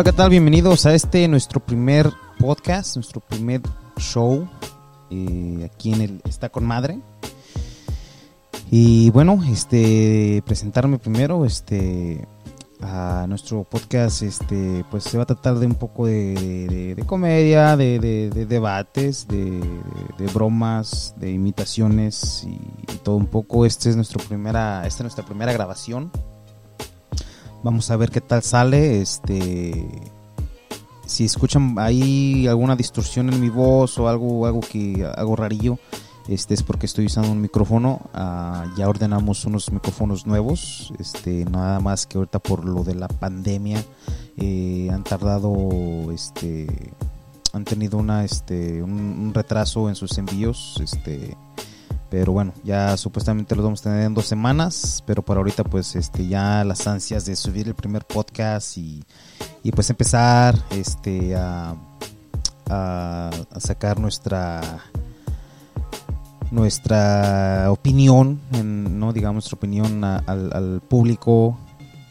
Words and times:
Hola, 0.00 0.12
¿qué 0.12 0.16
tal? 0.16 0.30
Bienvenidos 0.30 0.86
a 0.86 0.94
este 0.94 1.28
nuestro 1.28 1.60
primer 1.60 2.10
podcast, 2.38 2.96
nuestro 2.96 3.20
primer 3.20 3.60
show 3.98 4.48
eh, 5.10 5.70
aquí 5.70 5.92
en 5.92 6.00
el 6.00 6.22
Está 6.24 6.48
con 6.48 6.64
Madre. 6.64 6.98
Y 8.70 9.10
bueno, 9.10 9.38
este 9.46 10.42
presentarme 10.46 10.98
primero, 10.98 11.44
este 11.44 12.26
a 12.80 13.26
nuestro 13.28 13.64
podcast, 13.64 14.22
este 14.22 14.86
pues 14.90 15.04
se 15.04 15.18
va 15.18 15.24
a 15.24 15.26
tratar 15.26 15.58
de 15.58 15.66
un 15.66 15.74
poco 15.74 16.06
de, 16.06 16.96
comedia, 17.04 17.76
de, 17.76 18.30
debates, 18.48 19.28
de, 19.28 19.60
bromas, 20.32 21.14
de 21.18 21.30
imitaciones 21.30 22.46
y, 22.48 22.58
todo 23.02 23.16
un 23.16 23.26
poco. 23.26 23.66
Este 23.66 23.90
es 23.90 23.96
nuestro 23.96 24.18
primera, 24.26 24.78
esta 24.86 25.02
es 25.02 25.02
nuestra 25.02 25.26
primera 25.26 25.52
grabación. 25.52 26.10
Vamos 27.62 27.90
a 27.90 27.96
ver 27.96 28.10
qué 28.10 28.20
tal 28.20 28.42
sale, 28.42 29.00
este 29.00 29.88
si 31.06 31.24
escuchan 31.24 31.74
ahí 31.78 32.46
alguna 32.46 32.76
distorsión 32.76 33.32
en 33.32 33.40
mi 33.40 33.48
voz 33.48 33.98
o 33.98 34.08
algo, 34.08 34.46
algo 34.46 34.60
que 34.60 35.04
algo 35.16 35.34
rarillo, 35.34 35.78
este 36.28 36.54
es 36.54 36.62
porque 36.62 36.86
estoy 36.86 37.06
usando 37.06 37.32
un 37.32 37.40
micrófono. 37.40 38.02
Ah, 38.14 38.72
ya 38.76 38.88
ordenamos 38.88 39.44
unos 39.46 39.72
micrófonos 39.72 40.26
nuevos. 40.28 40.92
Este, 41.00 41.44
nada 41.46 41.80
más 41.80 42.06
que 42.06 42.18
ahorita 42.18 42.38
por 42.38 42.64
lo 42.64 42.84
de 42.84 42.94
la 42.94 43.08
pandemia 43.08 43.82
eh, 44.36 44.88
han 44.92 45.02
tardado, 45.02 46.12
este, 46.12 46.92
han 47.52 47.64
tenido 47.64 47.98
una, 47.98 48.24
este, 48.24 48.80
un, 48.80 49.32
retraso 49.34 49.88
en 49.88 49.96
sus 49.96 50.16
envíos. 50.18 50.78
Este, 50.80 51.36
pero 52.10 52.32
bueno, 52.32 52.52
ya 52.64 52.96
supuestamente 52.96 53.54
los 53.54 53.64
vamos 53.64 53.80
a 53.80 53.84
tener 53.84 54.02
en 54.02 54.14
dos 54.14 54.26
semanas. 54.26 55.02
Pero 55.06 55.22
por 55.22 55.36
ahorita, 55.36 55.62
pues, 55.62 55.94
este, 55.94 56.26
ya 56.26 56.64
las 56.64 56.86
ansias 56.86 57.24
de 57.24 57.36
subir 57.36 57.68
el 57.68 57.74
primer 57.74 58.04
podcast 58.04 58.76
y, 58.76 59.04
y 59.62 59.70
pues 59.70 59.88
empezar, 59.90 60.56
este, 60.70 61.36
a, 61.36 61.76
sacar 63.58 63.98
nuestra 63.98 64.60
nuestra 66.52 67.66
opinión, 67.70 68.40
no 68.52 69.12
digamos 69.12 69.44
nuestra 69.44 69.56
opinión 69.56 70.04
al, 70.04 70.80
público, 70.88 71.58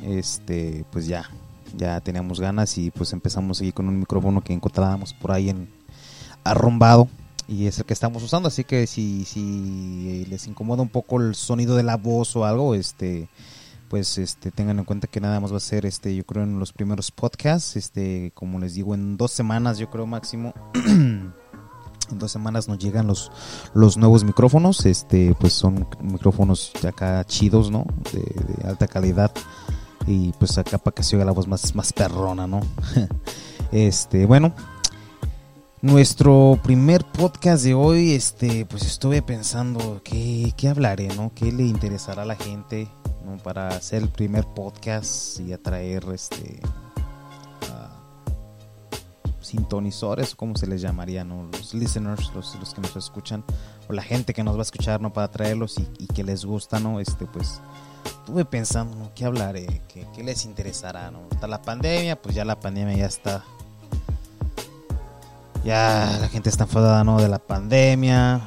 este, 0.04 0.86
pues 0.92 1.08
ya, 1.08 1.30
ya 1.78 2.00
teníamos 2.02 2.40
ganas 2.42 2.78
y 2.78 2.92
pues 2.92 3.14
empezamos 3.14 3.62
aquí 3.62 3.72
con 3.72 3.88
un 3.88 4.00
micrófono 4.00 4.42
que 4.42 4.54
encontrábamos 4.54 5.14
por 5.14 5.32
ahí 5.32 5.50
en 5.50 5.70
arrombado 6.44 7.08
y 7.50 7.66
es 7.66 7.80
el 7.80 7.86
que 7.86 7.94
estamos 7.94 8.22
usando, 8.24 8.48
así 8.48 8.64
que 8.64 8.86
si, 8.88 9.26
si 9.26 10.26
les 10.30 10.48
incomoda 10.48 10.82
un 10.82 10.90
poco 10.90 11.20
el 11.20 11.36
sonido 11.36 11.76
de 11.76 11.84
la 11.84 11.98
voz 11.98 12.36
o 12.36 12.46
algo, 12.46 12.76
este 12.76 13.28
pues 13.90 14.20
este 14.20 14.52
tengan 14.52 14.78
en 14.78 14.86
cuenta 14.86 15.08
que 15.08 15.20
nada 15.20 15.40
más 15.40 15.52
va 15.52 15.58
a 15.58 15.62
ser 15.62 15.88
este 15.88 16.16
yo 16.16 16.24
creo 16.24 16.44
en 16.44 16.60
los 16.60 16.74
primeros 16.74 17.10
podcasts 17.10 17.76
este 17.76 18.32
como 18.36 18.60
les 18.60 18.76
digo 18.76 18.94
en 18.94 19.18
dos 19.18 19.32
semanas 19.32 19.80
yo 19.80 19.90
creo 19.90 20.06
máximo 20.06 20.54
en 22.12 22.20
dos 22.20 22.32
semanas 22.32 22.68
nos 22.68 22.78
llegan 22.80 23.08
los, 23.08 23.32
los 23.74 23.98
nuevos 23.98 24.24
micrófonos. 24.24 24.86
Este, 24.86 25.36
pues 25.40 25.54
son 25.54 25.88
micrófonos 26.02 26.72
de 26.82 26.88
acá 26.90 27.24
chidos, 27.26 27.72
¿no? 27.72 27.86
De, 28.12 28.68
alta 28.68 28.88
calidad. 28.88 29.32
Y 30.08 30.32
pues 30.34 30.58
acá 30.58 30.78
para 30.78 30.96
que 30.96 31.04
se 31.04 31.16
oiga 31.16 31.26
la 31.26 31.32
voz 31.32 31.48
más, 31.48 31.76
más 31.76 31.94
perrona, 31.94 32.48
¿no? 32.48 32.62
este, 33.72 34.26
bueno. 34.26 34.54
Nuestro 35.82 36.60
primer 36.62 37.06
podcast 37.06 37.64
de 37.64 37.74
hoy, 37.74 38.12
este, 38.12 38.66
pues 38.66 38.84
estuve 38.84 39.22
pensando 39.22 40.02
qué, 40.04 40.54
qué 40.58 40.68
hablaré, 40.68 41.08
¿no? 41.16 41.32
¿Qué 41.34 41.54
le 41.54 41.64
interesará 41.64 42.24
a 42.24 42.26
la 42.26 42.36
gente, 42.36 42.90
¿no? 43.24 43.38
Para 43.38 43.70
hacer 43.70 44.04
el 44.04 44.10
primer 44.10 44.46
podcast 44.46 45.40
y 45.40 45.54
atraer, 45.54 46.04
este, 46.14 46.60
sintonizadores, 49.50 50.36
como 50.36 50.56
se 50.56 50.68
les 50.68 50.82
llamaría, 50.82 51.24
¿no? 51.24 51.50
los 51.52 51.74
listeners, 51.74 52.32
los, 52.36 52.56
los, 52.56 52.74
que 52.74 52.82
nos 52.82 52.96
escuchan, 52.96 53.44
o 53.88 53.94
la 53.94 54.04
gente 54.04 54.34
que 54.34 54.44
nos 54.44 54.56
va 54.56 54.60
a 54.60 54.64
escuchar, 54.64 55.02
¿no? 55.02 55.12
Para 55.12 55.32
traerlos 55.32 55.78
y, 55.78 56.08
que 56.08 56.24
les 56.24 56.46
gusta, 56.46 56.80
¿no? 56.80 57.00
Este, 57.00 57.26
pues, 57.26 57.62
estuve 58.04 58.46
pensando, 58.46 58.96
¿no? 58.98 59.14
¿Qué 59.16 59.26
hablaré? 59.26 59.82
¿Qué, 59.88 60.06
¿Qué, 60.14 60.24
les 60.24 60.46
interesará, 60.46 61.10
¿no? 61.10 61.28
Está 61.32 61.48
la 61.48 61.62
pandemia, 61.62 62.22
pues 62.22 62.36
ya 62.36 62.46
la 62.46 62.60
pandemia 62.60 62.98
ya 62.98 63.06
está. 63.08 63.44
Ya 65.64 66.18
la 66.22 66.28
gente 66.30 66.50
está 66.50 66.64
enfadada, 66.64 67.04
¿no? 67.04 67.20
De 67.20 67.28
la 67.28 67.40
pandemia, 67.40 68.42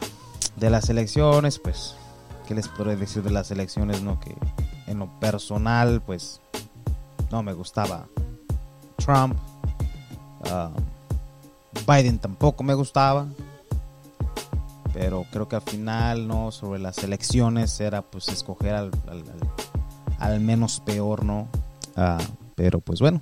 de 0.56 0.70
las 0.70 0.88
elecciones, 0.88 1.58
pues, 1.58 1.94
¿qué 2.46 2.54
les 2.54 2.68
podré 2.68 2.96
decir 2.96 3.22
de 3.22 3.30
las 3.30 3.50
elecciones, 3.50 4.02
¿no? 4.02 4.18
Que 4.18 4.34
en 4.86 4.98
lo 4.98 5.08
personal, 5.20 6.02
pues, 6.02 6.40
no 7.30 7.42
me 7.42 7.52
gustaba 7.52 8.06
Trump. 8.96 9.36
Um, 10.50 10.72
Biden 11.86 12.18
tampoco 12.18 12.62
me 12.62 12.74
gustaba. 12.74 13.26
Pero 14.92 15.24
creo 15.32 15.48
que 15.48 15.56
al 15.56 15.62
final, 15.62 16.28
¿no? 16.28 16.52
Sobre 16.52 16.78
las 16.78 17.02
elecciones 17.02 17.80
era 17.80 18.02
pues 18.02 18.28
escoger 18.28 18.74
al, 18.74 18.90
al, 20.18 20.40
menos 20.40 20.80
peor, 20.80 21.24
¿no? 21.24 21.48
Ah, 21.96 22.18
pero 22.54 22.80
pues 22.80 23.00
bueno. 23.00 23.20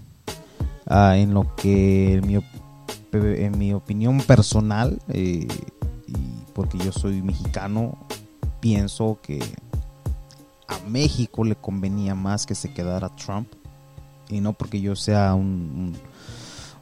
Ah, 0.87 1.17
en 1.17 1.33
lo 1.33 1.55
que 1.55 2.21
mi, 2.27 2.43
en 3.13 3.59
mi 3.59 3.73
opinión 3.73 4.21
personal, 4.21 5.01
eh, 5.09 5.47
y 6.07 6.53
porque 6.55 6.79
yo 6.79 6.93
soy 6.93 7.23
mexicano, 7.23 7.99
pienso 8.61 9.19
que 9.23 9.41
a 10.69 10.79
México 10.89 11.45
le 11.45 11.57
convenía 11.57 12.15
más 12.15 12.47
que 12.47 12.55
se 12.55 12.73
quedara 12.73 13.15
Trump. 13.17 13.49
Y 14.29 14.41
no 14.41 14.53
porque 14.53 14.81
yo 14.81 14.95
sea 14.95 15.35
un, 15.35 15.97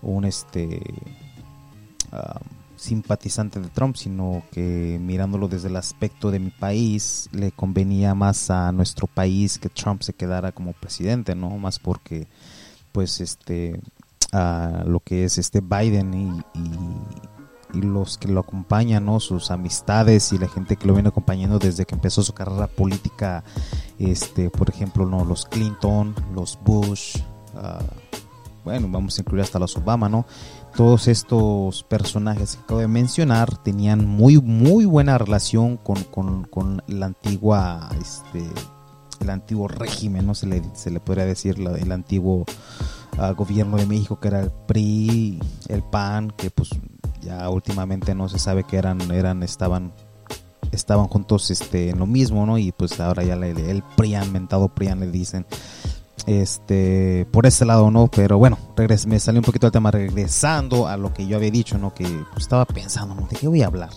un, 0.02 0.10
un 0.16 0.24
este 0.24 0.80
simpatizante 2.78 3.60
de 3.60 3.68
Trump, 3.68 3.96
sino 3.96 4.42
que 4.52 4.98
mirándolo 5.00 5.48
desde 5.48 5.68
el 5.68 5.76
aspecto 5.76 6.30
de 6.30 6.38
mi 6.38 6.50
país, 6.50 7.28
le 7.32 7.50
convenía 7.50 8.14
más 8.14 8.50
a 8.50 8.72
nuestro 8.72 9.06
país 9.06 9.58
que 9.58 9.68
Trump 9.68 10.02
se 10.02 10.12
quedara 10.12 10.52
como 10.52 10.72
presidente, 10.72 11.34
¿no? 11.34 11.50
Más 11.58 11.78
porque, 11.78 12.28
pues, 12.92 13.20
este, 13.20 13.80
lo 14.32 15.00
que 15.00 15.24
es 15.24 15.38
este 15.38 15.60
Biden 15.60 16.14
y, 16.14 16.58
y, 16.58 17.80
los 17.80 18.16
que 18.16 18.28
lo 18.28 18.40
acompañan, 18.40 19.04
¿no? 19.04 19.20
Sus 19.20 19.50
amistades 19.50 20.32
y 20.32 20.38
la 20.38 20.48
gente 20.48 20.76
que 20.76 20.86
lo 20.86 20.94
viene 20.94 21.10
acompañando 21.10 21.58
desde 21.58 21.84
que 21.84 21.94
empezó 21.94 22.22
su 22.22 22.32
carrera 22.32 22.66
política, 22.66 23.44
este, 23.98 24.48
por 24.48 24.70
ejemplo, 24.70 25.04
¿no? 25.04 25.24
Los 25.26 25.44
Clinton, 25.44 26.14
los 26.34 26.58
Bush, 26.64 27.18
ah, 27.54 27.82
bueno, 28.64 28.88
vamos 28.90 29.18
a 29.18 29.20
incluir 29.20 29.42
hasta 29.44 29.58
los 29.58 29.76
Obama, 29.76 30.08
¿no? 30.08 30.24
todos 30.78 31.08
estos 31.08 31.82
personajes 31.82 32.54
que 32.54 32.62
acabo 32.62 32.80
de 32.80 32.86
mencionar 32.86 33.56
tenían 33.58 34.06
muy 34.06 34.40
muy 34.40 34.84
buena 34.84 35.18
relación 35.18 35.76
con, 35.76 36.04
con, 36.04 36.82
la 36.86 37.06
antigua 37.06 37.90
este 38.00 38.44
el 39.20 39.30
antiguo 39.30 39.66
régimen 39.66 40.24
no 40.24 40.36
se 40.36 40.46
le, 40.46 40.62
se 40.74 40.92
le 40.92 41.00
podría 41.00 41.26
decir 41.26 41.56
el 41.58 41.90
antiguo 41.90 42.44
ah, 43.18 43.32
gobierno 43.32 43.76
de 43.76 43.86
México 43.86 44.18
que 44.20 44.28
era 44.28 44.40
el 44.40 44.50
PRI 44.50 45.40
el 45.68 45.82
PAN 45.82 46.32
que 46.36 46.50
pues 46.50 46.70
ya 47.20 47.48
últimamente 47.50 48.14
no 48.14 48.28
se 48.28 48.38
sabe 48.38 48.64
que 48.64 48.76
eran 48.76 49.00
eran 49.10 49.42
estaban 49.42 49.92
estaban 50.72 51.06
juntos 51.06 51.50
este 51.50 51.90
en 51.90 51.98
lo 51.98 52.06
mismo 52.06 52.46
no 52.46 52.58
y 52.58 52.72
pues 52.72 52.98
ahora 53.00 53.24
ya 53.24 53.36
le, 53.36 53.50
el 53.50 53.82
PRIAN 53.96 54.32
mentado 54.32 54.68
PRIAN 54.68 55.00
le 55.00 55.10
dicen. 55.10 55.46
Este 56.26 57.26
por 57.32 57.46
ese 57.46 57.64
lado 57.64 57.90
no 57.90 58.08
pero 58.08 58.36
bueno 58.36 58.58
me 59.06 59.18
salió 59.18 59.40
un 59.40 59.44
poquito 59.44 59.66
del 59.66 59.72
tema 59.72 59.90
regresando 59.90 60.86
a 60.86 60.98
lo 60.98 61.14
que 61.14 61.26
yo 61.26 61.38
había 61.38 61.50
dicho 61.50 61.78
no 61.78 61.94
que 61.94 62.04
pues, 62.04 62.42
estaba 62.42 62.66
pensando 62.66 63.14
¿no? 63.14 63.26
de 63.28 63.36
qué 63.36 63.48
voy 63.48 63.62
a 63.62 63.68
hablar 63.68 63.88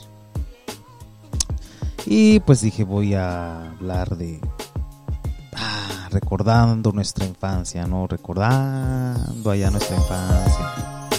y 2.06 2.40
pues 2.42 2.62
dije 2.62 2.86
voy 2.86 3.16
a 3.16 3.72
hablar 3.72 4.16
de 4.16 4.40
ah, 5.56 6.08
recordando 6.12 6.92
nuestra 6.92 7.26
infancia 7.26 7.86
no 7.88 8.08
recordando 8.08 9.52
allá 9.52 9.72
nuestra 9.72 9.96
infancia 9.98 11.10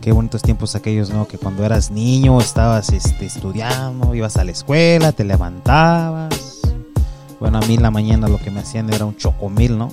qué 0.00 0.12
bonitos 0.12 0.42
tiempos 0.42 0.74
aquellos 0.74 1.10
no 1.10 1.26
que 1.26 1.38
cuando 1.38 1.64
eras 1.64 1.90
niño 1.90 2.40
estabas 2.40 2.90
este, 2.90 3.26
estudiando 3.26 4.14
ibas 4.14 4.36
a 4.36 4.44
la 4.44 4.52
escuela 4.52 5.12
te 5.12 5.24
levantabas 5.24 6.58
bueno, 7.40 7.58
a 7.58 7.60
mí 7.60 7.74
en 7.74 7.82
la 7.82 7.92
mañana 7.92 8.26
lo 8.26 8.38
que 8.38 8.50
me 8.50 8.60
hacían 8.60 8.92
era 8.92 9.04
un 9.04 9.16
chocomil, 9.16 9.78
¿no? 9.78 9.88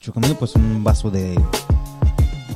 Chocomil, 0.00 0.36
pues 0.36 0.54
un 0.54 0.82
vaso 0.82 1.10
de, 1.10 1.34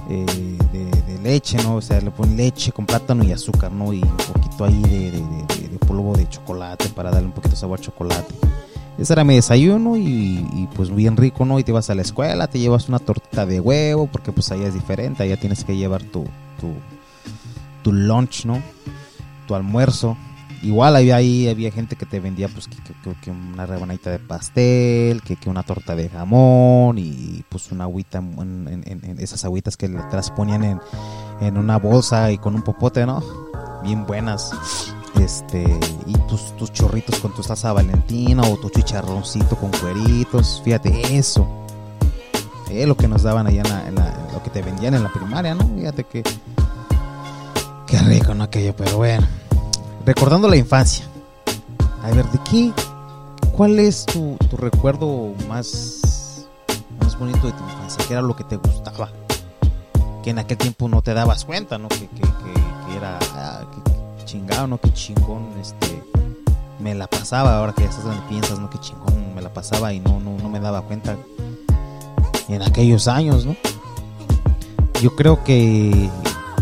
eh, 0.08 0.58
de, 0.72 1.18
leche, 1.22 1.62
¿no? 1.62 1.76
O 1.76 1.82
sea, 1.82 2.00
le 2.00 2.10
ponen 2.10 2.36
leche 2.36 2.72
con 2.72 2.86
plátano 2.86 3.22
y 3.22 3.30
azúcar, 3.30 3.70
¿no? 3.70 3.92
Y 3.92 4.02
un 4.02 4.16
poquito 4.16 4.64
ahí 4.64 4.82
de, 4.82 5.78
polvo 5.86 6.16
de 6.16 6.28
chocolate 6.28 6.88
para 6.88 7.10
darle 7.10 7.26
un 7.26 7.32
poquito 7.32 7.50
de 7.50 7.60
sabor 7.60 7.78
a 7.78 7.82
chocolate. 7.82 8.34
Ese 9.02 9.14
era 9.14 9.24
mi 9.24 9.34
desayuno 9.34 9.96
y, 9.96 10.68
pues 10.76 10.94
bien 10.94 11.16
rico, 11.16 11.44
¿no? 11.44 11.58
Y 11.58 11.64
te 11.64 11.72
vas 11.72 11.90
a 11.90 11.96
la 11.96 12.02
escuela, 12.02 12.46
te 12.46 12.60
llevas 12.60 12.88
una 12.88 13.00
tortita 13.00 13.44
de 13.44 13.58
huevo, 13.58 14.06
porque 14.06 14.30
pues 14.30 14.52
allá 14.52 14.68
es 14.68 14.74
diferente, 14.74 15.24
allá 15.24 15.36
tienes 15.36 15.64
que 15.64 15.76
llevar 15.76 16.04
tu, 16.04 16.22
tu, 16.60 16.72
tu 17.82 17.92
lunch, 17.92 18.44
¿no? 18.44 18.62
Tu 19.48 19.56
almuerzo 19.56 20.16
igual 20.62 20.94
había 20.94 21.16
ahí 21.16 21.48
había 21.48 21.72
gente 21.72 21.96
que 21.96 22.06
te 22.06 22.20
vendía 22.20 22.46
pues 22.46 22.68
que, 22.68 23.30
una 23.32 23.66
rebanadita 23.66 24.12
de 24.12 24.20
pastel, 24.20 25.20
que, 25.22 25.36
una 25.50 25.64
torta 25.64 25.96
de 25.96 26.08
jamón 26.08 26.96
y 26.96 27.44
pues 27.48 27.72
una 27.72 27.82
agüita 27.82 28.22
esas 29.18 29.44
agüitas 29.44 29.76
que 29.76 29.88
te 29.88 30.16
las 30.16 30.30
ponían 30.30 30.62
en, 30.62 30.80
en 31.40 31.58
una 31.58 31.76
bolsa 31.78 32.30
y 32.30 32.38
con 32.38 32.54
un 32.54 32.62
popote, 32.62 33.04
¿no? 33.04 33.20
Bien 33.82 34.06
buenas. 34.06 34.52
Este, 35.22 35.62
y 36.06 36.12
tus, 36.28 36.56
tus 36.56 36.72
chorritos 36.72 37.20
con 37.20 37.32
tu 37.32 37.44
salsa 37.44 37.72
valentina 37.72 38.42
o 38.42 38.56
tu 38.56 38.70
chicharroncito 38.70 39.56
con 39.56 39.70
cueritos. 39.70 40.60
Fíjate, 40.64 41.16
eso. 41.16 41.46
Es 42.68 42.88
lo 42.88 42.96
que 42.96 43.06
nos 43.06 43.22
daban 43.22 43.46
allá 43.46 43.62
en, 43.86 43.94
la, 43.94 44.28
lo 44.32 44.42
que 44.42 44.50
te 44.50 44.62
vendían 44.62 44.94
en 44.94 45.02
la 45.04 45.12
primaria, 45.12 45.54
¿no? 45.54 45.68
Fíjate 45.76 46.04
que. 46.04 46.24
Qué 47.86 47.98
rico, 47.98 48.34
¿no? 48.34 48.44
Aquello, 48.44 48.74
pero 48.74 48.96
bueno. 48.96 49.26
Recordando 50.04 50.48
la 50.48 50.56
infancia. 50.56 51.04
A 52.02 52.10
ver, 52.10 52.26
¿de 52.26 52.38
qué? 52.50 52.72
¿Cuál 53.52 53.78
es 53.78 54.06
tu, 54.06 54.36
tu 54.50 54.56
recuerdo 54.56 55.34
más, 55.48 56.46
más 57.00 57.16
bonito 57.16 57.46
de 57.46 57.52
tu 57.52 57.62
infancia? 57.62 58.04
¿Qué 58.08 58.14
era 58.14 58.22
lo 58.22 58.34
que 58.34 58.44
te 58.44 58.56
gustaba? 58.56 59.10
Que 60.24 60.30
en 60.30 60.40
aquel 60.40 60.56
tiempo 60.56 60.88
no 60.88 61.00
te 61.02 61.14
dabas 61.14 61.44
cuenta, 61.44 61.78
¿no? 61.78 61.88
Que, 61.88 62.08
que, 62.08 62.22
que, 62.22 62.96
era. 62.96 63.18
Chingado, 64.32 64.66
¿no? 64.66 64.80
Qué 64.80 64.90
chingón, 64.94 65.46
este, 65.60 66.02
me 66.78 66.94
la 66.94 67.06
pasaba, 67.06 67.58
ahora 67.58 67.74
que 67.74 67.82
ya 67.82 67.90
estás 67.90 68.04
donde 68.04 68.22
piensas, 68.30 68.58
¿no? 68.58 68.70
Qué 68.70 68.78
chingón 68.78 69.34
me 69.34 69.42
la 69.42 69.52
pasaba 69.52 69.92
y 69.92 70.00
no, 70.00 70.20
no, 70.20 70.38
no 70.38 70.48
me 70.48 70.58
daba 70.58 70.80
cuenta 70.80 71.18
en 72.48 72.62
aquellos 72.62 73.08
años, 73.08 73.44
¿no? 73.44 73.54
Yo 75.02 75.14
creo 75.16 75.44
que, 75.44 76.08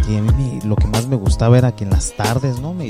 a 0.05 0.33
mí 0.33 0.59
lo 0.65 0.75
que 0.75 0.89
más 0.89 1.07
me 1.07 1.15
gustaba 1.15 1.59
era 1.59 1.71
que 1.77 1.85
en 1.85 1.91
las 1.91 2.13
tardes, 2.17 2.59
¿no? 2.59 2.75
Me, 2.75 2.89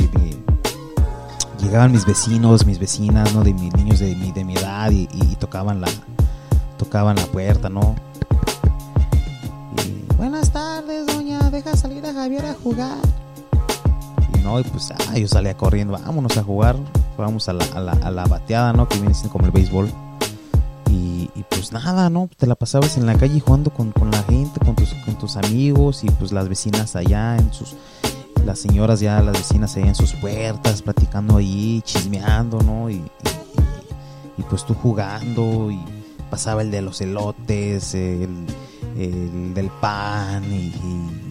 llegaban 1.60 1.92
mis 1.92 2.06
vecinos, 2.06 2.64
mis 2.64 2.78
vecinas, 2.78 3.34
¿no? 3.34 3.44
De 3.44 3.52
mis 3.52 3.74
niños 3.74 3.98
de 3.98 4.16
mi, 4.16 4.32
de 4.32 4.46
mi 4.46 4.54
edad 4.54 4.90
y, 4.92 5.06
tocaban 5.38 5.82
la 5.82 5.88
tocaban 6.78 7.16
la 7.16 7.26
puerta, 7.26 7.68
¿no? 7.68 7.96
Y, 9.76 10.14
Buenas 10.16 10.50
tardes, 10.50 11.06
doña, 11.06 11.50
deja 11.50 11.76
salir 11.76 12.06
a 12.06 12.14
Javier 12.14 12.46
a 12.46 12.54
jugar. 12.54 12.96
¿No? 14.40 14.60
Y 14.60 14.64
pues 14.64 14.90
ah, 14.90 15.16
yo 15.16 15.28
salía 15.28 15.56
corriendo, 15.56 15.92
vámonos 15.92 16.36
a 16.36 16.42
jugar, 16.42 16.76
vamos 17.16 17.48
a 17.48 17.52
la, 17.52 17.64
a 17.64 18.10
la, 18.10 18.24
bateada, 18.26 18.72
¿no? 18.72 18.88
Que 18.88 18.98
viene 18.98 19.14
siendo 19.14 19.32
como 19.32 19.46
el 19.46 19.52
béisbol. 19.52 19.90
Y, 20.90 21.30
y, 21.34 21.44
pues 21.48 21.72
nada, 21.72 22.10
¿no? 22.10 22.28
Te 22.36 22.46
la 22.46 22.54
pasabas 22.54 22.96
en 22.96 23.06
la 23.06 23.14
calle 23.14 23.40
jugando 23.40 23.70
con, 23.70 23.92
con 23.92 24.10
la 24.10 24.22
gente, 24.24 24.58
con 24.60 24.74
tus, 24.74 24.92
con 25.04 25.16
tus 25.16 25.36
amigos 25.36 26.02
y 26.04 26.10
pues 26.10 26.32
las 26.32 26.48
vecinas 26.48 26.96
allá 26.96 27.36
en 27.36 27.52
sus... 27.52 27.76
Las 28.44 28.58
señoras 28.58 29.00
ya, 29.00 29.20
las 29.20 29.36
vecinas 29.36 29.76
allá 29.76 29.88
en 29.88 29.94
sus 29.94 30.14
puertas, 30.14 30.80
platicando 30.80 31.36
ahí, 31.36 31.82
chismeando, 31.84 32.60
¿no? 32.62 32.88
Y, 32.88 33.04
y, 34.36 34.42
pues 34.48 34.64
tú 34.64 34.74
jugando 34.74 35.70
y 35.70 35.78
pasaba 36.30 36.62
el 36.62 36.70
de 36.70 36.80
los 36.80 37.00
elotes, 37.02 37.94
el, 37.94 38.46
el 38.96 39.52
del 39.52 39.68
pan 39.68 40.42
y 40.50 41.29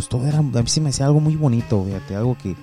pues 0.00 0.08
todo 0.08 0.26
era, 0.26 0.38
a 0.38 0.42
mí 0.42 0.62
sí 0.64 0.80
me 0.80 0.88
hacía 0.88 1.04
algo 1.04 1.20
muy 1.20 1.36
bonito, 1.36 1.84
fíjate, 1.84 2.16
algo 2.16 2.34
que, 2.38 2.56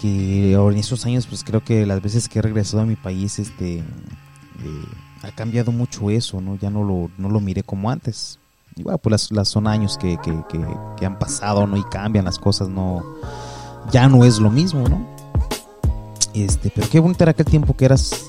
que 0.00 0.54
en 0.54 0.76
esos 0.78 1.04
años, 1.04 1.26
pues 1.26 1.44
creo 1.44 1.62
que 1.62 1.84
las 1.84 2.00
veces 2.00 2.26
que 2.26 2.38
he 2.38 2.42
regresado 2.42 2.82
a 2.82 2.86
mi 2.86 2.96
país, 2.96 3.38
este, 3.38 3.80
eh, 3.80 4.84
ha 5.22 5.30
cambiado 5.32 5.72
mucho 5.72 6.08
eso, 6.08 6.40
¿no? 6.40 6.56
Ya 6.56 6.70
no 6.70 6.82
lo, 6.82 7.10
no 7.18 7.28
lo 7.28 7.40
miré 7.40 7.62
como 7.64 7.90
antes. 7.90 8.38
Y 8.76 8.82
bueno, 8.82 8.96
pues 8.96 9.30
las, 9.30 9.46
son 9.46 9.66
años 9.66 9.98
que, 9.98 10.16
que, 10.24 10.34
que, 10.96 11.04
han 11.04 11.18
pasado, 11.18 11.66
¿no? 11.66 11.76
Y 11.76 11.84
cambian 11.84 12.24
las 12.24 12.38
cosas, 12.38 12.70
¿no? 12.70 13.04
Ya 13.92 14.08
no 14.08 14.24
es 14.24 14.38
lo 14.38 14.48
mismo, 14.48 14.88
¿no? 14.88 15.06
Este, 16.32 16.72
pero 16.74 16.88
qué 16.88 16.98
bonito 16.98 17.24
era 17.24 17.32
aquel 17.32 17.44
tiempo 17.44 17.76
que 17.76 17.84
eras, 17.84 18.24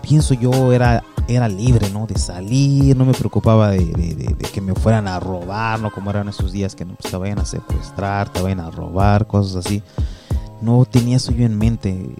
pienso 0.00 0.34
yo, 0.34 0.72
era 0.72 1.02
era 1.28 1.48
libre, 1.48 1.90
¿no? 1.90 2.06
De 2.06 2.18
salir, 2.18 2.96
no 2.96 3.04
me 3.04 3.12
preocupaba 3.12 3.70
de, 3.70 4.36
que 4.52 4.60
me 4.60 4.74
fueran 4.74 5.08
a 5.08 5.18
robar, 5.18 5.80
¿no? 5.80 5.90
Como 5.90 6.10
eran 6.10 6.28
esos 6.28 6.52
días 6.52 6.74
que 6.74 6.84
pues, 6.86 7.10
te 7.10 7.16
vayan 7.16 7.38
a 7.38 7.44
secuestrar, 7.44 8.32
te 8.32 8.42
vayan 8.42 8.60
a 8.60 8.70
robar, 8.70 9.26
cosas 9.26 9.64
así. 9.64 9.82
No 10.60 10.84
tenía 10.84 11.16
eso 11.16 11.32
yo 11.32 11.44
en 11.44 11.58
mente, 11.58 12.14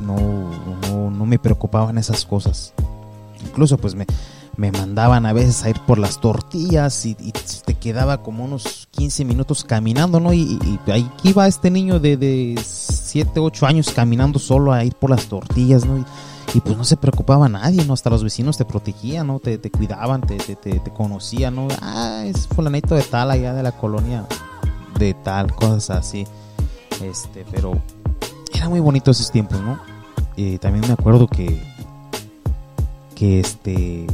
no, 0.00 1.10
no, 1.10 1.26
me 1.26 1.38
preocupaban 1.38 1.98
esas 1.98 2.24
cosas. 2.24 2.72
Incluso 3.44 3.78
pues 3.78 3.94
me, 3.94 4.06
me 4.56 4.70
mandaban 4.70 5.26
a 5.26 5.32
veces 5.32 5.62
a 5.64 5.70
ir 5.70 5.80
por 5.86 5.98
las 5.98 6.20
tortillas 6.20 7.06
y, 7.06 7.14
te 7.14 7.74
quedaba 7.74 8.22
como 8.22 8.44
unos 8.44 8.88
15 8.90 9.24
minutos 9.24 9.64
caminando, 9.64 10.20
¿no? 10.20 10.32
Y, 10.32 10.58
y 10.86 10.90
ahí 10.90 11.10
iba 11.22 11.46
este 11.46 11.70
niño 11.70 11.98
de, 11.98 12.16
de 12.16 12.60
7, 12.62 13.40
8 13.40 13.66
años 13.66 13.90
caminando 13.90 14.38
solo 14.38 14.72
a 14.72 14.84
ir 14.84 14.94
por 14.94 15.10
las 15.10 15.26
tortillas, 15.26 15.86
¿no? 15.86 16.04
Pues 16.58 16.76
no 16.76 16.82
se 16.82 16.96
preocupaba 16.96 17.48
nadie, 17.48 17.84
¿no? 17.84 17.92
Hasta 17.92 18.10
los 18.10 18.24
vecinos 18.24 18.56
te 18.56 18.64
protegían, 18.64 19.28
¿no? 19.28 19.38
Te, 19.38 19.58
te 19.58 19.70
cuidaban, 19.70 20.20
te, 20.22 20.36
te, 20.36 20.56
te, 20.56 20.90
conocían, 20.92 21.54
¿no? 21.54 21.68
Ah, 21.80 22.24
es 22.26 22.48
fulanito 22.48 22.96
de 22.96 23.02
tal 23.02 23.30
allá 23.30 23.54
de 23.54 23.62
la 23.62 23.70
colonia 23.70 24.26
de 24.98 25.14
tal, 25.14 25.54
cosas 25.54 25.90
así. 25.90 26.26
Este, 27.00 27.46
pero 27.52 27.80
era 28.52 28.68
muy 28.68 28.80
bonito 28.80 29.12
esos 29.12 29.30
tiempos, 29.30 29.60
¿no? 29.60 29.78
Y 30.34 30.58
también 30.58 30.86
me 30.88 30.92
acuerdo 30.92 31.28
que, 31.28 31.62
que 33.14 33.38
este, 33.38 34.06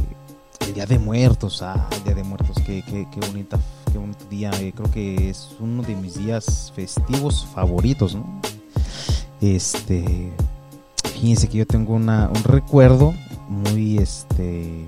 el 0.59 0.73
Día 0.75 0.85
de 0.85 0.99
Muertos, 0.99 1.63
ah, 1.63 1.87
el 1.91 2.03
Día 2.03 2.13
de 2.13 2.23
Muertos, 2.23 2.55
qué, 2.65 2.83
qué, 2.85 3.07
qué 3.11 3.27
bonita, 3.27 3.57
qué 3.91 3.97
bonito 3.97 4.25
día, 4.29 4.51
eh, 4.59 4.73
creo 4.75 4.91
que 4.91 5.29
es 5.29 5.55
uno 5.59 5.81
de 5.81 5.95
mis 5.95 6.15
días 6.15 6.71
festivos 6.75 7.47
favoritos, 7.53 8.13
¿no? 8.13 8.41
Este, 9.41 10.31
fíjense 11.19 11.47
que 11.47 11.57
yo 11.59 11.67
tengo 11.67 11.93
una, 11.93 12.29
un 12.29 12.43
recuerdo 12.43 13.13
muy 13.47 13.97
este 13.97 14.87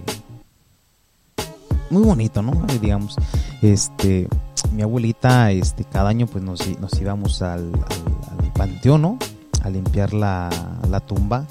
muy 1.90 2.04
bonito, 2.04 2.42
¿no? 2.42 2.52
Digamos, 2.82 3.16
este, 3.62 4.28
mi 4.74 4.82
abuelita, 4.82 5.52
este, 5.52 5.84
cada 5.84 6.10
año 6.10 6.28
pues 6.28 6.44
nos, 6.44 6.68
nos 6.80 7.00
íbamos 7.00 7.42
al, 7.42 7.72
al, 7.74 8.54
panteón. 8.54 9.18
A 9.62 9.70
limpiar 9.70 10.14
la, 10.14 10.50
la 10.90 11.02
tumba 11.02 11.46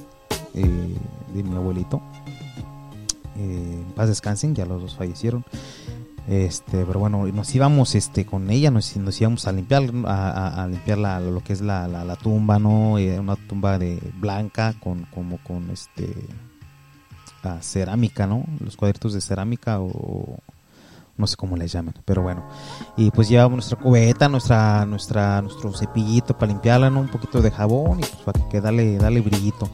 eh, 0.54 0.94
de 1.34 1.42
mi 1.42 1.56
abuelito. 1.56 2.00
Eh, 3.36 3.82
en 3.86 3.92
paz 3.94 4.08
descansen, 4.08 4.54
ya 4.54 4.64
los 4.64 4.80
dos 4.80 4.94
fallecieron. 4.94 5.44
Este, 6.28 6.84
pero 6.84 7.00
bueno, 7.00 7.26
nos 7.26 7.54
íbamos 7.54 7.94
este 7.94 8.26
con 8.26 8.50
ella, 8.50 8.70
nos, 8.70 8.94
nos 8.98 9.18
íbamos 9.18 9.46
a 9.46 9.52
limpiar 9.52 9.84
a, 10.04 10.66
limpiar 10.70 10.98
la, 10.98 11.20
lo 11.20 11.42
que 11.42 11.54
es 11.54 11.62
la, 11.62 11.88
la, 11.88 12.16
tumba, 12.16 12.58
¿no? 12.58 12.98
Eh, 12.98 13.18
una 13.18 13.36
tumba 13.36 13.78
de 13.78 13.98
blanca 14.20 14.74
con 14.78 15.06
como 15.14 15.38
con 15.38 15.70
este 15.70 16.14
cerámica, 17.62 18.26
¿no? 18.26 18.44
Los 18.60 18.76
cuadritos 18.76 19.14
de 19.14 19.22
cerámica 19.22 19.80
o 19.80 20.36
no 21.16 21.26
sé 21.26 21.36
cómo 21.36 21.56
les 21.56 21.72
llaman, 21.72 21.94
pero 22.04 22.22
bueno. 22.22 22.46
Y 22.94 23.10
pues 23.10 23.30
llevamos 23.30 23.56
nuestra 23.56 23.78
cubeta, 23.78 24.28
nuestra 24.28 24.84
nuestra 24.84 25.40
nuestro 25.40 25.72
cepillito 25.72 26.36
para 26.36 26.52
limpiarla, 26.52 26.90
¿no? 26.90 27.00
Un 27.00 27.08
poquito 27.08 27.40
de 27.40 27.50
jabón 27.50 28.00
y 28.00 28.02
pues 28.02 28.22
para 28.22 28.48
que 28.50 28.60
dale 28.60 28.98
dale 28.98 29.22
brillito. 29.22 29.66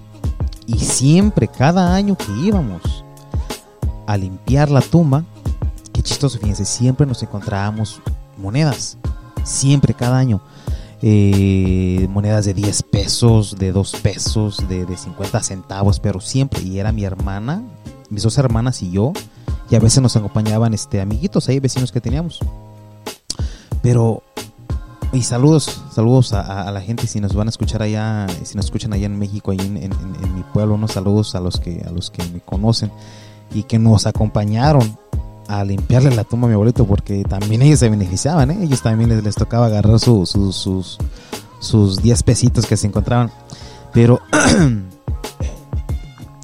Y 0.67 0.79
siempre 0.79 1.49
cada 1.49 1.97
año 1.97 2.17
que 2.17 2.31
íbamos 2.33 3.05
a 4.07 4.17
limpiar 4.17 4.71
la 4.71 4.81
tumba 4.81 5.25
chistoso, 6.05 6.39
fíjense, 6.39 6.65
siempre 6.65 7.07
nos 7.07 7.23
encontrábamos 7.23 8.01
monedas, 8.37 8.97
siempre, 9.43 9.95
cada 9.95 10.19
año. 10.19 10.41
Eh, 11.03 12.07
monedas 12.11 12.45
de 12.45 12.55
10 12.55 12.83
pesos, 12.85 13.57
de 13.59 13.73
2 13.73 13.97
pesos, 13.97 14.69
de, 14.69 14.87
de 14.87 14.97
50 14.97 15.43
centavos, 15.43 15.99
pero 15.99 16.21
siempre, 16.21 16.63
y 16.63 16.79
era 16.79 16.93
mi 16.93 17.05
hermana, 17.05 17.63
mis 18.09 18.23
dos 18.23 18.39
hermanas 18.39 18.83
y 18.83 18.91
yo, 18.91 19.13
y 19.69 19.75
a 19.75 19.81
veces 19.81 20.01
nos 20.01 20.17
acompañaban 20.17 20.73
este 20.73 21.01
amiguitos 21.01 21.49
ahí, 21.49 21.59
vecinos 21.59 21.93
que 21.93 22.01
teníamos. 22.01 22.39
Pero, 23.83 24.23
y 25.13 25.23
saludos, 25.23 25.83
saludos 25.93 26.33
a, 26.33 26.71
la 26.71 26.81
gente 26.81 27.07
si 27.07 27.21
nos 27.21 27.35
van 27.35 27.49
a 27.49 27.51
escuchar 27.51 27.83
allá, 27.83 28.27
si 28.45 28.57
nos 28.57 28.67
escuchan 28.67 28.93
allá 28.95 29.07
en 29.07 29.19
México, 29.19 29.51
ahí 29.51 29.59
en, 29.61 29.77
en 29.77 30.35
mi 30.35 30.43
pueblo, 30.55 30.75
unos 30.75 30.93
saludos 30.93 31.35
a 31.35 31.41
los 31.41 31.61
que, 31.61 31.85
a 31.87 31.91
los 31.91 32.11
que 32.11 32.23
me 32.29 32.41
conocen 32.41 32.91
y 33.53 33.65
que 33.65 33.79
nos 33.79 34.07
acompañaron 34.07 34.99
a 35.49 35.65
limpiarle 35.65 36.15
la 36.15 36.25
tumba 36.25 36.47
a 36.47 36.49
mi 36.49 36.55
abuelito 36.55 36.87
porque 36.87 37.25
también 37.25 37.63
ellos 37.63 37.79
se 37.79 37.89
beneficiaban, 37.89 38.51
¿eh? 38.51 38.59
ellos 38.63 38.83
también 38.83 39.23
les, 39.23 39.35
tocaba 39.35 39.67
agarrar 39.67 39.99
sus, 39.99 40.31
sus, 40.31 40.99
sus 41.59 42.03
10 42.03 42.23
pesitos 42.23 42.67
que 42.67 42.77
se 42.77 42.87
encontraban. 42.87 43.31
Pero, 43.93 44.21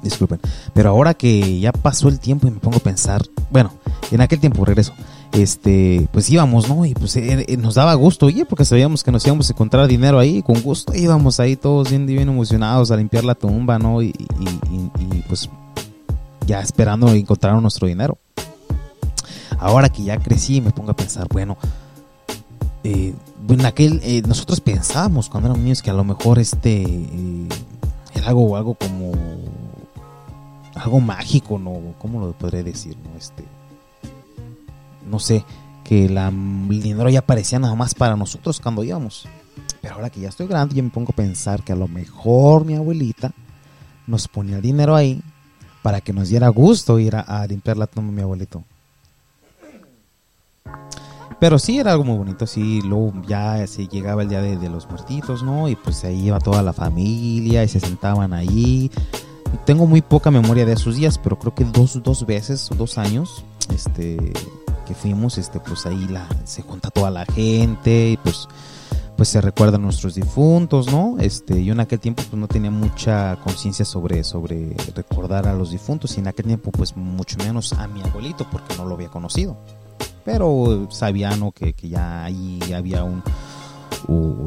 disculpen, 0.03 0.39
pero 0.73 0.89
ahora 0.89 1.13
que 1.13 1.59
ya 1.59 1.71
pasó 1.71 2.07
el 2.07 2.19
tiempo 2.19 2.47
y 2.47 2.51
me 2.51 2.59
pongo 2.59 2.77
a 2.77 2.81
pensar, 2.81 3.21
bueno, 3.49 3.73
en 4.11 4.21
aquel 4.21 4.39
tiempo 4.39 4.63
regreso, 4.63 4.93
este, 5.33 6.07
pues 6.11 6.29
íbamos, 6.29 6.69
¿no? 6.69 6.85
Y 6.85 6.93
pues 6.93 7.15
eh, 7.15 7.45
eh, 7.47 7.57
nos 7.57 7.75
daba 7.75 7.93
gusto, 7.95 8.27
oye, 8.27 8.45
porque 8.45 8.65
sabíamos 8.65 9.03
que 9.03 9.11
nos 9.11 9.25
íbamos 9.25 9.49
a 9.49 9.53
encontrar 9.53 9.87
dinero 9.87 10.19
ahí, 10.19 10.41
con 10.41 10.61
gusto 10.61 10.93
íbamos 10.95 11.39
ahí 11.39 11.55
todos 11.55 11.89
bien, 11.89 12.05
bien 12.05 12.29
emocionados 12.29 12.91
a 12.91 12.97
limpiar 12.97 13.23
la 13.23 13.35
tumba, 13.35 13.79
¿no? 13.79 14.01
y 14.01 14.13
pues 15.27 15.49
ya 16.47 16.61
esperando 16.61 17.07
encontrar 17.13 17.61
nuestro 17.61 17.87
dinero 17.87 18.17
ahora 19.61 19.89
que 19.89 20.03
ya 20.03 20.17
crecí 20.17 20.59
me 20.59 20.71
pongo 20.71 20.91
a 20.91 20.95
pensar, 20.95 21.27
bueno, 21.29 21.57
eh, 22.83 23.13
en 23.47 23.65
aquel, 23.65 24.01
eh, 24.03 24.21
nosotros 24.27 24.59
pensábamos 24.59 25.29
cuando 25.29 25.47
éramos 25.47 25.63
niños 25.63 25.81
que 25.81 25.89
a 25.89 25.93
lo 25.93 26.03
mejor 26.03 26.39
este 26.39 26.83
era 28.13 28.27
algo, 28.27 28.57
algo 28.57 28.73
como 28.73 29.11
algo 30.75 30.99
mágico, 30.99 31.59
¿no? 31.59 31.93
¿Cómo 31.99 32.19
lo 32.19 32.33
podré 32.33 32.63
decir? 32.63 32.97
No, 32.97 33.17
este, 33.17 33.43
no 35.09 35.19
sé, 35.19 35.45
que 35.83 36.09
la, 36.09 36.29
el 36.29 36.81
dinero 36.81 37.09
ya 37.09 37.19
aparecía 37.19 37.59
nada 37.59 37.75
más 37.75 37.93
para 37.93 38.15
nosotros 38.15 38.59
cuando 38.59 38.83
íbamos. 38.83 39.27
Pero 39.81 39.95
ahora 39.95 40.09
que 40.09 40.21
ya 40.21 40.29
estoy 40.29 40.47
grande, 40.47 40.75
yo 40.75 40.83
me 40.83 40.89
pongo 40.89 41.11
a 41.11 41.15
pensar 41.15 41.63
que 41.63 41.73
a 41.73 41.75
lo 41.75 41.87
mejor 41.87 42.65
mi 42.65 42.75
abuelita 42.75 43.31
nos 44.07 44.27
ponía 44.27 44.57
el 44.57 44.61
dinero 44.61 44.95
ahí 44.95 45.21
para 45.81 46.01
que 46.01 46.13
nos 46.13 46.29
diera 46.29 46.47
gusto 46.49 46.99
ir 46.99 47.15
a, 47.15 47.45
limpiar 47.47 47.77
la 47.77 47.87
tumba 47.87 48.09
de 48.09 48.15
mi 48.15 48.21
abuelito. 48.21 48.63
Pero 51.41 51.57
sí 51.57 51.79
era 51.79 51.93
algo 51.93 52.03
muy 52.03 52.17
bonito, 52.17 52.45
sí, 52.45 52.83
luego 52.83 53.13
ya 53.27 53.65
se 53.65 53.87
llegaba 53.87 54.21
el 54.21 54.29
día 54.29 54.43
de, 54.43 54.69
los 54.69 54.87
muertitos, 54.87 55.41
¿no? 55.41 55.67
Y 55.67 55.75
pues 55.75 56.03
ahí 56.03 56.27
iba 56.27 56.37
toda 56.37 56.61
la 56.61 56.71
familia 56.71 57.63
y 57.63 57.67
se 57.67 57.79
sentaban 57.79 58.31
ahí. 58.31 58.91
Tengo 59.65 59.87
muy 59.87 60.03
poca 60.03 60.29
memoria 60.29 60.67
de 60.67 60.73
esos 60.73 60.97
días, 60.97 61.17
pero 61.17 61.39
creo 61.39 61.55
que 61.55 61.63
dos, 61.63 61.99
dos 62.03 62.27
veces, 62.27 62.69
dos 62.77 62.99
años, 62.99 63.43
este, 63.73 64.33
que 64.85 64.93
fuimos, 64.93 65.39
este, 65.39 65.59
pues 65.59 65.87
ahí 65.87 66.07
la, 66.09 66.29
se 66.43 66.61
junta 66.61 66.91
toda 66.91 67.09
la 67.09 67.25
gente 67.25 68.11
y 68.11 68.17
pues 68.17 68.47
pues 69.17 69.29
se 69.29 69.41
recuerdan 69.41 69.81
nuestros 69.81 70.13
difuntos, 70.13 70.91
¿no? 70.91 71.15
Este, 71.19 71.63
yo 71.63 71.73
en 71.73 71.79
aquel 71.79 71.99
tiempo 71.99 72.21
pues 72.21 72.39
no 72.39 72.47
tenía 72.47 72.71
mucha 72.71 73.35
conciencia 73.43 73.83
sobre, 73.83 74.23
sobre 74.23 74.75
recordar 74.95 75.47
a 75.47 75.53
los 75.53 75.71
difuntos 75.71 76.17
y 76.17 76.19
en 76.19 76.27
aquel 76.27 76.45
tiempo 76.45 76.71
pues 76.71 76.95
mucho 76.95 77.37
menos 77.39 77.73
a 77.73 77.87
mi 77.87 78.01
abuelito 78.03 78.47
porque 78.51 78.75
no 78.77 78.85
lo 78.85 78.93
había 78.93 79.09
conocido. 79.09 79.57
Pero 80.23 80.87
sabía, 80.91 81.35
¿no? 81.35 81.51
Que, 81.51 81.73
que 81.73 81.89
ya 81.89 82.23
ahí 82.23 82.59
había 82.75 83.03
un... 83.03 83.23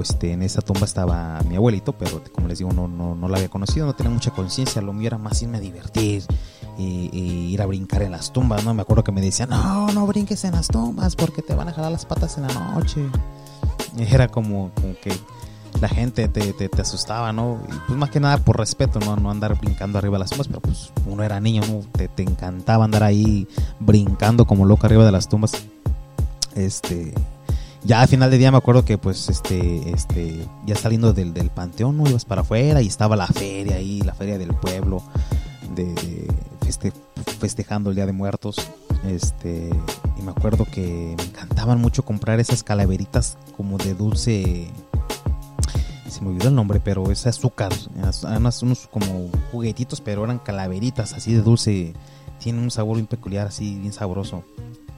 este, 0.03 0.33
en 0.33 0.43
esa 0.43 0.61
tumba 0.63 0.85
estaba 0.85 1.41
mi 1.49 1.57
abuelito, 1.57 1.93
pero 1.93 2.23
como 2.33 2.49
les 2.49 2.59
digo, 2.59 2.73
no, 2.73 2.89
no, 2.89 3.15
no 3.15 3.29
lo 3.29 3.35
había 3.37 3.49
conocido, 3.49 3.87
no 3.87 3.95
tenía 3.95 4.13
mucha 4.13 4.31
conciencia, 4.31 4.83
lo 4.83 4.93
mío 4.93 5.09
era 5.09 5.19
más 5.19 5.41
irme 5.43 5.59
a 5.59 5.61
divertir, 5.61 6.25
y, 6.79 7.09
ir 7.53 7.63
a 7.63 7.67
brincar 7.67 8.03
en 8.03 8.13
las 8.13 8.33
tumbas, 8.33 8.65
¿no? 8.65 8.75
Me 8.75 8.83
acuerdo 8.83 9.05
que 9.05 9.13
me 9.13 9.21
decían, 9.21 9.51
no, 9.51 9.93
no 9.93 10.07
brinques 10.07 10.45
en 10.45 10.53
las 10.53 10.69
tumbas 10.69 11.17
porque 11.17 11.43
te 11.43 11.55
van 11.55 11.69
a 11.69 11.73
jalar 11.73 11.93
las 11.93 12.05
patas 12.05 12.37
en 12.39 12.47
la 12.47 12.55
noche 12.75 13.09
era 13.99 14.29
como, 14.29 14.73
que 15.03 15.13
la 15.81 15.89
gente 15.89 16.29
te, 16.29 16.53
te, 16.53 16.83
asustaba, 16.83 17.33
¿no? 17.33 17.61
Y 17.69 17.75
pues 17.87 17.99
más 17.99 18.11
que 18.11 18.21
nada 18.21 18.39
por 18.39 18.59
respeto, 18.59 19.01
¿no? 19.01 19.17
No 19.17 19.31
andar 19.31 19.59
brincando 19.59 19.99
arriba 19.99 20.15
de 20.15 20.21
las 20.21 20.31
tumbas, 20.31 20.49
pero 20.49 20.61
pues 20.61 20.93
uno 21.07 21.23
era 21.23 21.41
niño, 21.41 21.63
¿no? 21.69 21.81
Te, 21.93 22.09
te 22.09 22.23
encantaba 22.23 22.85
andar 22.85 23.03
ahí 23.03 23.47
brincando 23.81 24.47
como 24.47 24.65
loco 24.65 24.87
arriba 24.87 25.05
de 25.05 25.13
las 25.13 25.29
tumbas. 25.29 25.53
Este, 26.55 27.13
ya 27.83 28.01
al 28.01 28.09
final 28.09 28.31
del 28.31 28.39
día 28.39 28.51
me 28.51 28.59
acuerdo 28.59 28.85
que 28.85 28.97
pues 28.97 29.29
este, 29.29 29.91
este, 29.91 30.47
ya 30.65 30.77
saliendo 30.77 31.13
del, 31.13 31.35
del 31.35 31.51
panteón, 31.51 31.99
¿no? 31.99 32.09
Ibas 32.09 32.25
para 32.25 32.43
afuera 32.43 32.81
y 32.81 32.87
estaba 32.87 33.17
la 33.17 33.27
feria 33.27 33.77
ahí, 33.77 34.01
la 34.01 34.15
feria 34.15 34.39
del 34.39 34.55
pueblo, 34.55 35.03
de, 35.75 35.95
festejando 37.45 37.91
el 37.91 37.97
Día 37.97 38.07
de 38.07 38.13
Muertos. 38.13 38.57
Este, 39.07 39.69
y 40.19 40.23
me 40.23 40.31
acuerdo 40.31 40.65
que 40.65 41.15
me 41.17 41.25
encantaban 41.25 41.79
mucho 41.79 42.05
comprar 42.05 42.41
esas 42.41 42.63
calaveritas 42.63 43.37
como 43.57 43.77
de 43.77 43.95
dulce. 43.95 44.69
Se 46.09 46.21
me 46.21 46.29
olvidó 46.29 46.49
el 46.49 46.55
nombre, 46.55 46.81
pero 46.81 47.11
es 47.11 47.27
azúcar. 47.27 47.73
Además, 48.25 48.63
unos 48.63 48.87
como 48.89 49.31
juguetitos, 49.51 50.01
pero 50.01 50.25
eran 50.25 50.39
calaveritas 50.39 51.13
así 51.15 51.33
de 51.33 51.43
dulce. 51.43 51.95
Tienen 52.39 52.63
un 52.63 52.71
sabor 52.71 52.97
bien 52.97 53.07
peculiar, 53.07 53.47
así 53.47 53.79
bien 53.79 53.93
sabroso. 53.93 54.45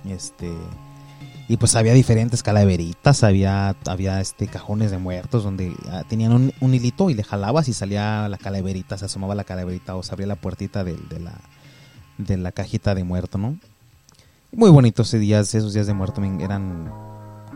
Este. 0.05 0.53
Y 1.49 1.59
pues 1.59 1.77
había 1.77 1.93
diferentes 1.93 2.43
calaveritas, 2.43 3.23
había, 3.23 3.77
había 3.87 4.21
este 4.21 4.49
cajones 4.49 4.91
de 4.91 4.99
muertos 4.99 5.45
donde 5.45 5.73
ah, 5.91 6.03
tenían 6.09 6.33
un, 6.33 6.75
hilito 6.75 7.09
y 7.09 7.15
le 7.15 7.23
jalabas 7.23 7.69
y 7.69 7.73
salía 7.73 8.29
la 8.29 8.37
calaverita, 8.37 8.99
se 8.99 9.05
asomaba 9.05 9.37
la 9.37 9.45
calaverita 9.45 9.95
o 9.95 10.03
se 10.03 10.13
abría 10.13 10.27
la 10.27 10.35
puertita 10.35 10.83
de, 10.83 10.97
de 11.09 11.21
la, 11.21 11.39
de 12.19 12.37
la 12.37 12.51
cajita 12.51 12.97
de 12.97 13.05
muerto, 13.05 13.39
¿no? 13.39 13.57
Muy 14.53 14.71
bonitos 14.71 15.09
esos 15.09 15.21
días, 15.21 15.55
esos 15.55 15.75
días 15.75 15.87
de 15.87 15.95
muerto 15.95 16.23
eran, 16.23 16.91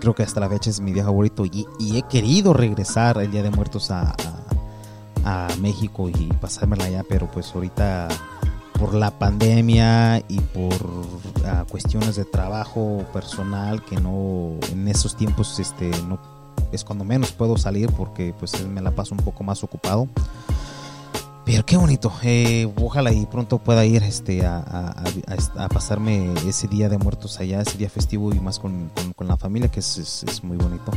creo 0.00 0.14
que 0.14 0.22
hasta 0.22 0.40
la 0.40 0.48
fecha 0.48 0.70
es 0.70 0.80
mi 0.80 0.92
día 0.92 1.04
favorito 1.04 1.44
y, 1.44 1.66
he 1.96 2.02
querido 2.02 2.52
regresar 2.52 3.18
el 3.18 3.30
día 3.30 3.42
de 3.42 3.50
muertos 3.50 3.90
a, 3.90 4.14
a, 5.24 5.48
México 5.60 6.08
y 6.08 6.28
pasármela 6.40 6.84
allá, 6.84 7.04
pero 7.08 7.30
pues 7.30 7.54
ahorita 7.54 8.08
por 8.78 8.94
la 8.94 9.10
pandemia 9.10 10.18
y 10.26 10.40
por 10.40 10.74
ah, 11.44 11.66
cuestiones 11.70 12.16
de 12.16 12.24
trabajo 12.24 13.04
personal 13.12 13.84
que 13.84 14.00
no 14.00 14.54
en 14.72 14.88
esos 14.88 15.14
tiempos 15.16 15.58
este 15.58 15.90
no 16.08 16.18
es 16.72 16.82
cuando 16.82 17.04
menos 17.04 17.32
puedo 17.32 17.58
salir 17.58 17.92
porque 17.92 18.34
pues 18.38 18.66
me 18.66 18.80
la 18.80 18.92
paso 18.92 19.14
un 19.14 19.22
poco 19.22 19.44
más 19.44 19.62
ocupado 19.62 20.08
pero 21.44 21.64
qué 21.64 21.76
bonito. 21.76 22.12
Eh, 22.22 22.70
ojalá 22.80 23.12
y 23.12 23.26
pronto 23.26 23.58
pueda 23.58 23.84
ir 23.84 24.02
este, 24.02 24.44
a, 24.46 24.62
pasarme 25.72 26.32
ese 26.46 26.68
día 26.68 26.88
de 26.88 26.98
muertos 26.98 27.40
allá, 27.40 27.60
ese 27.60 27.78
día 27.78 27.88
festivo 27.88 28.32
y 28.32 28.40
más 28.40 28.58
con, 28.58 28.90
la 29.18 29.36
familia, 29.36 29.68
que 29.68 29.80
es, 29.80 30.40
muy 30.42 30.56
bonito. 30.56 30.90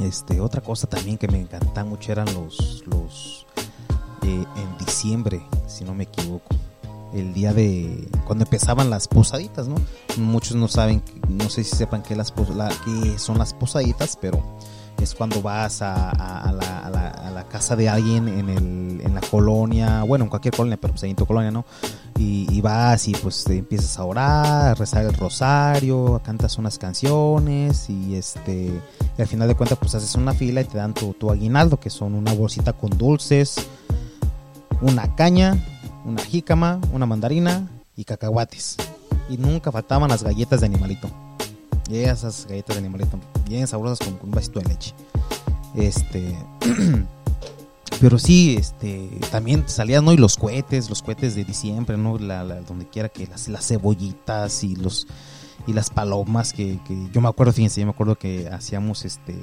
Este, 0.00 0.40
otra 0.40 0.60
cosa 0.60 0.86
también 0.86 1.18
que 1.18 1.28
me 1.28 1.40
encanta 1.40 1.84
mucho 1.84 2.12
eran 2.12 2.32
los, 2.32 2.84
los 2.86 3.46
eh, 4.22 4.44
en 4.56 4.86
diciembre, 4.86 5.42
si 5.66 5.84
no 5.84 5.94
me 5.94 6.04
equivoco. 6.04 6.54
El 7.12 7.32
día 7.32 7.54
de 7.54 8.06
cuando 8.26 8.44
empezaban 8.44 8.90
las 8.90 9.08
posaditas, 9.08 9.66
¿no? 9.66 9.76
Muchos 10.18 10.56
no 10.56 10.68
saben, 10.68 11.02
no 11.28 11.48
sé 11.48 11.64
si 11.64 11.74
sepan 11.74 12.02
qué, 12.02 12.14
las, 12.14 12.32
qué 12.32 13.18
son 13.18 13.38
las 13.38 13.54
posaditas, 13.54 14.18
pero 14.20 14.42
es 15.04 15.14
cuando 15.14 15.40
vas 15.42 15.82
a, 15.82 16.52
la, 16.52 17.44
casa 17.48 17.76
de 17.76 17.88
alguien 17.88 18.28
en, 18.28 18.50
el, 18.50 19.00
en 19.00 19.14
la 19.14 19.22
colonia, 19.22 20.02
bueno, 20.02 20.24
en 20.24 20.28
cualquier 20.28 20.54
colonia, 20.54 20.76
pero 20.78 20.92
pues 20.92 21.02
ahí 21.04 21.10
en 21.10 21.16
tu 21.16 21.24
colonia, 21.24 21.50
¿no? 21.50 21.64
Y, 22.18 22.60
vas 22.60 23.08
y 23.08 23.12
pues 23.12 23.44
te 23.44 23.56
empiezas 23.56 23.98
a 23.98 24.04
orar, 24.04 24.66
a 24.66 24.74
rezar 24.74 25.04
el 25.04 25.14
rosario, 25.14 26.20
cantas 26.24 26.58
unas 26.58 26.76
canciones 26.76 27.88
y 27.88 28.16
este, 28.16 28.82
al 29.16 29.26
final 29.26 29.48
de 29.48 29.54
cuentas 29.54 29.78
pues 29.78 29.94
haces 29.94 30.14
una 30.16 30.34
fila 30.34 30.60
y 30.60 30.64
te 30.64 30.76
dan 30.76 30.92
tu, 30.92 31.14
tu 31.14 31.30
aguinaldo, 31.30 31.78
que 31.78 31.88
son 31.88 32.14
una 32.14 32.34
bolsita 32.34 32.72
con 32.72 32.90
dulces, 32.90 33.66
una 34.82 35.14
caña, 35.14 35.56
una 36.04 36.22
jícama, 36.22 36.80
una 36.92 37.06
mandarina 37.06 37.68
y 37.96 38.04
cacahuates. 38.04 38.76
Y 39.30 39.36
nunca 39.36 39.70
faltaban 39.70 40.10
las 40.10 40.22
galletas 40.22 40.60
de 40.60 40.66
animalito. 40.66 41.08
Y 41.88 41.98
esas 41.98 42.46
galletas 42.46 42.76
de 42.76 42.80
animalito 42.80 43.18
bien 43.48 43.66
sabrosas 43.66 43.98
con, 43.98 44.18
un 44.22 44.30
vasito 44.30 44.60
de 44.60 44.68
leche. 44.68 44.94
Este. 45.74 46.36
pero 48.00 48.18
sí, 48.18 48.56
este, 48.58 49.08
también 49.30 49.64
salían 49.66 50.04
¿no? 50.04 50.12
y 50.12 50.16
los 50.16 50.36
cohetes, 50.36 50.88
los 50.88 51.02
cohetes 51.02 51.34
de 51.34 51.44
diciembre, 51.44 51.96
¿no? 51.96 52.18
La, 52.18 52.44
donde 52.44 52.86
quiera 52.86 53.08
que 53.08 53.26
las, 53.26 53.66
cebollitas 53.66 54.62
y 54.64 54.76
los 54.76 55.06
y 55.66 55.72
las 55.72 55.90
palomas 55.90 56.52
que, 56.52 56.78
yo 57.12 57.20
me 57.20 57.28
acuerdo, 57.28 57.52
fíjense, 57.52 57.80
yo 57.80 57.86
me 57.86 57.90
acuerdo 57.90 58.16
que 58.16 58.48
hacíamos 58.48 59.04
este 59.04 59.34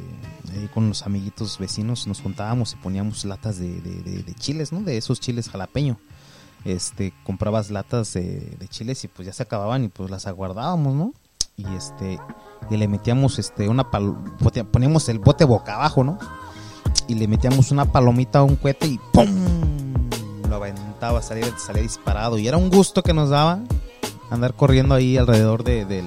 ahí 0.54 0.70
con 0.74 0.88
los 0.88 1.04
amiguitos 1.04 1.60
vecinos, 1.60 2.08
nos 2.08 2.22
juntábamos 2.22 2.74
y 2.74 2.78
poníamos 2.78 3.26
latas 3.26 3.60
de, 3.60 3.82
de, 3.82 4.34
chiles, 4.36 4.72
¿no? 4.72 4.82
De 4.82 4.98
esos 4.98 5.20
chiles 5.20 5.50
jalapeño. 5.50 6.00
Este, 6.64 7.14
comprabas 7.24 7.70
latas 7.70 8.14
de, 8.14 8.56
de 8.58 8.68
chiles 8.70 9.04
y 9.04 9.08
pues 9.08 9.28
ya 9.28 9.34
se 9.34 9.44
acababan 9.44 9.84
y 9.84 9.90
pues 9.90 10.10
las 10.10 10.26
aguardábamos, 10.26 10.96
¿no? 10.96 11.14
Y 11.58 11.66
este 11.76 12.20
y 12.70 12.78
le 12.78 12.88
metíamos 12.88 13.40
este 13.40 13.70
una 13.70 13.90
poníamos 13.90 15.10
el 15.10 15.20
bote 15.20 15.46
boca 15.46 15.76
abajo, 15.76 16.04
¿no? 16.04 16.18
Y 17.08 17.16
le 17.16 17.28
metíamos 17.28 17.72
una 17.72 17.86
palomita 17.86 18.40
a 18.40 18.44
un 18.44 18.56
cohete 18.56 18.88
y 18.88 19.00
¡pum! 19.14 19.30
Lo 20.50 20.56
aventaba, 20.56 21.22
salía, 21.22 21.46
salía 21.58 21.84
disparado. 21.84 22.38
Y 22.40 22.48
era 22.48 22.58
un 22.58 22.70
gusto 22.70 23.04
que 23.04 23.14
nos 23.14 23.30
daba 23.30 23.60
andar 24.32 24.56
corriendo 24.56 24.96
ahí 24.96 25.18
alrededor 25.18 25.64
de, 25.64 25.86
de, 25.86 26.04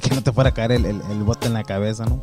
que 0.00 0.14
no 0.14 0.22
te 0.22 0.32
fuera 0.32 0.50
a 0.50 0.54
caer 0.54 0.72
el, 0.72 1.22
bote 1.22 1.46
en 1.46 1.54
la 1.54 1.62
cabeza, 1.62 2.04
¿no? 2.04 2.20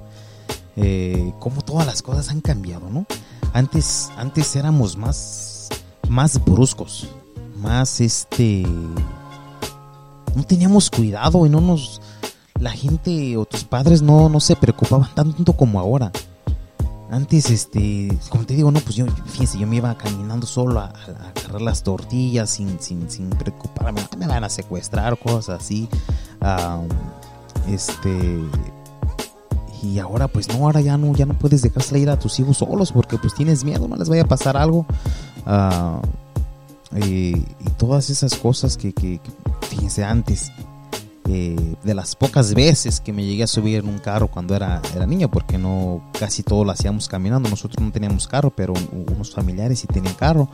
Eh, 0.75 1.33
como 1.39 1.61
todas 1.61 1.85
las 1.85 2.01
cosas 2.01 2.29
han 2.29 2.41
cambiado, 2.41 2.89
¿no? 2.89 3.05
Antes, 3.53 4.11
antes 4.17 4.55
éramos 4.55 4.97
más, 4.97 5.69
más 6.09 6.43
bruscos, 6.43 7.09
más 7.57 8.01
este 8.01 8.65
no 10.39 10.45
teníamos 10.45 10.89
cuidado 10.89 11.45
y 11.45 11.49
no 11.49 11.59
nos 11.59 12.01
la 12.59 12.71
gente 12.71 13.35
o 13.35 13.45
tus 13.45 13.65
padres 13.65 14.01
no, 14.01 14.29
no 14.29 14.39
se 14.39 14.55
preocupaban 14.55 15.09
tanto 15.13 15.51
como 15.53 15.79
ahora. 15.79 16.11
Antes, 17.11 17.49
este, 17.49 18.07
como 18.29 18.45
te 18.45 18.53
digo, 18.53 18.71
no, 18.71 18.79
pues 18.79 18.95
yo, 18.95 19.05
fíjense, 19.25 19.57
yo 19.57 19.67
me 19.67 19.77
iba 19.77 19.97
caminando 19.97 20.45
solo 20.45 20.79
a, 20.79 20.93
agarrar 21.35 21.61
las 21.61 21.83
tortillas 21.83 22.51
sin, 22.51 22.79
sin, 22.79 23.09
sin 23.09 23.29
preocuparme, 23.31 24.01
me 24.17 24.27
van 24.27 24.43
a 24.43 24.49
secuestrar, 24.49 25.17
cosas 25.17 25.61
así. 25.61 25.89
este, 27.67 28.39
y 29.81 29.99
ahora, 29.99 30.29
pues 30.29 30.47
no, 30.47 30.65
ahora 30.65 30.79
ya 30.79 30.97
no, 30.97 31.13
ya 31.15 31.25
no 31.25 31.33
puedes 31.33 31.63
dejar 31.63 31.83
salir 31.83 32.09
a 32.09 32.17
tus 32.17 32.39
hijos 32.39 32.57
solos 32.57 32.93
porque 32.93 33.17
pues 33.17 33.33
tienes 33.33 33.65
miedo, 33.65 33.87
no 33.87 33.97
les 33.97 34.07
vaya 34.07 34.21
a 34.21 34.27
pasar 34.27 34.55
algo. 34.55 34.85
Y 36.97 37.33
todas 37.77 38.09
esas 38.09 38.35
cosas 38.35 38.77
que, 38.77 38.93
que, 38.93 39.19
fíjense, 39.69 40.03
antes 40.03 40.51
eh, 41.31 41.75
de 41.83 41.93
las 41.93 42.15
pocas 42.15 42.55
veces 42.55 42.99
que 42.99 43.13
me 43.13 43.23
llegué 43.23 43.43
a 43.43 43.47
subir 43.47 43.77
en 43.77 43.87
un 43.87 43.99
carro 43.99 44.29
cuando 44.29 44.55
era, 44.55 44.81
era 44.95 45.05
niño, 45.05 45.29
porque 45.29 45.59
no 45.59 46.01
casi 46.19 46.41
todo 46.41 46.65
lo 46.65 46.71
hacíamos 46.71 47.07
caminando. 47.07 47.47
Nosotros 47.49 47.79
no 47.85 47.91
teníamos 47.91 48.27
carro, 48.27 48.49
pero 48.49 48.73
unos 48.91 49.31
familiares 49.31 49.79
sí 49.79 49.85
tenían 49.85 50.15
carro. 50.15 50.49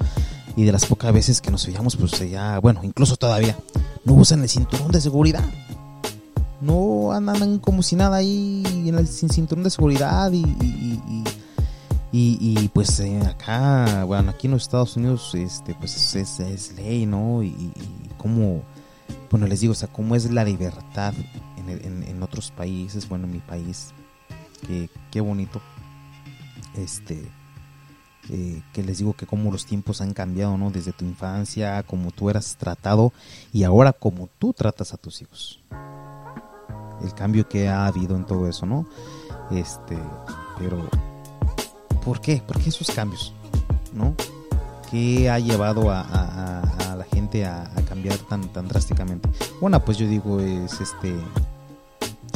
Y 0.57 0.63
de 0.63 0.73
las 0.73 0.85
pocas 0.85 1.13
veces 1.13 1.39
que 1.39 1.49
nos 1.49 1.61
subíamos, 1.61 1.95
pues 1.95 2.29
ya, 2.29 2.59
bueno, 2.59 2.81
incluso 2.83 3.15
todavía, 3.15 3.57
no 4.03 4.15
usan 4.15 4.41
el 4.41 4.49
cinturón 4.49 4.91
de 4.91 4.99
seguridad. 4.99 5.45
No 6.59 7.13
andan 7.13 7.59
como 7.59 7.81
si 7.81 7.95
nada 7.95 8.17
ahí 8.17 8.63
en 8.85 8.95
el, 8.95 9.07
cinturón 9.07 9.63
de 9.63 9.69
seguridad 9.69 10.29
y, 10.33 10.43
pues 12.73 12.99
eh, 12.99 13.19
acá, 13.21 14.03
bueno, 14.05 14.31
aquí 14.31 14.47
en 14.47 14.51
los 14.51 14.63
Estados 14.63 14.95
Unidos, 14.95 15.33
este, 15.35 15.73
pues 15.75 16.15
es, 16.15 16.39
es 16.39 16.75
ley, 16.75 17.05
¿no? 17.05 17.43
Y, 17.43 17.47
y 17.47 17.73
como 18.17 18.63
bueno, 19.29 19.47
les 19.47 19.59
digo, 19.59 19.71
o 19.71 19.75
sea, 19.75 19.91
cómo 19.91 20.15
es 20.15 20.31
la 20.31 20.43
libertad 20.43 21.13
en, 21.67 22.23
otros 22.23 22.51
países, 22.51 23.09
bueno, 23.09 23.25
en 23.25 23.33
mi 23.33 23.39
país, 23.39 23.93
que, 24.65 24.89
qué 25.11 25.19
bonito, 25.19 25.61
este, 26.75 27.29
eh, 28.29 28.61
que 28.71 28.83
les 28.83 28.99
digo 28.99 29.13
que 29.13 29.25
cómo 29.25 29.51
los 29.51 29.65
tiempos 29.65 30.01
han 30.01 30.13
cambiado, 30.13 30.57
¿no? 30.57 30.71
Desde 30.71 30.93
tu 30.93 31.05
infancia, 31.05 31.83
como 31.83 32.11
tú 32.11 32.29
eras 32.29 32.55
tratado 32.57 33.13
y 33.51 33.63
ahora 33.63 33.93
como 33.93 34.29
tú 34.39 34.53
tratas 34.53 34.93
a 34.93 34.97
tus 34.97 35.21
hijos. 35.21 35.61
El 37.03 37.13
cambio 37.13 37.49
que 37.49 37.67
ha 37.67 37.85
habido 37.87 38.15
en 38.15 38.25
todo 38.25 38.47
eso, 38.47 38.65
¿no? 38.65 38.87
Este, 39.51 39.97
pero, 40.57 40.87
¿por 42.05 42.21
qué? 42.21 42.41
¿Por 42.45 42.61
qué 42.61 42.69
esos 42.69 42.91
cambios? 42.91 43.33
¿No? 43.91 44.15
¿Qué 44.91 45.29
ha 45.29 45.39
llevado 45.39 45.89
a, 45.89 46.61
la 46.95 47.03
gente 47.11 47.45
a, 47.45 47.69
cambiar 47.89 48.17
tan, 48.19 48.47
tan 48.49 48.67
drásticamente? 48.67 49.27
Bueno, 49.59 49.83
pues 49.83 49.97
yo 49.97 50.07
digo, 50.07 50.39
es 50.39 50.79
este 50.79 51.13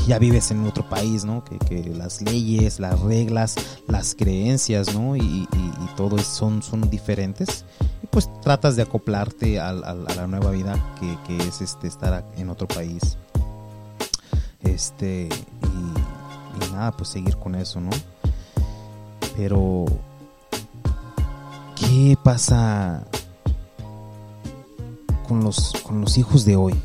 ya 0.07 0.17
vives 0.17 0.49
en 0.49 0.65
otro 0.65 0.89
país, 0.89 1.23
¿no? 1.23 1.43
Que, 1.43 1.83
las 1.95 2.21
leyes, 2.23 2.79
las 2.79 2.99
reglas, 2.99 3.55
las 3.87 4.15
creencias, 4.15 4.95
¿no? 4.95 5.15
Y, 5.15 5.47
todo 5.95 6.17
son, 6.17 6.63
son 6.63 6.89
diferentes. 6.89 7.65
Y 8.01 8.07
pues 8.07 8.29
tratas 8.41 8.75
de 8.75 8.83
acoplarte 8.83 9.59
a, 9.59 9.73
la 9.73 10.27
nueva 10.27 10.49
vida 10.49 10.73
que, 10.99 11.37
es 11.47 11.61
este 11.61 11.87
estar 11.87 12.25
en 12.37 12.49
otro 12.49 12.67
país. 12.67 13.17
Este, 14.63 15.29
y, 15.29 16.65
y 16.65 16.71
nada, 16.71 16.91
pues 16.91 17.09
seguir 17.09 17.37
con 17.37 17.53
eso, 17.53 17.79
¿no? 17.79 17.91
Pero 19.39 19.85
¿Qué 21.77 22.17
pasa 22.21 23.05
con 25.27 25.45
los, 25.45 25.71
con 25.81 26.01
los 26.01 26.17
hijos 26.17 26.43
de 26.43 26.57
hoy? 26.57 26.75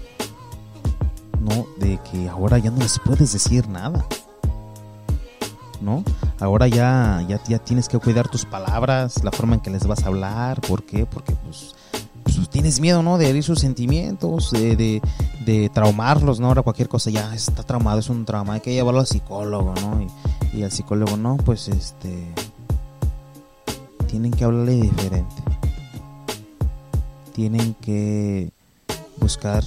¿No? 1.40 1.66
De 1.78 1.98
que 2.10 2.28
ahora 2.28 2.58
ya 2.58 2.70
no 2.70 2.78
les 2.78 3.00
puedes 3.00 3.32
decir 3.32 3.68
nada. 3.68 4.06
¿No? 5.80 6.04
Ahora 6.38 6.68
ya, 6.68 7.24
ya, 7.28 7.42
ya 7.42 7.58
tienes 7.58 7.88
que 7.88 7.98
cuidar 7.98 8.28
tus 8.28 8.44
palabras, 8.44 9.24
la 9.24 9.32
forma 9.32 9.56
en 9.56 9.60
que 9.60 9.70
les 9.70 9.84
vas 9.88 10.04
a 10.04 10.06
hablar. 10.06 10.60
¿Por 10.60 10.84
qué? 10.84 11.06
Porque 11.06 11.32
pues, 11.32 11.73
pues 12.24 12.48
tienes 12.48 12.80
miedo, 12.80 13.02
¿no? 13.02 13.18
De 13.18 13.28
herir 13.28 13.44
sus 13.44 13.60
sentimientos, 13.60 14.50
de, 14.50 15.00
de, 15.44 15.68
traumarlos, 15.68 16.40
¿no? 16.40 16.48
Ahora 16.48 16.62
cualquier 16.62 16.88
cosa 16.88 17.10
ya 17.10 17.34
está 17.34 17.62
traumado, 17.62 18.00
es 18.00 18.08
un 18.08 18.24
trauma, 18.24 18.54
hay 18.54 18.60
que 18.60 18.72
llevarlo 18.72 19.00
al 19.00 19.06
psicólogo, 19.06 19.74
¿no? 19.82 20.06
Y, 20.52 20.62
al 20.62 20.72
psicólogo, 20.72 21.16
no, 21.16 21.36
pues 21.36 21.68
este 21.68 22.26
tienen 24.06 24.30
que 24.30 24.44
hablarle 24.44 24.74
diferente. 24.76 25.42
Tienen 27.32 27.74
que 27.74 28.52
buscar 29.18 29.64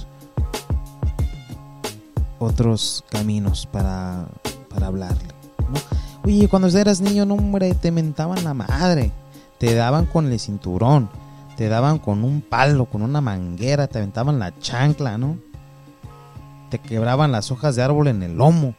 otros 2.38 3.04
caminos 3.10 3.66
para, 3.66 4.26
para 4.70 4.86
hablarle. 4.86 5.28
Oye, 6.24 6.48
cuando 6.48 6.68
eras 6.68 7.00
niño, 7.00 7.26
no, 7.26 7.34
hombre, 7.34 7.74
te 7.74 7.90
mentaban 7.90 8.42
la 8.42 8.54
madre. 8.54 9.12
Te 9.58 9.74
daban 9.74 10.06
con 10.06 10.30
el 10.30 10.40
cinturón. 10.40 11.10
Te 11.58 11.68
daban 11.68 11.98
con 11.98 12.22
un 12.22 12.40
palo, 12.40 12.84
con 12.84 13.02
una 13.02 13.20
manguera. 13.20 13.88
Te 13.88 13.98
aventaban 13.98 14.38
la 14.38 14.56
chancla, 14.60 15.18
¿no? 15.18 15.38
Te 16.70 16.78
quebraban 16.78 17.32
las 17.32 17.50
hojas 17.50 17.74
de 17.74 17.82
árbol 17.82 18.06
en 18.06 18.22
el 18.22 18.36
lomo. 18.36 18.76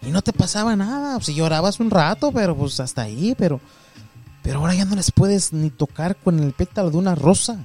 Y 0.00 0.12
no 0.12 0.22
te 0.22 0.32
pasaba 0.32 0.76
nada. 0.76 1.20
Si 1.20 1.34
llorabas 1.34 1.80
un 1.80 1.90
rato, 1.90 2.30
pero 2.30 2.56
pues 2.56 2.78
hasta 2.78 3.02
ahí, 3.02 3.34
pero 3.36 3.60
pero 4.44 4.60
ahora 4.60 4.74
ya 4.74 4.84
no 4.84 4.94
les 4.94 5.10
puedes 5.10 5.52
ni 5.52 5.70
tocar 5.70 6.14
con 6.14 6.38
el 6.38 6.52
pétalo 6.52 6.92
de 6.92 6.98
una 6.98 7.16
rosa. 7.16 7.58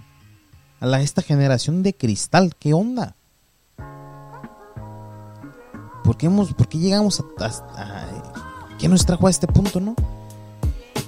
A 0.81 0.99
esta 0.99 1.21
generación 1.21 1.83
de 1.83 1.93
cristal, 1.93 2.55
¿qué 2.57 2.73
onda? 2.73 3.15
¿Por 6.03 6.17
qué, 6.17 6.25
hemos, 6.25 6.55
por 6.55 6.67
qué 6.67 6.79
llegamos 6.79 7.19
a, 7.19 7.45
a, 7.45 8.77
¿Qué 8.79 8.87
nos 8.87 9.05
trajo 9.05 9.27
a 9.27 9.29
este 9.29 9.45
punto, 9.45 9.79
no? 9.79 9.95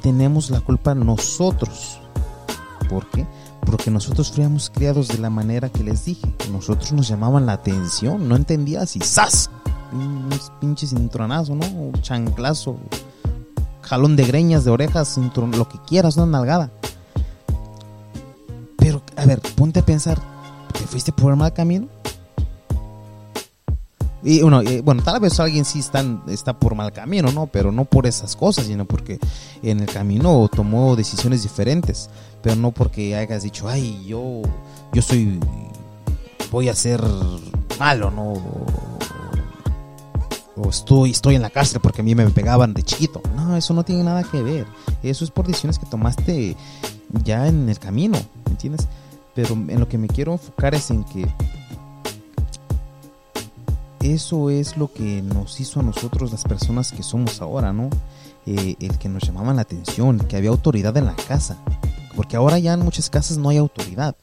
Tenemos 0.04 0.52
la 0.52 0.62
culpa 0.62 0.94
nosotros. 0.94 2.02
¿Por 2.90 3.10
qué? 3.10 3.26
Porque 3.66 3.92
nosotros 3.92 4.32
fuimos 4.32 4.70
criados 4.70 5.08
de 5.08 5.18
la 5.18 5.30
manera 5.30 5.70
que 5.70 5.84
les 5.84 6.06
dije. 6.06 6.34
Nosotros 6.52 6.92
nos 6.94 7.08
llamaban 7.08 7.46
la 7.46 7.54
atención, 7.54 8.28
no 8.28 8.36
entendías 8.36 8.96
y 8.96 9.00
¡zas! 9.00 9.50
Un 9.92 10.30
pinche 10.60 10.88
cintronazo, 10.88 11.56
¿no? 11.56 11.66
Un 11.68 11.94
chanclazo 12.02 12.78
jalón 13.88 14.18
de 14.18 14.26
greñas, 14.26 14.66
de 14.66 14.72
orejas, 14.72 15.18
lo 15.18 15.70
que 15.70 15.80
quieras, 15.88 16.18
una 16.18 16.26
nalgada. 16.26 16.72
Pero, 18.78 19.02
a 19.16 19.26
ver, 19.26 19.42
ponte 19.56 19.80
a 19.80 19.86
pensar, 19.86 20.20
¿te 20.74 20.86
fuiste 20.86 21.12
por 21.12 21.32
el 21.32 21.38
mal 21.38 21.54
camino? 21.54 21.88
Y 24.24 24.42
bueno, 24.42 24.64
tal 25.04 25.20
vez 25.20 25.40
alguien 25.40 25.64
sí 25.64 25.80
está, 25.80 26.04
está 26.28 26.58
por 26.58 26.76
mal 26.76 26.92
camino, 26.92 27.32
¿no? 27.32 27.48
Pero 27.48 27.72
no 27.72 27.86
por 27.86 28.08
esas 28.08 28.36
cosas, 28.36 28.66
sino 28.66 28.86
porque 28.86 29.20
en 29.62 29.80
el 29.80 29.88
camino 29.88 30.50
tomó 30.54 30.96
decisiones 30.96 31.44
diferentes. 31.44 32.10
Pero 32.42 32.56
no 32.56 32.72
porque 32.72 33.16
hayas 33.16 33.44
dicho, 33.44 33.68
ay, 33.68 34.04
yo, 34.08 34.42
yo 34.94 35.02
soy, 35.02 35.40
voy 36.52 36.70
a 36.70 36.76
ser 36.76 37.02
malo, 37.80 38.12
¿no? 38.12 38.34
o 40.58 40.70
estoy, 40.70 41.12
estoy 41.12 41.36
en 41.36 41.42
la 41.42 41.50
cárcel 41.50 41.80
porque 41.82 42.02
a 42.02 42.04
mí 42.04 42.16
me 42.16 42.28
pegaban 42.30 42.74
de 42.74 42.84
chiquito. 42.84 43.22
No, 43.36 43.56
eso 43.56 43.74
no 43.74 43.84
tiene 43.84 44.04
nada 44.04 44.24
que 44.24 44.42
ver. 44.42 44.66
Eso 45.04 45.24
es 45.24 45.32
por 45.32 45.46
decisiones 45.48 45.78
que 45.78 45.86
tomaste 45.86 46.56
ya 47.24 47.48
en 47.48 47.70
el 47.70 47.80
camino, 47.80 48.18
¿me 48.46 48.52
entiendes? 48.52 48.88
Pero 49.36 49.54
en 49.54 49.80
lo 49.80 49.88
que 49.88 49.98
me 49.98 50.08
quiero 50.08 50.34
enfocar 50.34 50.74
es 50.74 50.90
en 50.90 51.04
que 51.04 51.28
eso 54.02 54.50
es 54.50 54.78
lo 54.78 54.92
que 54.92 55.22
nos 55.22 55.60
hizo 55.60 55.80
a 55.80 55.84
nosotros 55.84 56.32
las 56.32 56.44
personas 56.44 56.92
que 56.92 57.04
somos 57.04 57.42
ahora, 57.42 57.74
¿no? 57.74 57.90
Eh, 58.46 58.76
el 58.80 58.98
que 58.98 59.10
nos 59.10 59.24
llamaban 59.24 59.58
la 59.58 59.64
atención, 59.64 60.20
que 60.20 60.38
había 60.38 60.52
autoridad 60.52 60.96
en 60.96 61.06
la 61.06 61.16
casa. 61.16 61.58
Porque 62.16 62.38
ahora 62.38 62.58
ya 62.60 62.74
en 62.74 62.80
muchas 62.80 63.10
casas 63.10 63.38
no 63.38 63.50
hay 63.50 63.58
autoridad. 63.58 64.16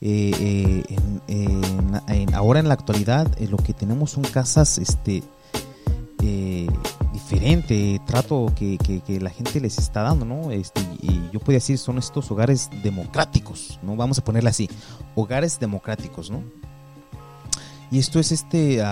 Eh, 0.00 0.82
eh, 1.28 2.26
ahora 2.32 2.58
en 2.60 2.68
la 2.68 2.74
actualidad 2.74 3.28
lo 3.38 3.58
que 3.58 3.74
tenemos 3.74 4.12
son 4.12 4.24
casas 4.24 4.78
este, 4.78 5.22
diferente 7.12 8.00
trato 8.06 8.52
que, 8.56 8.78
la 9.20 9.30
gente 9.30 9.60
les 9.60 9.78
está 9.78 10.02
dando, 10.02 10.24
¿no? 10.24 10.50
Este, 10.50 10.80
y 11.00 11.30
yo 11.32 11.38
podría 11.38 11.58
decir, 11.58 11.78
son 11.78 11.98
estos 11.98 12.30
hogares 12.30 12.70
democráticos, 12.82 13.78
¿no? 13.82 13.94
Vamos 13.94 14.18
a 14.18 14.24
ponerle 14.24 14.50
así, 14.50 14.68
hogares 15.14 15.60
democráticos, 15.60 16.30
¿no? 16.30 16.42
Y 17.90 17.98
esto 17.98 18.20
es 18.20 18.30
este, 18.30 18.82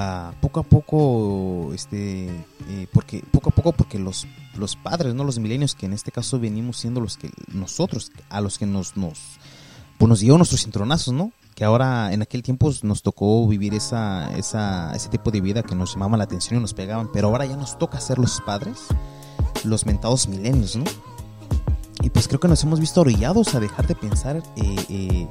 poco 0.41 0.61
a 0.61 0.63
poco, 0.65 1.73
este, 1.73 2.27
eh, 2.29 2.87
porque, 2.93 3.23
poco 3.31 3.51
a 3.51 3.53
poco, 3.53 3.73
porque 3.73 3.99
los, 3.99 4.27
los 4.57 4.75
padres, 4.75 5.15
¿no? 5.15 5.23
Los 5.23 5.39
milenios, 5.39 5.75
que 5.77 5.87
en 5.87 5.93
este 5.93 6.11
caso 6.11 6.41
venimos 6.41 6.79
siendo 6.79 7.01
los 7.01 7.17
que, 7.17 7.31
nosotros, 7.53 8.11
a 8.29 8.41
los 8.41 8.59
que 8.59 8.67
nos, 8.67 8.97
nos, 8.97 9.21
pues 9.99 10.09
nos 10.09 10.21
dio 10.21 10.37
nuestros 10.37 10.63
cintronazos, 10.63 11.15
¿no? 11.15 11.33
que 11.59 11.65
ahora 11.65 12.13
en 12.13 12.23
aquel 12.23 12.45
tiempo 12.45 12.71
nos 12.85 13.03
tocó 13.03 13.45
vivir 13.49 13.75
esa, 13.75 14.33
esa, 14.37 14.93
ese 14.95 15.09
tipo 15.09 15.33
de 15.33 15.41
vida 15.41 15.65
que 15.65 15.75
nos 15.75 15.93
llamaba 15.93 16.17
la 16.17 16.23
atención 16.23 16.59
y 16.59 16.63
nos 16.63 16.73
pegaban, 16.73 17.11
pero 17.13 17.27
ahora 17.27 17.47
ya 17.47 17.57
nos 17.57 17.77
toca 17.77 17.99
ser 17.99 18.17
los 18.21 18.41
padres, 18.43 18.79
los 19.65 19.85
mentados 19.85 20.29
milenios, 20.29 20.77
¿no? 20.77 20.85
Y 22.01 22.11
pues 22.11 22.29
creo 22.29 22.39
que 22.39 22.47
nos 22.47 22.63
hemos 22.63 22.79
visto 22.79 23.01
orillados 23.01 23.57
a 23.57 23.59
dejar 23.59 23.89
de 23.89 23.97
pensar 23.97 24.37
eh, 24.37 24.77
eh, 24.89 25.29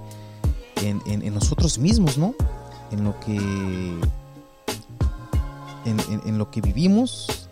en, 1.06 1.34
nosotros 1.34 1.78
mismos, 1.78 2.18
¿no? 2.18 2.36
En 2.92 3.04
lo 3.04 3.20
que, 3.20 3.36
en, 5.86 6.00
en, 6.26 6.38
lo 6.38 6.50
que 6.50 6.62
vivimos 6.62 7.50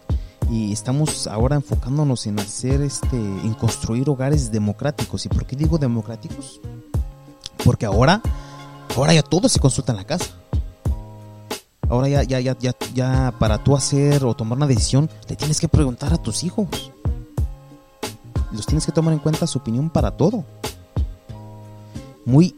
y 0.50 0.72
estamos 0.72 1.28
ahora 1.28 1.56
enfocándonos 1.56 2.26
en 2.28 2.40
hacer 2.40 2.82
este, 2.82 3.18
en 3.18 3.54
construir 3.54 4.10
hogares 4.10 4.52
democráticos. 4.52 5.26
¿Y 5.26 5.30
por 5.30 5.46
qué 5.46 5.56
digo 5.56 5.78
democráticos? 5.78 6.62
Porque 7.64 7.86
ahora 7.86 8.22
Ahora 8.96 9.14
ya 9.14 9.24
todo 9.24 9.50
se 9.50 9.60
consulta 9.60 9.92
en 9.92 9.98
la 9.98 10.06
casa. 10.06 10.26
Ahora 11.90 12.08
ya, 12.08 12.24
ya, 12.24 12.40
ya, 12.40 12.58
ya, 12.58 12.74
ya 12.94 13.34
para 13.38 13.64
tú 13.64 13.76
hacer 13.76 14.24
o 14.24 14.34
tomar 14.34 14.58
una 14.58 14.68
decisión, 14.68 15.10
le 15.28 15.36
tienes 15.36 15.60
que 15.60 15.68
preguntar 15.68 16.14
a 16.14 16.18
tus 16.18 16.44
hijos. 16.44 16.92
Los 18.52 18.66
tienes 18.66 18.86
que 18.86 18.94
tomar 18.94 19.14
en 19.14 19.20
cuenta 19.20 19.46
su 19.48 19.60
opinión 19.60 19.90
para 19.90 20.12
todo. 20.12 20.46
Muy, 22.26 22.56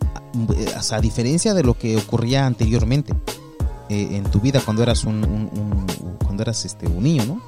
a 0.92 1.02
diferencia 1.02 1.54
de 1.54 1.64
lo 1.64 1.78
que 1.78 1.98
ocurría 1.98 2.46
anteriormente. 2.46 3.14
eh, 3.90 4.18
en 4.18 4.24
tu 4.26 4.40
vida 4.40 4.62
cuando 4.64 4.84
eras 4.84 5.04
un, 5.04 5.86
cuando 6.24 6.44
eras 6.44 6.66
este 6.66 6.88
un 6.88 7.04
niño, 7.04 7.26
¿no? 7.26 7.42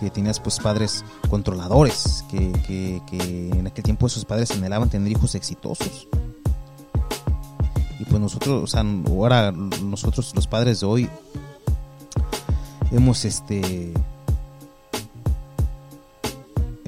Que 0.00 0.10
tenías 0.10 0.40
pues 0.40 0.58
padres 0.58 1.04
controladores, 1.30 2.24
que, 2.30 2.52
que 2.66 3.50
en 3.50 3.66
aquel 3.66 3.84
tiempo 3.84 4.06
esos 4.06 4.24
padres 4.24 4.50
anhelaban 4.50 4.90
tener 4.90 5.10
hijos 5.10 5.34
exitosos. 5.34 6.08
Y 7.98 8.04
pues 8.04 8.20
nosotros, 8.20 8.62
o 8.62 8.66
sea, 8.66 8.84
ahora 9.08 9.52
nosotros 9.52 10.32
los 10.34 10.46
padres 10.46 10.80
de 10.80 10.86
hoy 10.86 11.08
hemos 12.90 13.24
este 13.24 13.94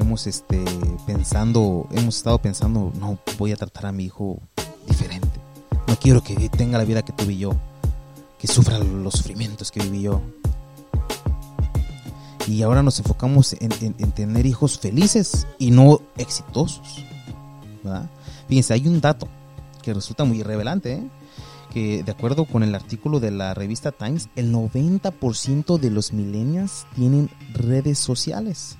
hemos 0.08 0.26
este 0.26 0.64
pensando, 1.06 1.86
hemos 1.92 2.16
estado 2.16 2.38
pensando, 2.38 2.90
no 2.98 3.18
voy 3.36 3.52
a 3.52 3.56
tratar 3.56 3.84
a 3.84 3.92
mi 3.92 4.06
hijo 4.06 4.40
diferente. 4.86 5.38
No 5.86 5.96
quiero 5.96 6.22
que 6.22 6.48
tenga 6.48 6.78
la 6.78 6.84
vida 6.84 7.02
que 7.02 7.12
tuve 7.12 7.36
yo, 7.36 7.50
que 8.38 8.46
sufra 8.46 8.78
los 8.78 9.12
sufrimientos 9.12 9.70
que 9.70 9.80
viví 9.80 10.00
yo. 10.00 10.22
Y 12.46 12.62
ahora 12.62 12.82
nos 12.82 12.98
enfocamos 13.00 13.54
en, 13.60 13.68
tener 14.12 14.46
hijos 14.46 14.78
felices 14.78 15.46
y 15.58 15.72
no 15.72 16.00
exitosos. 16.16 17.04
Fíjense, 18.48 18.72
hay 18.72 18.88
un 18.88 19.02
dato 19.02 19.28
que 19.82 19.92
resulta 19.92 20.24
muy 20.24 20.42
revelante, 20.42 20.94
¿eh? 20.94 21.10
que 21.70 22.02
de 22.02 22.12
acuerdo 22.12 22.46
con 22.46 22.62
el 22.62 22.74
artículo 22.74 23.20
de 23.20 23.30
la 23.30 23.52
revista 23.52 23.92
Times, 23.92 24.30
el 24.36 24.54
90% 24.54 25.78
de 25.78 25.90
los 25.90 26.14
millennials 26.14 26.86
tienen 26.94 27.28
redes 27.52 27.98
sociales. 27.98 28.78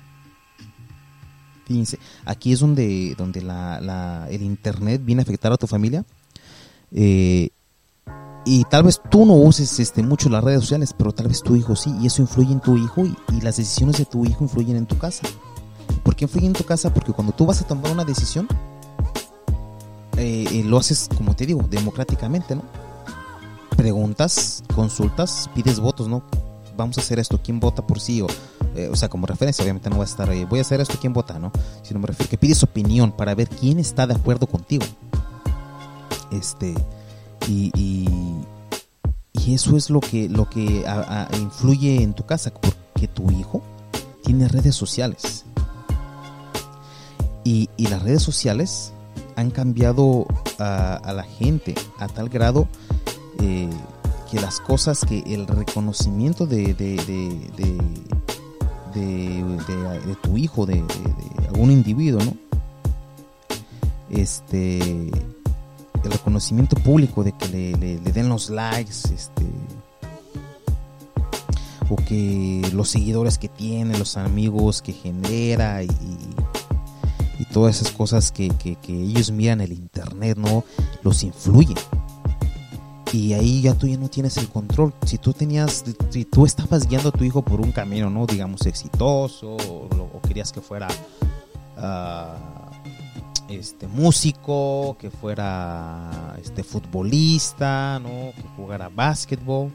Aquí 2.25 2.53
es 2.53 2.59
donde, 2.59 3.15
donde 3.17 3.41
la, 3.41 4.27
el 4.29 4.41
internet 4.41 5.01
viene 5.03 5.21
a 5.21 5.23
afectar 5.23 5.51
a 5.51 5.57
tu 5.57 5.67
familia. 5.67 6.03
Eh, 6.91 7.49
y 8.45 8.63
tal 8.63 8.83
vez 8.83 9.01
tú 9.11 9.25
no 9.25 9.33
uses 9.33 9.79
este, 9.79 10.01
mucho 10.01 10.29
las 10.29 10.43
redes 10.43 10.61
sociales, 10.61 10.93
pero 10.97 11.11
tal 11.11 11.27
vez 11.27 11.41
tu 11.43 11.55
hijo 11.55 11.75
sí, 11.75 11.93
y 12.01 12.07
eso 12.07 12.21
influye 12.21 12.51
en 12.51 12.61
tu 12.61 12.77
hijo 12.77 13.05
y, 13.05 13.41
las 13.41 13.57
decisiones 13.57 13.97
de 13.97 14.05
tu 14.05 14.25
hijo 14.25 14.43
influyen 14.43 14.75
en 14.75 14.85
tu 14.85 14.97
casa. 14.97 15.27
¿Por 16.03 16.15
qué 16.15 16.25
influye 16.25 16.47
en 16.47 16.53
tu 16.53 16.63
casa? 16.63 16.93
Porque 16.93 17.13
cuando 17.13 17.33
tú 17.33 17.45
vas 17.45 17.61
a 17.61 17.67
tomar 17.67 17.91
una 17.91 18.05
decisión, 18.05 18.47
eh, 20.17 20.45
eh, 20.51 20.63
lo 20.63 20.77
haces, 20.77 21.09
como 21.15 21.35
te 21.35 21.45
digo, 21.45 21.63
democráticamente, 21.69 22.55
¿no? 22.55 22.63
Preguntas, 23.77 24.63
consultas, 24.73 25.49
pides 25.53 25.79
votos, 25.79 26.07
¿no? 26.07 26.23
Vamos 26.75 26.97
a 26.97 27.01
hacer 27.01 27.19
esto, 27.19 27.39
¿quién 27.43 27.59
vota 27.59 27.85
por 27.85 27.99
sí? 27.99 28.21
O, 28.21 28.27
eh, 28.75 28.89
o 28.91 28.95
sea, 28.95 29.09
como 29.09 29.25
referencia, 29.27 29.63
obviamente 29.63 29.89
no 29.89 29.97
va 29.97 30.03
a 30.03 30.07
estar 30.07 30.29
ahí, 30.29 30.45
voy 30.45 30.59
a 30.59 30.61
hacer 30.61 30.81
esto, 30.81 30.97
¿quién 30.99 31.13
vota? 31.13 31.39
¿no? 31.39 31.51
Sino 31.81 31.99
me 31.99 32.07
refiero 32.07 32.29
que 32.29 32.37
pides 32.37 32.63
opinión 32.63 33.11
para 33.11 33.35
ver 33.35 33.49
quién 33.49 33.79
está 33.79 34.07
de 34.07 34.15
acuerdo 34.15 34.47
contigo. 34.47 34.85
Este, 36.31 36.75
y, 37.47 37.71
y, 37.75 38.45
eso 39.53 39.75
es 39.75 39.89
lo 39.89 39.99
que, 39.99 40.29
lo 40.29 40.47
que 40.47 40.85
influye 41.39 42.03
en 42.03 42.13
tu 42.13 42.23
casa, 42.23 42.51
porque 42.53 43.07
tu 43.07 43.31
hijo 43.31 43.63
tiene 44.23 44.47
redes 44.47 44.75
sociales. 44.75 45.43
Y, 47.43 47.67
y 47.75 47.87
las 47.87 48.03
redes 48.03 48.21
sociales 48.21 48.93
han 49.39 49.51
cambiado 49.51 50.27
a, 50.59 51.13
la 51.13 51.23
gente 51.23 51.73
a 51.97 52.07
tal 52.07 52.29
grado 52.29 52.67
eh, 53.41 53.69
que 54.29 54.39
las 54.39 54.59
cosas 54.59 55.05
que 55.05 55.19
el 55.25 55.47
reconocimiento 55.47 56.45
de, 56.45 56.75
tu 60.21 60.37
hijo, 60.37 60.65
de, 60.65 60.83
algún 61.47 61.71
individuo, 61.71 62.21
¿no? 62.23 62.33
Este, 64.09 64.79
el 65.09 66.11
reconocimiento 66.11 66.75
público 66.77 67.23
de 67.23 67.33
que 67.33 67.47
le, 67.47 67.99
den 67.99 68.29
los 68.29 68.49
likes, 68.49 69.13
este, 69.13 69.45
o 71.89 71.95
que 71.95 72.61
los 72.73 72.89
seguidores 72.89 73.37
que 73.37 73.49
tiene, 73.49 73.97
los 73.97 74.17
amigos 74.17 74.81
que 74.81 74.93
genera 74.93 75.83
y, 75.83 75.89
y 77.39 77.45
todas 77.45 77.81
esas 77.81 77.93
cosas 77.93 78.31
que, 78.31 78.49
que, 78.49 78.77
ellos 78.87 79.31
miran 79.31 79.61
el 79.61 79.71
internet, 79.71 80.37
¿no? 80.37 80.65
Los 81.03 81.23
influyen 81.23 81.77
y 83.11 83.33
ahí 83.33 83.61
ya 83.61 83.73
tú 83.73 83.87
ya 83.87 83.97
no 83.97 84.09
tienes 84.09 84.37
el 84.37 84.49
control. 84.49 84.93
Si 85.05 85.17
tú 85.17 85.33
tenías, 85.33 85.83
si 86.09 86.25
tú 86.25 86.45
estabas 86.45 86.87
guiando 86.87 87.09
a 87.09 87.11
tu 87.11 87.23
hijo 87.23 87.41
por 87.41 87.61
un 87.61 87.71
camino, 87.71 88.09
¿no? 88.09 88.25
Digamos 88.25 88.65
exitoso, 88.65 89.55
o, 89.55 90.21
querías 90.27 90.51
que 90.51 90.61
fuera 90.61 90.87
ah, 91.77 92.35
este 93.49 93.87
músico, 93.87 94.95
que 94.99 95.09
fuera 95.09 96.37
este 96.41 96.63
futbolista, 96.63 97.99
¿no? 97.99 98.31
Que 98.35 98.43
jugara 98.55 98.89
básquetbol. 98.89 99.71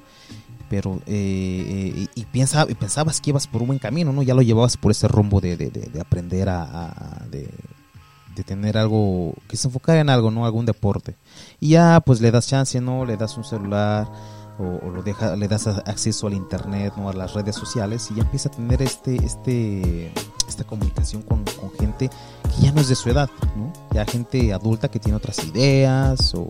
Pero, 0.70 0.96
eh, 1.06 1.94
eh, 1.96 2.06
y, 2.14 2.24
piensa, 2.24 2.66
y 2.68 2.74
pensabas 2.74 3.20
que 3.20 3.30
ibas 3.30 3.46
por 3.46 3.60
un 3.62 3.68
buen 3.68 3.78
camino, 3.78 4.12
¿no? 4.12 4.22
Ya 4.22 4.34
lo 4.34 4.42
llevabas 4.42 4.76
por 4.76 4.92
ese 4.92 5.08
rumbo 5.08 5.40
de, 5.40 5.56
de, 5.56 6.00
aprender 6.00 6.48
a, 6.48 7.26
de 8.34 8.44
tener 8.44 8.76
algo, 8.76 9.34
que 9.48 9.56
se 9.56 9.68
enfocara 9.68 10.00
en 10.00 10.10
algo, 10.10 10.30
¿no? 10.30 10.44
Algún 10.44 10.66
deporte. 10.66 11.16
Y 11.60 11.70
ya 11.70 12.00
pues 12.04 12.20
le 12.20 12.30
das 12.30 12.48
chance, 12.48 12.80
¿no? 12.80 13.04
Le 13.04 13.16
das 13.16 13.36
un 13.36 13.44
celular 13.44 14.08
o, 14.58 14.88
lo 14.88 15.02
deja, 15.02 15.36
le 15.36 15.48
das 15.48 15.66
acceso 15.66 16.26
al 16.26 16.34
internet, 16.34 16.94
¿no? 16.96 17.08
A 17.08 17.12
las 17.12 17.34
redes 17.34 17.56
sociales 17.56 18.08
y 18.10 18.16
ya 18.16 18.22
empieza 18.22 18.48
a 18.48 18.52
tener 18.52 18.82
este, 18.82 19.16
este, 19.16 20.12
esta 20.48 20.64
comunicación 20.64 21.22
con, 21.22 21.44
gente 21.78 22.08
que 22.08 22.62
ya 22.62 22.72
no 22.72 22.80
es 22.80 22.88
de 22.88 22.94
su 22.94 23.10
edad, 23.10 23.28
¿no? 23.56 23.72
Ya 23.92 24.04
gente 24.04 24.52
adulta 24.52 24.88
que 24.88 25.00
tiene 25.00 25.16
otras 25.16 25.42
ideas 25.44 26.34
o, 26.34 26.48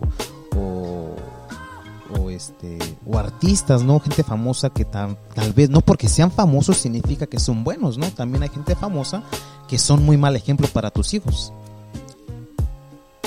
o, 0.55 2.29
este 2.29 2.77
o 3.05 3.17
artistas, 3.17 3.83
¿no? 3.83 3.99
Gente 3.99 4.23
famosa 4.23 4.69
que 4.69 4.83
tal 4.83 5.17
vez 5.55 5.69
no 5.69 5.81
porque 5.81 6.09
sean 6.09 6.31
famosos 6.31 6.77
significa 6.77 7.27
que 7.27 7.39
son 7.39 7.63
buenos, 7.63 7.97
¿no? 7.97 8.07
También 8.11 8.43
hay 8.43 8.49
gente 8.49 8.75
famosa 8.75 9.23
que 9.67 9.77
son 9.79 10.03
muy 10.05 10.17
mal 10.17 10.35
ejemplo 10.35 10.67
para 10.67 10.91
tus 10.91 11.13
hijos 11.13 11.53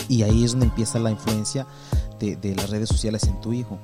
y 0.08 0.22
ahí 0.22 0.44
es 0.44 0.52
donde 0.52 0.66
empieza 0.66 0.98
la 0.98 1.10
influencia 1.10 1.66
de, 2.18 2.54
las 2.56 2.70
redes 2.70 2.88
sociales 2.88 3.24
en 3.24 3.40
tu 3.40 3.52
hijo. 3.52 3.78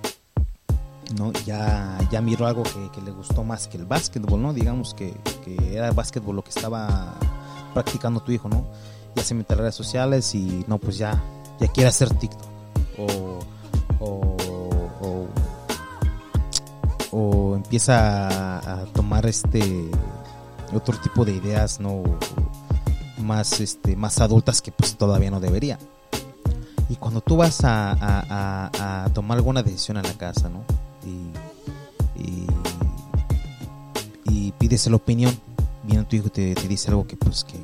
¿no? 1.18 1.32
Ya, 1.46 1.98
miró 2.22 2.46
algo 2.46 2.62
que, 2.62 3.00
le 3.02 3.10
gustó 3.10 3.44
más 3.44 3.68
que 3.68 3.76
el 3.76 3.84
básquetbol, 3.84 4.40
¿no? 4.40 4.52
Digamos 4.52 4.94
que, 4.94 5.14
era 5.70 5.92
básquetbol 5.92 6.36
lo 6.36 6.42
que 6.42 6.50
estaba 6.50 7.14
practicando 7.72 8.20
tu 8.20 8.32
hijo, 8.32 8.48
¿no? 8.48 8.66
Ya 9.14 9.22
se 9.22 9.34
mete 9.34 9.52
a 9.52 9.56
las 9.56 9.60
redes 9.62 9.74
sociales 9.74 10.34
y 10.34 10.64
no, 10.66 10.78
pues 10.78 10.98
ya, 10.98 11.22
ya 11.60 11.68
quiere 11.68 11.88
hacer 11.88 12.12
TikTok. 12.14 12.48
O, 12.98 13.38
o, 14.00 14.36
o, 17.12 17.54
empieza 17.54 18.58
a, 18.58 18.84
tomar 18.86 19.26
este 19.26 19.90
otro 20.72 20.96
tipo 20.98 21.24
de 21.24 21.32
ideas, 21.32 21.78
¿no? 21.78 22.02
Más, 23.18 23.60
este, 23.60 23.94
más 23.94 24.20
adultas 24.20 24.60
que 24.60 24.72
pues 24.72 24.96
todavía 24.96 25.30
no 25.30 25.38
debería. 25.38 25.78
Y 26.88 26.96
cuando 26.96 27.20
tú 27.20 27.36
vas 27.36 27.60
a, 27.64 29.10
tomar 29.14 29.38
alguna 29.38 29.62
decisión 29.62 29.96
en 29.96 30.02
la 30.02 30.12
casa, 30.14 30.48
¿no? 30.48 30.64
Y, 31.04 31.30
y, 34.30 34.52
pides 34.58 34.86
la 34.86 34.96
opinión, 34.96 35.36
viene 35.82 36.04
tu 36.04 36.16
hijo 36.16 36.30
te, 36.30 36.54
te 36.54 36.68
dice 36.68 36.88
algo 36.88 37.06
que 37.06 37.16
pues 37.16 37.44
que, 37.44 37.58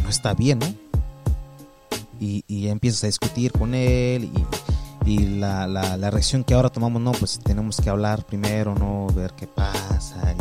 no 0.00 0.08
está 0.08 0.32
bien, 0.34 0.58
¿no? 0.58 0.66
Y, 2.20 2.42
ya 2.48 2.70
empiezas 2.70 3.04
a 3.04 3.06
discutir 3.06 3.52
con 3.52 3.74
él 3.74 4.30
y, 5.04 5.18
la, 5.38 5.66
la, 5.66 6.10
reacción 6.10 6.44
que 6.44 6.54
ahora 6.54 6.68
tomamos, 6.68 7.00
no, 7.00 7.12
pues 7.12 7.40
tenemos 7.42 7.80
que 7.80 7.88
hablar 7.88 8.24
primero, 8.26 8.74
¿no? 8.74 9.06
Ver 9.14 9.32
qué 9.32 9.46
pasa 9.46 10.34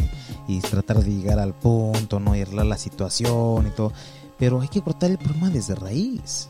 y, 0.47 0.60
tratar 0.60 1.04
de 1.04 1.12
llegar 1.12 1.39
al 1.39 1.54
punto, 1.54 2.19
¿no? 2.19 2.36
Y 2.36 2.41
arreglar 2.41 2.65
la 2.65 2.78
situación 2.78 3.67
y 3.67 3.69
todo. 3.71 3.93
Pero 4.38 4.62
hay 4.62 4.67
que 4.67 4.82
cortar 4.82 5.10
el 5.10 5.17
problema 5.17 5.50
desde 5.50 5.76
raíz 5.76 6.50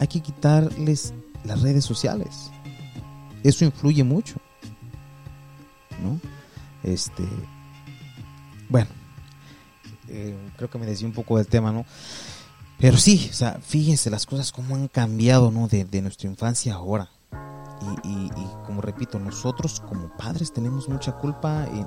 hay 0.00 0.08
que 0.08 0.20
quitarles 0.20 1.12
las 1.44 1.60
redes 1.60 1.84
sociales. 1.84 2.50
Eso 3.44 3.64
influye 3.64 4.02
mucho. 4.02 4.36
¿No? 6.02 6.18
Este. 6.82 7.22
Bueno. 8.68 8.88
Eh, 10.08 10.34
creo 10.56 10.68
que 10.68 10.78
me 10.78 10.86
decía 10.86 11.06
un 11.06 11.14
poco 11.14 11.36
del 11.36 11.46
tema, 11.46 11.70
¿no? 11.70 11.84
Pero 12.78 12.96
sí, 12.96 13.28
o 13.30 13.34
sea, 13.34 13.60
fíjense 13.62 14.10
las 14.10 14.26
cosas 14.26 14.50
como 14.50 14.74
han 14.74 14.88
cambiado, 14.88 15.52
¿no? 15.52 15.68
De, 15.68 15.84
nuestra 16.02 16.28
infancia 16.28 16.74
ahora. 16.74 17.10
Y, 18.02 18.30
como 18.66 18.80
repito, 18.80 19.18
nosotros 19.18 19.80
como 19.80 20.14
padres 20.16 20.52
tenemos 20.52 20.88
mucha 20.88 21.12
culpa 21.12 21.66
en, 21.66 21.86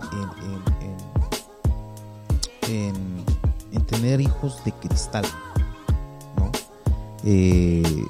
en, 2.71 3.26
en 3.71 3.86
tener 3.86 4.21
hijos 4.21 4.63
de 4.63 4.71
cristal. 4.71 5.26
Eh, 7.24 8.06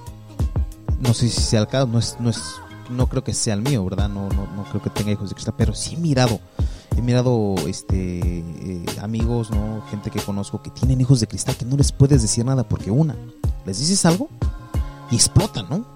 no 0.99 1.13
sé 1.13 1.29
si 1.29 1.41
sea 1.41 1.61
el 1.61 1.67
caso, 1.67 1.87
no 1.87 1.99
es, 1.99 2.17
no 2.19 2.29
es, 2.29 2.41
no 2.89 3.07
creo 3.07 3.23
que 3.23 3.33
sea 3.33 3.53
el 3.53 3.61
mío, 3.61 3.83
¿verdad? 3.85 4.09
No, 4.09 4.29
no, 4.29 4.47
no 4.55 4.63
creo 4.69 4.81
que 4.81 4.89
tenga 4.89 5.11
hijos 5.11 5.29
de 5.29 5.35
cristal, 5.35 5.55
pero 5.57 5.73
sí 5.73 5.95
he 5.95 5.97
mirado, 5.97 6.39
he 6.97 7.01
mirado 7.01 7.55
este 7.67 8.19
eh, 8.39 8.85
amigos, 9.01 9.51
¿no? 9.51 9.83
Gente 9.89 10.09
que 10.09 10.19
conozco 10.19 10.61
que 10.61 10.69
tienen 10.69 11.01
hijos 11.01 11.19
de 11.19 11.27
cristal 11.27 11.55
que 11.55 11.65
no 11.65 11.77
les 11.77 11.91
puedes 11.91 12.21
decir 12.21 12.45
nada 12.45 12.63
porque 12.63 12.91
una, 12.91 13.15
les 13.65 13.79
dices 13.79 14.05
algo 14.05 14.29
y 15.11 15.15
explotan, 15.15 15.67
¿no? 15.69 15.93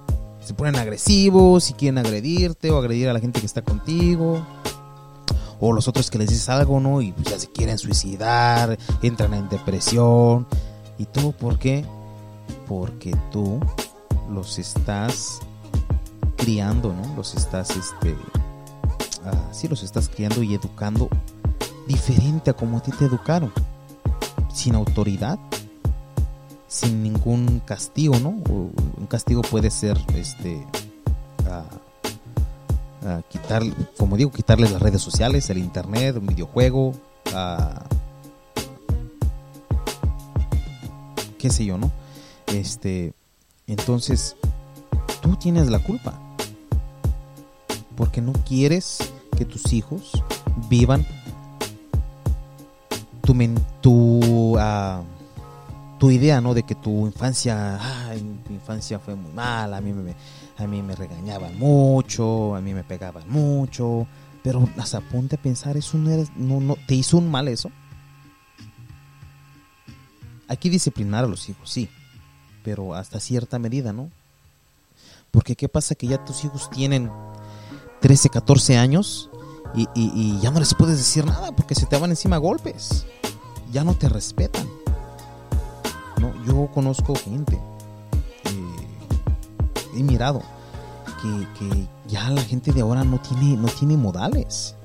se 0.48 0.54
ponen 0.54 0.78
agresivos 0.78 1.70
y 1.70 1.74
quieren 1.74 1.98
agredirte 1.98 2.72
o 2.72 2.78
agredir 2.78 3.10
a 3.10 3.14
la 3.14 3.20
gente 3.20 3.42
que 3.42 3.46
está 3.46 3.62
contigo. 3.62 4.42
O 5.60 5.74
los 5.74 5.90
otros 5.90 6.10
que 6.10 6.18
les 6.18 6.30
dices 6.30 6.48
algo, 6.48 6.80
¿no? 6.80 7.02
Y 7.02 7.12
pues 7.12 7.28
ya 7.30 7.38
se 7.38 7.52
quieren 7.52 7.78
suicidar, 7.78 8.78
entran 9.02 9.34
en 9.34 9.50
depresión. 9.50 10.48
¿Y 10.98 11.06
todo 11.06 11.34
por 11.34 11.60
qué? 11.60 11.86
Porque 12.68 13.16
tú 13.32 13.60
los 14.30 14.60
estás 14.60 15.40
criando, 16.36 16.94
¿no? 16.94 17.16
Los 17.16 17.36
estás, 17.36 17.72
este, 17.72 18.16
ah, 19.26 19.50
sí, 19.52 19.68
los 19.68 19.84
estás 19.84 20.10
criando 20.10 20.44
y 20.44 20.54
educando 20.54 21.10
diferente 21.88 22.52
a 22.52 22.54
como 22.54 22.78
a 22.78 22.82
ti 22.82 22.92
te 22.92 23.06
educaron. 23.06 23.52
Sin 24.54 24.76
autoridad, 24.76 25.40
sin 26.68 27.04
ningún 27.04 27.62
castigo, 27.66 28.20
¿no? 28.20 28.30
Un 28.30 29.08
castigo 29.08 29.42
puede 29.42 29.70
ser, 29.72 29.98
este, 30.16 30.66
quitar, 33.30 33.64
como 33.98 34.18
digo, 34.18 34.32
quitarles 34.32 34.72
las 34.72 34.82
redes 34.82 35.02
sociales, 35.02 35.50
el 35.50 35.60
internet, 35.60 36.18
un 36.18 36.28
videojuego, 36.28 36.94
qué 41.38 41.50
sé 41.50 41.66
yo, 41.66 41.78
¿no? 41.78 41.92
Este, 42.48 43.14
entonces, 43.68 44.36
tú 45.22 45.36
tienes 45.36 45.70
la 45.70 45.80
culpa. 45.80 46.20
Porque 47.96 48.22
no 48.22 48.34
quieres 48.34 49.00
que 49.36 49.46
tus 49.46 49.74
hijos 49.74 50.24
vivan 50.70 51.06
tu, 53.28 53.34
tu, 53.82 54.58
uh, 54.58 55.04
tu 56.00 56.12
idea, 56.12 56.40
¿no? 56.40 56.54
De 56.54 56.64
que 56.64 56.76
tu 56.76 57.06
infancia, 57.06 57.80
mi 58.48 58.56
infancia 58.56 59.00
fue 59.00 59.16
muy 59.16 59.32
mala, 59.34 59.78
a 59.78 59.82
mí 59.82 59.92
me, 59.92 60.16
a 60.58 60.68
mí 60.68 60.82
me 60.82 60.96
regañaban 60.96 61.58
mucho, 61.60 62.56
a 62.56 62.62
mí 62.62 62.74
me 62.74 62.84
pegaban 62.84 63.30
mucho, 63.30 64.08
pero 64.44 64.68
hasta 64.78 65.02
ponte 65.02 65.36
a 65.36 65.42
pensar, 65.42 65.76
eso 65.76 65.98
no, 65.98 66.10
eres, 66.10 66.32
no, 66.38 66.62
no, 66.62 66.78
¿te 66.88 66.96
hizo 66.96 67.18
un 67.18 67.30
mal 67.30 67.48
eso? 67.48 67.70
Hay 70.48 70.58
que 70.58 70.70
disciplinar 70.70 71.26
a 71.26 71.28
los 71.28 71.50
hijos, 71.50 71.70
sí, 71.70 71.90
pero 72.68 72.96
hasta 72.96 73.22
cierta 73.22 73.60
medida, 73.60 73.94
¿no? 73.94 74.12
Porque 75.32 75.56
qué 75.56 75.70
pasa 75.70 75.96
que 75.96 76.06
ya 76.06 76.26
tus 76.26 76.44
hijos 76.44 76.70
tienen 76.70 77.10
13, 78.02 78.28
14 78.28 78.78
años 78.78 79.30
y, 79.96 80.38
ya 80.42 80.52
no 80.52 80.60
les 80.60 80.74
puedes 80.74 80.98
decir 80.98 81.26
nada 81.26 81.54
porque 81.54 81.76
se 81.76 81.86
te 81.86 81.98
van 81.98 82.10
encima 82.10 82.36
golpes, 82.36 83.06
ya 83.72 83.86
no 83.86 83.94
te 83.94 84.10
respetan 84.10 84.68
¿no? 86.20 86.34
Yo 86.44 86.70
conozco 86.74 87.16
gente, 87.16 87.56
eh, 87.56 88.88
he 89.96 90.04
mirado 90.04 90.44
que, 91.22 91.88
ya 92.10 92.30
la 92.30 92.42
gente 92.42 92.74
de 92.74 92.82
ahora 92.82 93.06
no 93.06 93.22
tiene, 93.22 93.56
no 93.56 93.70
tiene 93.70 93.96
modales. 93.96 94.76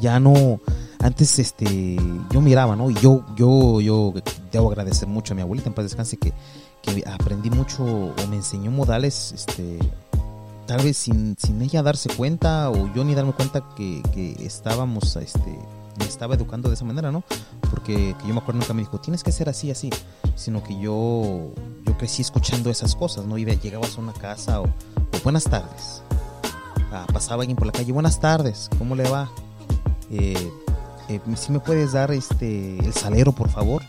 Ya 0.00 0.18
no, 0.18 0.58
antes 1.04 1.38
este, 1.38 1.96
yo 2.30 2.40
miraba, 2.40 2.74
¿no? 2.74 2.90
Y 2.90 2.94
yo, 2.94 3.24
yo, 3.36 3.80
yo 3.80 4.14
debo 4.50 4.70
agradecer 4.70 5.06
mucho 5.06 5.34
a 5.34 5.36
mi 5.36 5.42
abuelita 5.42 5.68
en 5.68 5.74
paz 5.74 5.84
descanse 5.84 6.16
que, 6.16 6.32
aprendí 7.06 7.50
mucho 7.50 7.84
o 7.84 8.26
me 8.28 8.36
enseñó 8.36 8.70
modales, 8.70 9.32
este, 9.32 9.78
tal 10.66 10.82
vez 10.82 10.96
sin, 10.96 11.36
sin 11.38 11.60
ella 11.62 11.82
darse 11.82 12.08
cuenta 12.14 12.70
o 12.70 12.92
yo 12.94 13.04
ni 13.04 13.14
darme 13.14 13.32
cuenta 13.32 13.62
que, 13.76 14.02
que 14.12 14.36
estábamos, 14.44 15.16
este, 15.16 15.58
me 15.98 16.04
estaba 16.04 16.34
educando 16.34 16.68
de 16.68 16.74
esa 16.74 16.84
manera, 16.84 17.12
¿no? 17.12 17.22
Porque 17.70 18.14
yo 18.26 18.34
me 18.34 18.40
acuerdo 18.40 18.60
nunca 18.60 18.74
me 18.74 18.82
dijo, 18.82 18.98
tienes 19.00 19.22
que 19.22 19.32
ser 19.32 19.48
así, 19.48 19.70
así, 19.70 19.90
sino 20.34 20.62
que 20.62 20.78
yo, 20.78 21.52
yo 21.84 21.98
crecí 21.98 22.22
escuchando 22.22 22.70
esas 22.70 22.94
cosas, 22.96 23.24
¿no? 23.26 23.38
Y 23.38 23.44
llegabas 23.44 23.96
a 23.96 24.00
una 24.00 24.12
casa 24.12 24.60
o, 24.60 24.66
buenas 25.22 25.44
tardes. 25.44 26.02
Ah, 26.92 27.06
pasaba 27.12 27.42
alguien 27.42 27.56
por 27.56 27.66
la 27.66 27.72
calle, 27.72 27.92
buenas 27.92 28.20
tardes, 28.20 28.70
¿cómo 28.78 28.94
le 28.94 29.08
va? 29.08 29.30
Eh, 30.10 30.52
eh, 31.08 31.20
si 31.36 31.52
me 31.52 31.60
puedes 31.60 31.92
dar 31.92 32.10
este 32.12 32.78
el 32.78 32.92
salero, 32.92 33.32
por 33.32 33.48
favor. 33.48 33.82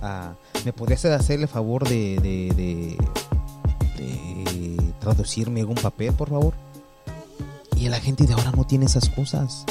Ah, 0.00 0.32
¿Me 0.64 0.72
podrías 0.72 1.04
hacerle 1.04 1.46
favor 1.46 1.88
de, 1.88 2.18
de, 2.20 2.96
de 3.96 4.94
traducirme 5.00 5.60
algún 5.60 5.76
papel, 5.76 6.12
por 6.12 6.30
favor? 6.30 6.54
Y 7.76 7.88
la 7.88 8.00
gente 8.00 8.26
de 8.26 8.34
ahora 8.34 8.52
no 8.52 8.64
tiene 8.64 8.86
esas 8.86 9.08
cosas 9.08 9.64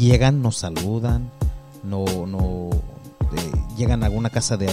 llegan, 0.00 0.42
nos 0.42 0.56
saludan, 0.56 1.30
no, 1.84 2.04
no 2.26 2.70
eh, 2.72 3.52
llegan 3.76 4.02
a 4.02 4.06
alguna 4.06 4.30
casa 4.30 4.56
de, 4.56 4.66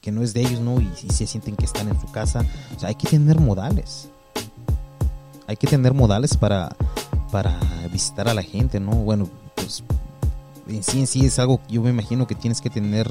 que 0.00 0.12
no 0.12 0.22
es 0.22 0.34
de 0.34 0.40
ellos, 0.42 0.60
¿no? 0.60 0.80
Y, 0.80 1.10
se 1.10 1.26
sienten 1.26 1.56
que 1.56 1.64
están 1.64 1.88
en 1.88 2.00
su 2.00 2.06
casa. 2.12 2.44
O 2.76 2.78
sea, 2.80 2.90
hay 2.90 2.94
que 2.94 3.08
tener 3.08 3.40
modales. 3.40 4.10
Hay 5.46 5.56
que 5.56 5.66
tener 5.66 5.94
modales 5.94 6.36
para, 6.36 6.74
para 7.30 7.58
visitar 7.92 8.28
a 8.28 8.34
la 8.34 8.42
gente, 8.42 8.80
¿no? 8.80 8.92
Bueno, 8.92 9.28
pues 9.54 9.82
en 10.68 10.82
sí 10.82 11.00
en 11.00 11.06
sí 11.06 11.26
es 11.26 11.38
algo 11.38 11.62
que 11.62 11.74
yo 11.74 11.82
me 11.82 11.90
imagino 11.90 12.26
que 12.26 12.34
tienes 12.34 12.60
que 12.60 12.70
tener 12.70 13.10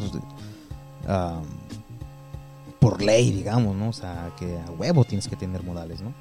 por 2.80 3.02
ley, 3.02 3.32
digamos, 3.32 3.76
¿no? 3.76 3.90
O 3.90 3.94
sea, 3.94 4.32
que 4.38 4.58
a 4.60 4.72
huevo 4.72 5.04
tienes 5.04 5.28
que 5.28 5.36
tener 5.36 5.64
modales, 5.64 6.02
¿no? 6.02 6.14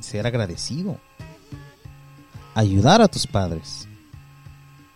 Ser 0.00 0.26
agradecido 0.26 0.98
ayudar 2.54 3.02
a 3.02 3.08
tus 3.08 3.26
padres. 3.26 3.88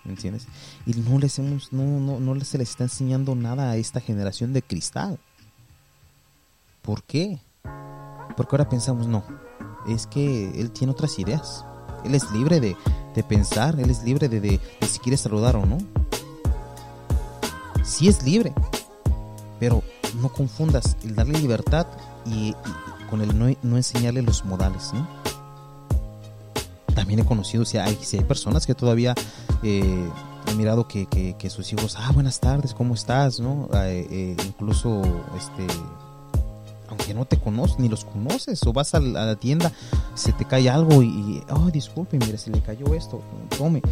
¿Me 0.05 0.13
entiendes? 0.13 0.47
Y 0.87 0.95
no 0.95 1.19
les 1.19 1.39
hemos, 1.39 1.73
no, 1.73 2.01
no, 2.01 2.19
no 2.19 2.45
se 2.45 2.57
les 2.57 2.71
está 2.71 2.85
enseñando 2.85 3.35
nada 3.35 3.71
a 3.71 3.77
esta 3.77 4.01
generación 4.01 4.53
de 4.53 4.63
cristal. 4.63 5.19
¿Por 6.81 7.03
qué? 7.03 7.41
Porque 8.37 8.57
ahora 8.57 8.69
pensamos, 8.69 9.07
no, 9.07 9.23
es 9.87 10.07
que 10.07 10.51
él 10.59 10.71
tiene 10.71 10.93
otras 10.93 11.19
ideas. 11.19 11.65
Él 12.05 12.15
es 12.15 12.31
libre 12.31 12.61
de, 12.61 12.77
de 13.19 13.25
pensar, 13.25 13.79
él 13.81 13.91
es 13.91 14.05
libre 14.05 14.29
de, 14.29 14.41
de, 14.41 14.61
si 14.89 15.01
quiere 15.01 15.17
saludar 15.17 15.57
o 15.57 15.67
no. 15.67 15.79
Sí 17.83 18.07
es 18.07 18.23
libre, 18.23 18.53
pero 19.59 19.83
no 20.21 20.33
confundas 20.33 20.97
el 21.03 21.17
darle 21.17 21.37
libertad 21.41 21.89
y, 22.25 22.55
con 23.11 23.21
el 23.21 23.37
no, 23.37 23.53
no 23.63 23.77
enseñarle 23.77 24.23
los 24.23 24.45
modales, 24.45 24.93
también 26.95 27.21
he 27.21 27.25
conocido, 27.25 27.65
hay, 27.83 27.99
si 28.01 28.19
hay 28.19 28.25
personas 28.25 28.67
que 28.67 28.75
todavía 28.75 29.15
eh, 29.63 30.09
he 30.47 30.55
mirado 30.55 30.87
que, 30.87 31.07
que, 31.07 31.51
sus 31.51 31.73
hijos, 31.73 31.97
ah, 31.99 32.13
buenas 32.13 32.39
tardes, 32.39 32.73
¿cómo 32.73 32.95
estás? 32.95 33.41
¿no? 33.41 33.69
Eh, 33.73 34.07
eh, 34.11 34.37
incluso, 34.47 35.03
este, 35.37 35.67
aunque 37.09 37.15
no 37.15 37.25
te 37.25 37.39
conoces, 37.39 37.79
ni 37.79 37.89
los 37.89 38.05
conoces, 38.05 38.63
o 38.67 38.73
vas 38.73 38.95
a 38.95 39.01
la, 39.01 39.37
tienda, 39.37 39.73
se 40.15 40.33
te 40.33 40.45
cae 40.45 40.69
algo 40.69 41.03
y, 41.03 41.43
oh, 41.51 41.71
disculpe, 41.71 42.19
mire, 42.19 42.37
se 42.37 42.51
le 42.51 42.61
cayó 42.61 42.95
esto, 42.95 43.23
tome. 43.57 43.83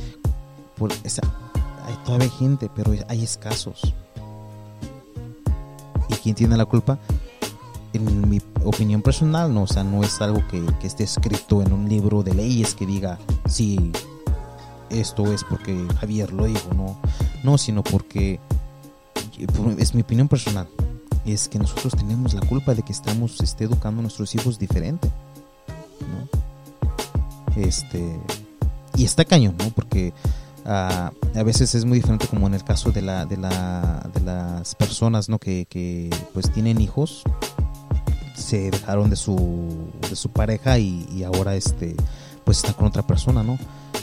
Por 0.76 0.92
hay 0.92 1.96
todavía 2.04 2.28
gente, 2.28 2.70
pero 2.74 2.92
hay 3.08 3.22
escasos. 3.22 3.94
¿Y 6.08 6.14
quién 6.14 6.34
tiene 6.34 6.56
la 6.56 6.66
culpa? 6.66 6.98
en 7.92 8.28
mi 8.28 8.42
opinión 8.62 9.00
personal, 9.00 9.54
no, 9.54 9.62
o 9.62 9.66
sea, 9.66 9.82
no 9.82 10.02
es 10.02 10.20
algo 10.20 10.46
que, 10.48 10.62
esté 10.86 11.04
escrito 11.04 11.62
en 11.62 11.72
un 11.72 11.88
libro 11.88 12.22
de 12.22 12.34
leyes 12.34 12.74
que 12.74 12.84
diga, 12.84 13.18
sí, 13.48 13.90
esto 14.90 15.32
es 15.32 15.44
porque 15.44 15.82
Javier 15.98 16.30
lo 16.30 16.44
dijo, 16.44 16.74
no, 16.74 17.00
no, 17.42 17.56
sino 17.56 17.82
porque 17.82 18.38
es 19.78 19.94
mi 19.94 20.02
opinión 20.02 20.28
personal, 20.28 20.68
es 21.32 21.48
que 21.48 21.58
nosotros 21.58 21.94
tenemos 21.96 22.34
la 22.34 22.40
culpa 22.40 22.74
de 22.74 22.82
que 22.82 22.92
estamos 22.92 23.40
este, 23.40 23.64
educando 23.64 24.00
a 24.00 24.02
nuestros 24.02 24.34
hijos 24.34 24.58
diferente, 24.58 25.10
¿no? 26.00 27.60
Este, 27.60 28.18
y 28.96 29.04
está 29.04 29.24
cañón, 29.24 29.56
¿no? 29.58 29.70
Porque 29.70 30.12
ah, 30.64 31.12
a 31.34 31.42
veces 31.42 31.74
es 31.74 31.84
muy 31.84 31.98
diferente 31.98 32.26
como 32.26 32.46
en 32.46 32.54
el 32.54 32.64
caso 32.64 32.92
de, 32.92 33.02
la, 33.02 33.26
de, 33.26 33.36
la, 33.36 34.08
de 34.12 34.20
las 34.20 34.74
personas, 34.74 35.28
¿no? 35.28 35.38
Que, 35.38 35.66
que 35.66 36.10
pues 36.32 36.50
tienen 36.52 36.80
hijos 36.80 37.24
se 38.36 38.70
dejaron 38.70 39.10
de 39.10 39.16
su, 39.16 39.90
de 40.08 40.14
su 40.14 40.30
pareja 40.30 40.78
y, 40.78 41.24
ahora 41.24 41.56
este 41.56 41.96
pues 42.44 42.58
está 42.58 42.74
con 42.74 42.86
otra 42.86 43.04
persona, 43.04 43.42
¿no? 43.42 43.58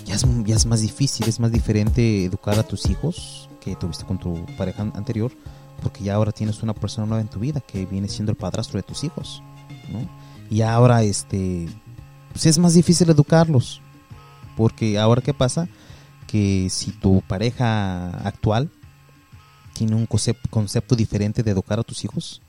Ya 0.06 0.16
es, 0.16 0.26
ya 0.44 0.56
es 0.56 0.66
más 0.66 0.82
difícil, 0.82 1.30
es 1.30 1.40
más 1.40 1.52
diferente 1.52 2.26
educar 2.26 2.60
a 2.60 2.64
tus 2.64 2.90
hijos 2.90 3.50
que 3.62 3.78
tuviste 3.78 4.04
con 4.04 4.18
tu 4.18 4.46
pareja 4.58 4.82
anterior, 4.82 5.32
porque 5.84 6.04
ya 6.04 6.16
ahora 6.16 6.32
tienes 6.32 6.64
una 6.64 6.74
persona 6.74 7.06
nueva 7.06 7.22
en 7.22 7.28
tu 7.28 7.40
vida 7.40 7.60
que 7.60 7.86
viene 7.86 8.08
siendo 8.08 8.32
el 8.32 8.38
padrastro 8.38 8.78
de 8.78 8.84
tus 8.84 9.04
hijos, 9.04 9.44
¿no? 9.92 10.08
Y 10.50 10.62
ahora 10.62 11.04
este 11.04 11.68
pues 12.32 12.46
es 12.48 12.58
más 12.58 12.74
difícil 12.74 13.10
educarlos, 13.10 13.82
porque 14.58 14.98
ahora 14.98 15.22
qué 15.22 15.34
pasa 15.34 15.68
que 16.26 16.68
si 16.72 16.92
tu 16.92 17.22
pareja 17.22 18.10
actual 18.28 18.72
tiene 19.74 19.96
un 19.96 20.08
concepto 20.08 20.96
diferente 20.96 21.44
de 21.44 21.52
educar 21.52 21.80
a 21.80 21.84
tus 21.84 22.04
hijos 22.04 22.42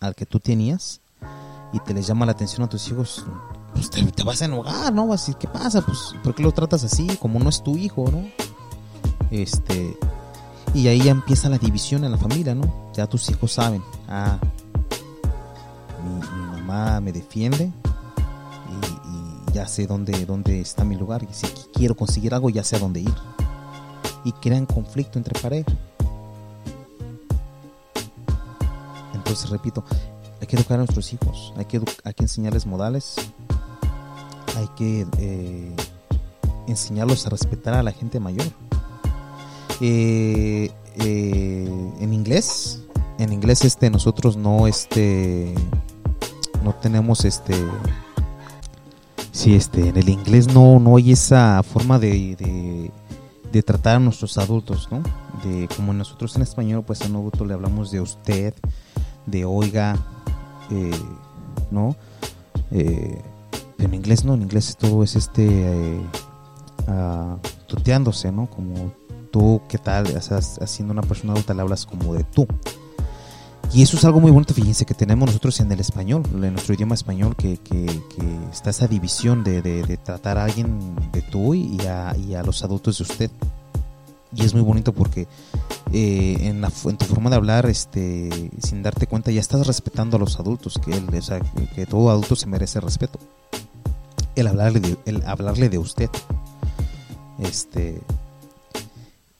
al 0.00 0.14
que 0.14 0.26
tú 0.26 0.38
tenías, 0.38 1.00
y 1.72 1.80
te 1.80 1.94
les 1.94 2.06
llama 2.06 2.26
la 2.26 2.32
atención 2.32 2.62
a 2.62 2.68
tus 2.68 2.88
hijos, 2.88 3.24
pues 3.74 3.90
te, 3.90 4.24
vas 4.24 4.42
a 4.42 4.46
enojar, 4.46 4.92
¿no? 4.92 5.06
Vas 5.06 5.28
a 5.28 5.34
¿qué 5.34 5.46
pasa? 5.46 5.82
Pues, 5.82 6.14
¿por 6.22 6.34
qué 6.34 6.42
lo 6.42 6.52
tratas 6.52 6.84
así? 6.84 7.06
Como 7.20 7.38
no 7.38 7.48
es 7.48 7.62
tu 7.62 7.76
hijo, 7.76 8.10
¿no? 8.10 8.24
Este, 9.30 9.96
y 10.74 10.88
ahí 10.88 11.02
ya 11.02 11.10
empieza 11.10 11.48
la 11.48 11.58
división 11.58 12.04
en 12.04 12.12
la 12.12 12.18
familia, 12.18 12.54
¿no? 12.54 12.92
Ya 12.94 13.06
tus 13.06 13.28
hijos 13.30 13.52
saben, 13.52 13.82
ah, 14.08 14.38
mamá 16.52 17.00
me 17.00 17.12
defiende 17.12 17.72
y, 18.70 19.52
ya 19.52 19.66
sé 19.66 19.86
dónde, 19.86 20.26
dónde 20.26 20.60
está 20.60 20.84
mi 20.84 20.96
lugar. 20.96 21.22
Y 21.22 21.32
si 21.32 21.46
quiero 21.72 21.96
conseguir 21.96 22.34
algo, 22.34 22.50
ya 22.50 22.62
sé 22.62 22.76
a 22.76 22.78
dónde 22.78 23.00
ir. 23.00 23.14
Y 24.24 24.32
crean 24.32 24.66
conflicto 24.66 25.18
entre 25.18 25.38
pareja. 25.40 25.72
Entonces, 29.14 29.48
repito, 29.50 29.84
hay 30.40 30.46
que 30.46 30.56
educar 30.56 30.74
a 30.74 30.78
nuestros 30.78 31.12
hijos, 31.12 31.52
hay 31.56 31.64
que, 31.64 31.80
hay 32.04 32.14
que 32.14 32.24
enseñarles 32.24 32.66
modales, 32.66 33.16
hay 34.56 34.68
que 34.76 35.06
eh, 35.18 35.76
enseñarlos 36.66 37.26
a 37.26 37.30
respetar 37.30 37.74
a 37.74 37.82
la 37.82 37.92
gente 37.92 38.20
mayor. 38.20 38.46
Eh, 39.80 40.70
eh, 40.96 41.92
en 42.00 42.12
inglés, 42.12 42.82
en 43.18 43.32
inglés 43.32 43.64
este 43.64 43.90
nosotros 43.90 44.36
no 44.36 44.66
este 44.66 45.54
no 46.64 46.74
tenemos 46.74 47.24
este 47.24 47.54
si 49.30 49.54
este 49.54 49.88
en 49.88 49.96
el 49.96 50.08
inglés 50.08 50.52
no 50.52 50.80
no 50.80 50.96
hay 50.96 51.12
esa 51.12 51.62
forma 51.62 52.00
de, 52.00 52.90
de, 53.52 53.62
tratar 53.62 53.96
a 53.96 53.98
nuestros 53.98 54.38
adultos, 54.38 54.88
¿no? 54.90 55.02
De 55.44 55.68
como 55.76 55.92
nosotros 55.92 56.34
en 56.36 56.42
español 56.42 56.84
pues 56.84 57.02
a 57.02 57.06
un 57.06 57.16
adulto 57.16 57.44
le 57.44 57.54
hablamos 57.54 57.90
de 57.90 58.00
usted, 58.00 58.54
de 59.26 59.44
oiga, 59.44 59.96
¿no? 61.70 61.96
en 62.70 63.94
inglés 63.94 64.24
no, 64.24 64.34
en 64.34 64.42
inglés 64.42 64.76
todo 64.78 65.02
es 65.02 65.16
este 65.16 66.00
uh, 66.88 67.38
tuteándose, 67.66 68.32
¿no? 68.32 68.46
Como 68.46 68.92
tú, 69.30 69.62
¿qué 69.68 69.78
tal? 69.78 70.06
haciendo 70.16 70.92
una 70.92 71.02
persona 71.02 71.32
adulta 71.32 71.54
le 71.54 71.62
hablas 71.62 71.86
como 71.86 72.14
de 72.14 72.24
tú. 72.24 72.46
Y 73.72 73.82
eso 73.82 73.98
es 73.98 74.04
algo 74.04 74.20
muy 74.20 74.30
bonito, 74.30 74.54
fíjense, 74.54 74.86
que 74.86 74.94
tenemos 74.94 75.26
nosotros 75.26 75.60
en 75.60 75.70
el 75.70 75.80
español, 75.80 76.22
en 76.32 76.52
nuestro 76.52 76.74
idioma 76.74 76.94
español, 76.94 77.36
que, 77.36 77.58
que, 77.58 77.86
está 78.50 78.70
esa 78.70 78.86
división 78.86 79.44
de, 79.44 79.60
de, 79.60 79.96
tratar 79.98 80.38
a 80.38 80.44
alguien 80.44 80.96
de 81.12 81.20
tú 81.20 81.54
y 81.54 81.78
a, 81.86 82.16
y 82.16 82.34
a, 82.34 82.42
los 82.42 82.64
adultos 82.64 82.98
de 82.98 83.02
usted. 83.02 83.30
Y 84.34 84.44
es 84.44 84.54
muy 84.54 84.62
bonito 84.62 84.94
porque 84.94 85.26
eh, 85.92 86.36
en, 86.40 86.62
la, 86.62 86.70
tu 86.70 87.04
forma 87.04 87.28
de 87.28 87.36
hablar, 87.36 87.66
este, 87.66 88.50
sin 88.62 88.82
darte 88.82 89.06
cuenta, 89.06 89.30
ya 89.30 89.40
estás 89.40 89.66
respetando 89.66 90.16
a 90.16 90.20
los 90.20 90.40
adultos, 90.40 90.78
que, 90.82 90.92
o 90.92 91.22
sea, 91.22 91.40
que 91.74 91.84
todo 91.84 92.10
adulto 92.10 92.36
se 92.36 92.46
merece 92.46 92.80
respeto. 92.80 93.18
El 94.34 94.46
hablarle 94.46 94.96
el 95.04 95.26
hablarle 95.26 95.68
de 95.68 95.78
usted. 95.78 96.08
Este, 97.38 98.00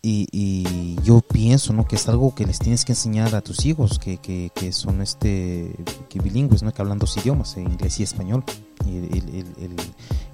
y, 0.02 0.96
yo 1.02 1.20
pienso 1.20 1.72
¿no? 1.72 1.86
que 1.86 1.96
es 1.96 2.08
algo 2.08 2.34
que 2.34 2.46
les 2.46 2.58
tienes 2.58 2.84
que 2.84 2.92
enseñar 2.92 3.34
a 3.34 3.40
tus 3.40 3.64
hijos 3.66 3.98
que, 3.98 4.18
que, 4.18 4.50
que 4.54 4.72
son 4.72 5.00
este 5.00 5.74
que 6.08 6.20
bilingües 6.20 6.62
¿no? 6.62 6.72
que 6.72 6.82
hablan 6.82 6.98
dos 6.98 7.16
idiomas 7.16 7.56
eh, 7.56 7.62
inglés 7.62 7.98
y 8.00 8.02
español. 8.02 8.44
Y 8.86 8.98
el, 8.98 9.76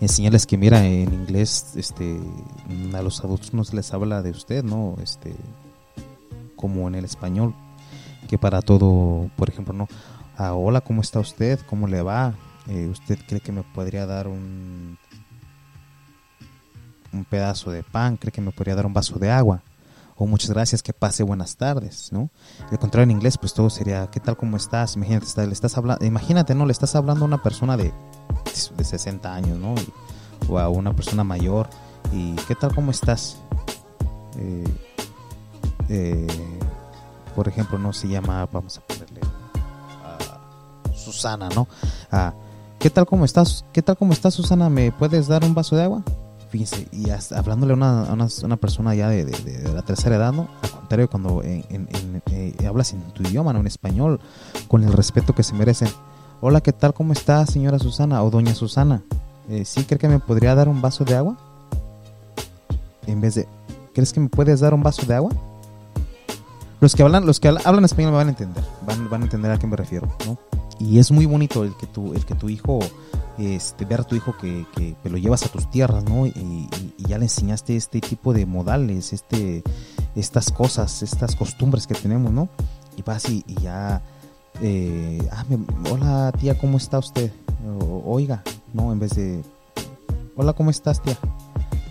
enseñarles 0.01 0.47
que 0.47 0.59
mira 0.59 0.85
en 0.85 1.13
inglés 1.13 1.73
este 1.77 2.19
a 2.93 3.03
los 3.03 3.25
adultos 3.25 3.55
no 3.55 3.65
se 3.65 3.75
les 3.75 3.93
habla 3.93 4.23
de 4.23 4.31
usted 4.31 4.63
no 4.63 4.97
este 5.03 5.35
como 6.57 6.87
en 6.89 6.95
el 6.95 7.05
español 7.05 7.55
que 8.29 8.39
para 8.39 8.61
todo 8.61 9.31
por 9.37 9.49
ejemplo 9.49 9.73
no 9.73 9.89
ah, 10.37 10.55
hola 10.55 10.83
cómo 10.83 11.01
está 11.01 11.21
usted 11.21 11.59
cómo 11.69 11.89
le 11.89 12.03
va 12.03 12.35
eh, 12.69 12.89
usted 12.89 13.19
cree 13.27 13.41
que 13.41 13.53
me 13.53 13.63
podría 13.63 14.07
dar 14.07 14.29
un 14.29 14.99
un 17.15 17.25
pedazo 17.25 17.71
de 17.71 17.83
pan, 17.83 18.17
cree 18.17 18.33
que 18.33 18.41
me 18.41 18.51
podría 18.51 18.75
dar 18.75 18.87
un 18.87 18.93
vaso 18.93 19.19
de 19.19 19.31
agua. 19.31 19.63
O 20.17 20.27
muchas 20.27 20.51
gracias, 20.51 20.83
que 20.83 20.93
pase 20.93 21.25
buenas 21.25 21.57
tardes, 21.57 22.11
¿no? 22.13 22.31
De 22.71 22.79
contrario 22.79 23.05
en 23.05 23.11
inglés, 23.11 23.37
pues 23.37 23.53
todo 23.53 23.69
sería, 23.69 24.09
¿qué 24.13 24.21
tal, 24.21 24.37
cómo 24.37 24.57
estás? 24.57 24.95
Imagínate, 24.95 25.47
le 25.47 25.53
estás 25.53 25.77
hablando, 25.77 26.05
imagínate, 26.05 26.55
¿no? 26.55 26.67
Le 26.67 26.73
estás 26.73 26.95
hablando 26.95 27.25
a 27.25 27.29
una 27.29 27.43
persona 27.43 27.77
de, 27.77 27.93
de 28.77 28.85
60 28.85 29.35
años, 29.35 29.59
¿no? 29.59 29.75
o 30.49 30.59
a 30.59 30.69
una 30.69 30.95
persona 30.95 31.25
mayor, 31.25 31.69
y 32.13 32.35
¿qué 32.47 32.55
tal, 32.55 32.75
cómo 32.75 32.91
estás? 32.91 33.39
Eh, 34.37 34.65
eh, 35.89 36.27
por 37.35 37.49
ejemplo, 37.49 37.79
no 37.79 37.93
se 37.93 38.09
llama, 38.09 38.47
vamos 38.53 38.79
a 38.79 38.81
ponerle 38.83 39.21
Susana, 40.95 41.49
¿no? 41.55 41.67
¿Qué 42.79 42.91
tal, 42.91 43.07
cómo 43.07 43.25
estás? 43.25 43.65
¿Qué 43.73 43.83
tal, 43.83 43.97
cómo 43.97 44.13
estás, 44.13 44.35
Susana? 44.35 44.69
¿Me 44.69 44.93
puedes 44.93 45.27
dar 45.27 45.45
un 45.45 45.55
vaso 45.55 45.77
de 45.77 45.83
agua? 45.83 46.03
Fíjense, 46.55 46.87
y 46.93 47.11
hablándole 47.35 47.73
a 47.73 47.77
una, 47.77 48.29
una, 48.45 48.57
persona 48.57 48.95
ya 48.95 49.09
de, 49.09 49.25
la 49.75 49.83
tercera 49.83 50.15
edad, 50.15 50.33
¿no? 50.33 50.47
Al 50.63 50.71
contrario, 50.71 51.11
cuando 51.11 51.43
eh, 51.43 51.65
hablas 52.65 52.93
en 52.93 53.01
tu 53.13 53.25
idioma, 53.25 53.53
¿no? 53.53 53.59
En 53.59 53.67
español, 53.67 54.21
con 54.69 54.85
el 54.85 54.93
respeto 54.93 55.35
que 55.35 55.43
se 55.43 55.53
merecen. 55.53 55.89
Hola, 56.41 56.61
¿qué 56.61 56.73
tal? 56.73 56.95
¿Cómo 56.95 57.13
está, 57.13 57.45
señora 57.45 57.81
Susana 57.81 58.23
o 58.23 58.31
doña 58.31 58.55
Susana? 58.55 59.03
Eh, 59.49 59.65
¿Sí 59.65 59.83
cree 59.83 59.99
que 59.99 60.07
me 60.07 60.21
podría 60.21 60.55
dar 60.55 60.69
un 60.69 60.81
vaso 60.81 61.05
de 61.05 61.17
agua? 61.17 61.37
En 63.09 63.21
vez 63.21 63.35
de, 63.35 63.49
¿crees 63.93 64.13
que 64.13 64.21
me 64.21 64.29
puedes 64.29 64.61
dar 64.61 64.75
un 64.75 64.83
vaso 64.85 65.05
de 65.07 65.15
agua? 65.17 65.33
Los 66.81 66.95
que 66.95 67.03
hablan, 67.03 67.27
los 67.27 67.41
que 67.41 67.49
hablan 67.49 67.85
español 67.85 68.13
me 68.13 68.19
van 68.19 68.29
a 68.29 68.31
entender, 68.31 68.63
van, 68.87 69.11
van 69.11 69.23
a 69.23 69.25
entender 69.25 69.51
a 69.51 69.59
qué 69.59 69.67
me 69.67 69.75
refiero, 69.75 70.07
¿no? 70.25 70.39
Y 70.79 71.01
es 71.01 71.11
muy 71.11 71.27
bonito 71.27 71.65
el 71.65 71.77
que 71.77 71.89
tu, 71.89 72.15
el 72.15 72.25
que 72.25 72.37
tu 72.37 72.49
hijo 72.49 72.79
este, 73.39 73.85
ver 73.85 74.01
a 74.01 74.05
tu 74.05 74.15
hijo 74.15 74.37
que, 74.37 74.67
que, 74.75 74.97
lo 75.09 75.17
llevas 75.17 75.45
a 75.45 75.49
tus 75.49 75.69
tierras, 75.71 76.05
¿no? 76.05 76.27
Y, 76.27 76.69
ya 76.99 77.19
le 77.19 77.25
enseñaste 77.25 77.77
este 77.77 78.01
tipo 78.01 78.33
de 78.33 78.47
modales, 78.47 79.13
este, 79.13 79.63
estas 80.15 80.51
cosas, 80.51 81.03
estas 81.03 81.37
costumbres 81.37 81.87
que 81.87 81.95
tenemos, 81.95 82.33
¿no? 82.33 82.49
Y 82.97 83.03
vas 83.03 83.29
y, 83.29 83.45
ya, 83.61 84.03
eh, 84.63 85.27
ah, 85.33 85.45
hola 85.91 86.33
tía, 86.39 86.57
¿cómo 86.59 86.79
está 86.79 86.99
usted? 86.99 87.33
oiga, 88.05 88.43
¿no? 88.73 88.93
En 88.93 88.99
vez 88.99 89.15
de, 89.15 89.43
hola, 90.37 90.53
¿cómo 90.53 90.71
estás 90.71 91.03
tía? 91.03 91.17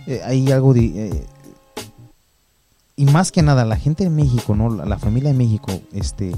Eh, 0.08 0.22
hay 0.24 0.52
algo 0.52 0.74
de... 0.74 0.86
Eh, 1.08 1.26
y 2.96 3.06
más 3.06 3.32
que 3.32 3.42
nada, 3.42 3.66
la 3.66 3.76
gente 3.76 4.04
de 4.04 4.12
México, 4.12 4.56
¿no? 4.56 4.70
La, 4.70 4.86
la 4.86 5.00
familia 5.00 5.32
de 5.32 5.38
México, 5.38 5.72
este 5.94 6.32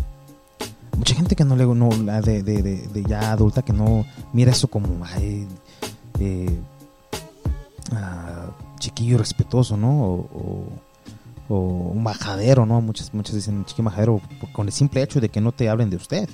mucha 0.95 1.15
gente 1.15 1.35
que 1.35 1.45
no 1.45 1.55
le 1.55 1.65
no 1.65 1.89
de, 2.21 2.43
de, 2.43 2.61
de, 2.61 3.03
ya 3.03 3.31
adulta 3.31 3.61
que 3.61 3.73
no 3.73 4.05
mira 4.33 4.51
eso 4.51 4.67
como 4.67 5.05
ay, 5.05 5.47
eh, 6.19 6.59
ah, 7.91 8.47
chiquillo 8.79 9.17
respetuoso 9.17 9.77
no 9.77 9.89
o, 9.89 10.81
un 11.47 12.01
majadero 12.01 12.65
no 12.65 12.81
muchas 12.81 13.13
muchas 13.13 13.35
dicen 13.35 13.65
chiquillo 13.65 13.83
majadero 13.83 14.21
con 14.51 14.65
el 14.65 14.73
simple 14.73 15.03
hecho 15.03 15.21
de 15.21 15.29
que 15.29 15.41
no 15.41 15.51
te 15.51 15.69
hablen 15.69 15.89
de 15.89 15.97
usted. 15.97 16.29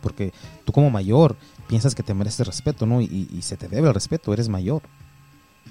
Porque 0.00 0.32
tú 0.64 0.72
como 0.72 0.90
mayor 0.90 1.36
piensas 1.68 1.94
que 1.94 2.02
te 2.02 2.12
mereces 2.12 2.46
respeto 2.46 2.86
no 2.86 3.00
y, 3.00 3.38
se 3.42 3.56
te 3.56 3.68
debe 3.68 3.88
el 3.88 3.94
respeto 3.94 4.32
eres 4.32 4.48
mayor. 4.48 4.82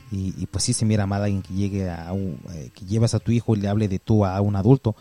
Y, 0.10 0.46
pues 0.48 0.66
sí 0.66 0.74
se 0.74 0.86
mira 0.86 1.06
mal 1.06 1.24
alguien 1.24 1.42
que 1.42 1.54
llegue 1.54 1.90
a 1.90 2.14
eh, 2.14 2.72
que 2.74 2.86
llevas 2.86 3.14
a 3.14 3.20
tu 3.20 3.32
hijo 3.32 3.56
y 3.56 3.60
le 3.60 3.68
hable 3.68 3.88
de 3.88 4.00
tú 4.00 4.26
a 4.26 4.40
un 4.42 4.56
adulto 4.56 4.96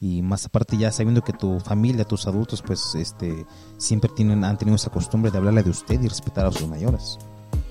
y 0.00 0.22
más 0.22 0.44
aparte 0.44 0.76
ya 0.76 0.92
sabiendo 0.92 1.22
que 1.22 1.32
tu 1.32 1.58
familia, 1.60 2.04
tus 2.04 2.26
adultos, 2.26 2.62
pues 2.62 2.94
este 2.94 3.46
siempre 3.78 4.10
tienen, 4.14 4.44
han 4.44 4.58
tenido 4.58 4.76
esa 4.76 4.90
costumbre 4.90 5.30
de 5.30 5.38
hablarle 5.38 5.62
de 5.62 5.70
usted 5.70 6.00
y 6.00 6.08
respetar 6.08 6.46
a 6.46 6.52
sus 6.52 6.68
mayores. 6.68 7.18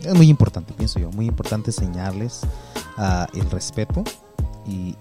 Es 0.02 0.14
muy 0.14 0.30
importante, 0.30 0.74
pienso 0.74 1.00
yo, 1.00 1.12
muy 1.12 1.26
importante 1.26 1.72
enseñarles 1.72 2.42
uh, 2.98 3.26
el 3.38 3.50
respeto 3.50 4.04
y, 4.68 4.96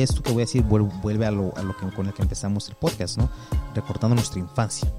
esto 0.00 0.22
que 0.22 0.32
voy 0.32 0.42
a 0.42 0.46
decir 0.46 0.62
vuelve, 0.64 1.24
a, 1.24 1.30
lo, 1.30 1.52
que, 1.52 1.94
con 1.94 2.06
el 2.06 2.12
que 2.12 2.22
empezamos 2.22 2.68
el 2.68 2.74
podcast, 2.74 3.16
¿no? 3.16 3.30
Recordando 3.74 4.16
nuestra 4.16 4.40
infancia. 4.40 4.92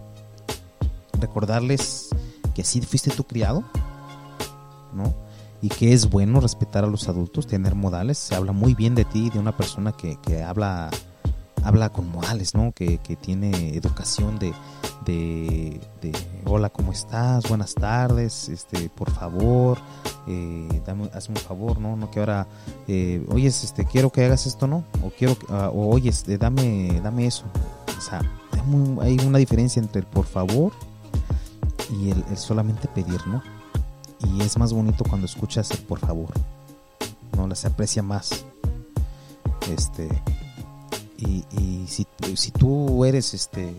Recordarles 1.19 2.09
que 2.55 2.61
así 2.61 2.81
fuiste 2.81 3.11
tu 3.11 3.23
criado, 3.25 3.63
¿no? 4.93 5.13
Y 5.65 5.69
que 5.69 5.93
es 5.93 6.11
bueno 6.11 6.39
respetar 6.41 6.83
a 6.83 6.87
los 6.87 7.09
adultos, 7.09 7.47
tener 7.47 7.73
modales. 7.73 8.19
Se 8.19 8.35
habla 8.35 8.51
muy 8.51 8.75
bien 8.75 8.93
de 8.93 9.03
ti, 9.03 9.31
de 9.31 9.39
una 9.39 9.57
persona 9.57 9.93
que, 9.93 10.15
que 10.17 10.43
habla, 10.43 10.91
habla 11.63 11.89
con 11.89 12.07
modales, 12.07 12.53
¿no? 12.53 12.71
Que, 12.71 12.99
que 12.99 13.15
tiene 13.15 13.75
educación 13.75 14.37
de, 14.37 14.53
de, 15.07 15.81
hola, 16.45 16.69
¿cómo 16.69 16.91
estás? 16.91 17.49
Buenas 17.49 17.73
tardes, 17.73 18.47
este, 18.47 18.89
por 18.89 19.09
favor, 19.09 19.79
eh, 20.27 20.83
dame, 20.85 21.09
hazme 21.15 21.39
un 21.39 21.41
favor, 21.41 21.79
¿no? 21.79 21.95
No 21.95 22.11
que 22.11 22.19
ahora, 22.19 22.45
eh, 22.87 23.25
oyes, 23.29 23.63
este, 23.63 23.85
quiero 23.85 24.11
que 24.11 24.23
hagas 24.23 24.45
esto, 24.45 24.67
¿no? 24.67 24.83
O 25.03 25.09
quiero, 25.09 25.35
o 25.49 25.89
oyes, 25.91 26.25
eh, 26.27 26.37
dame, 26.37 27.01
dame 27.03 27.25
eso. 27.25 27.45
O 27.97 28.01
sea, 28.01 28.21
hay, 29.01 29.17
una 29.25 29.39
diferencia 29.39 29.81
entre 29.81 30.01
el 30.01 30.05
por 30.05 30.27
favor 30.27 30.73
y 31.89 32.11
el 32.11 32.37
solamente 32.37 32.87
pedir, 32.87 33.25
¿no? 33.25 33.54
Y 34.19 34.41
es 34.41 34.57
más 34.57 34.73
bonito 34.73 35.03
cuando 35.03 35.25
escuchas 35.25 35.75
por 35.87 35.99
favor 35.99 36.33
no 37.47 37.55
se 37.55 37.67
aprecia 37.67 38.01
más. 38.01 38.45
Este 39.71 40.09
y, 41.17 41.85
si, 41.87 42.05
si, 42.35 42.51
tú 42.51 43.05
eres 43.05 43.33
este 43.33 43.73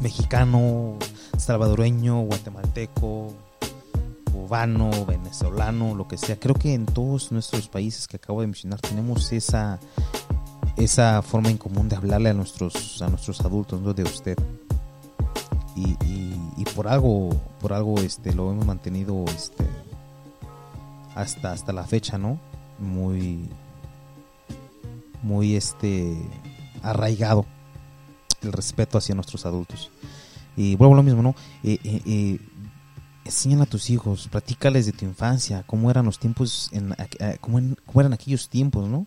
mexicano 0.00 0.96
salvadoreño 1.38 2.22
guatemalteco 2.22 3.32
cubano 4.32 4.90
venezolano 5.06 5.94
lo 5.94 6.08
que 6.08 6.18
sea 6.18 6.38
creo 6.38 6.56
que 6.56 6.74
en 6.74 6.86
todos 6.86 7.30
nuestros 7.30 7.68
países 7.68 8.08
que 8.08 8.16
acabo 8.16 8.40
de 8.40 8.48
mencionar 8.48 8.80
tenemos 8.80 9.32
esa 9.32 9.78
esa 10.76 11.22
forma 11.22 11.50
en 11.50 11.56
común 11.56 11.88
de 11.88 11.96
hablarle 11.96 12.30
a 12.30 12.34
nuestros 12.34 13.00
a 13.00 13.08
nuestros 13.08 13.40
adultos 13.42 13.80
no 13.80 13.94
de 13.94 14.02
usted. 14.02 14.36
Y 15.74 15.96
por 16.74 16.88
algo, 16.88 17.30
por 17.60 17.72
algo 17.72 17.98
este, 18.00 18.34
lo 18.34 18.50
hemos 18.50 18.66
mantenido 18.66 19.24
este, 19.26 19.66
hasta, 21.14 21.52
hasta 21.52 21.72
la 21.72 21.84
fecha, 21.84 22.18
¿no? 22.18 22.38
Muy, 22.78 23.48
muy 25.22 25.54
este, 25.54 26.16
arraigado 26.82 27.46
el 28.42 28.52
respeto 28.52 28.98
hacia 28.98 29.14
nuestros 29.14 29.46
adultos. 29.46 29.90
Y 30.56 30.76
vuelvo 30.76 30.94
a 30.94 30.96
lo 30.98 31.02
mismo, 31.02 31.22
¿no? 31.22 31.34
Eh, 31.62 31.78
eh, 31.84 32.02
eh 32.06 32.38
a 33.60 33.66
tus 33.66 33.88
hijos, 33.88 34.28
platícales 34.28 34.84
de 34.84 34.92
tu 34.92 35.04
infancia, 35.04 35.62
cómo 35.66 35.90
eran 35.90 36.04
los 36.04 36.18
tiempos, 36.18 36.68
en, 36.72 36.94
cómo, 37.40 37.60
eran 38.00 38.12
aquellos 38.12 38.48
tiempos, 38.48 38.88
¿no? 38.88 39.06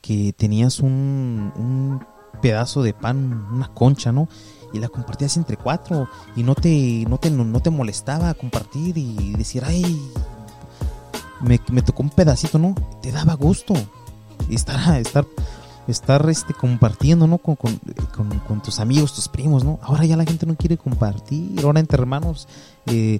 Que 0.00 0.34
tenías 0.36 0.80
un, 0.80 1.52
un 1.56 2.04
pedazo 2.42 2.82
de 2.82 2.92
pan, 2.92 3.46
una 3.52 3.68
concha, 3.68 4.10
¿no? 4.12 4.28
Y 4.72 4.78
la 4.78 4.88
compartías 4.88 5.36
entre 5.36 5.56
cuatro 5.56 6.08
y 6.34 6.42
no 6.42 6.54
te, 6.54 7.04
no 7.08 7.18
te, 7.18 7.30
no 7.30 7.60
te 7.60 7.70
molestaba 7.70 8.34
compartir 8.34 8.98
y 8.98 9.32
decir, 9.34 9.62
ay, 9.64 10.00
me, 11.40 11.60
me 11.70 11.82
tocó 11.82 12.02
un 12.02 12.10
pedacito, 12.10 12.58
¿no? 12.58 12.74
Te 13.00 13.12
daba 13.12 13.34
gusto 13.34 13.74
estar, 14.50 15.00
estar 15.00 15.26
estar 15.86 16.28
este, 16.28 16.52
compartiendo, 16.52 17.26
¿no? 17.26 17.38
Con, 17.38 17.56
con, 17.56 18.62
tus 18.62 18.80
amigos, 18.80 19.14
tus 19.14 19.28
primos, 19.28 19.64
¿no? 19.64 19.78
Ahora 19.82 20.04
ya 20.04 20.16
la 20.16 20.24
gente 20.24 20.46
no 20.46 20.56
quiere 20.56 20.76
compartir. 20.76 21.60
Ahora 21.64 21.80
entre 21.80 22.00
hermanos, 22.00 22.48
eh, 22.86 23.18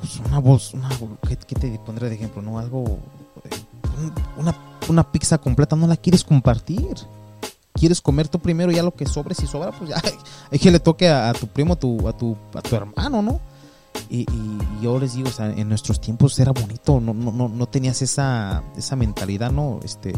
pues 0.00 0.20
una 0.26 0.38
voz, 0.38 0.74
una, 0.74 0.88
¿qué, 1.28 1.36
te 1.36 1.78
pondré 1.80 2.08
de 2.08 2.14
ejemplo, 2.14 2.40
no? 2.42 2.58
Algo, 2.58 2.98
eh, 3.44 3.50
una, 4.38 4.54
una 4.88 5.12
pizza 5.12 5.38
completa 5.38 5.76
no 5.76 5.86
la 5.86 5.96
quieres 5.96 6.24
compartir. 6.24 6.96
Quieres 7.78 8.00
comer 8.00 8.28
tú 8.28 8.38
primero, 8.38 8.72
ya 8.72 8.82
lo 8.82 8.92
que 8.92 9.06
sobre, 9.06 9.34
si 9.34 9.46
sobra, 9.46 9.70
pues 9.72 9.90
ya 9.90 10.00
hay 10.50 10.58
que 10.58 10.70
le 10.70 10.80
toque 10.80 11.08
a, 11.08 11.32
tu 11.32 11.46
primo, 11.46 11.76
tu, 11.76 12.08
a 12.08 12.16
tu, 12.16 12.36
a 12.54 12.62
tu 12.62 12.74
hermano, 12.76 13.22
¿no? 13.22 13.40
Y, 14.10 14.26
yo 14.80 14.98
les 14.98 15.14
digo, 15.14 15.28
en 15.40 15.68
nuestros 15.68 16.00
tiempos 16.00 16.38
era 16.38 16.52
bonito, 16.52 17.00
no, 17.00 17.12
no, 17.12 17.32
no, 17.32 17.48
no 17.48 17.66
tenías 17.66 18.00
esa, 18.00 18.62
esa 18.76 18.94
mentalidad, 18.94 19.50
¿no? 19.50 19.80
Este, 19.82 20.12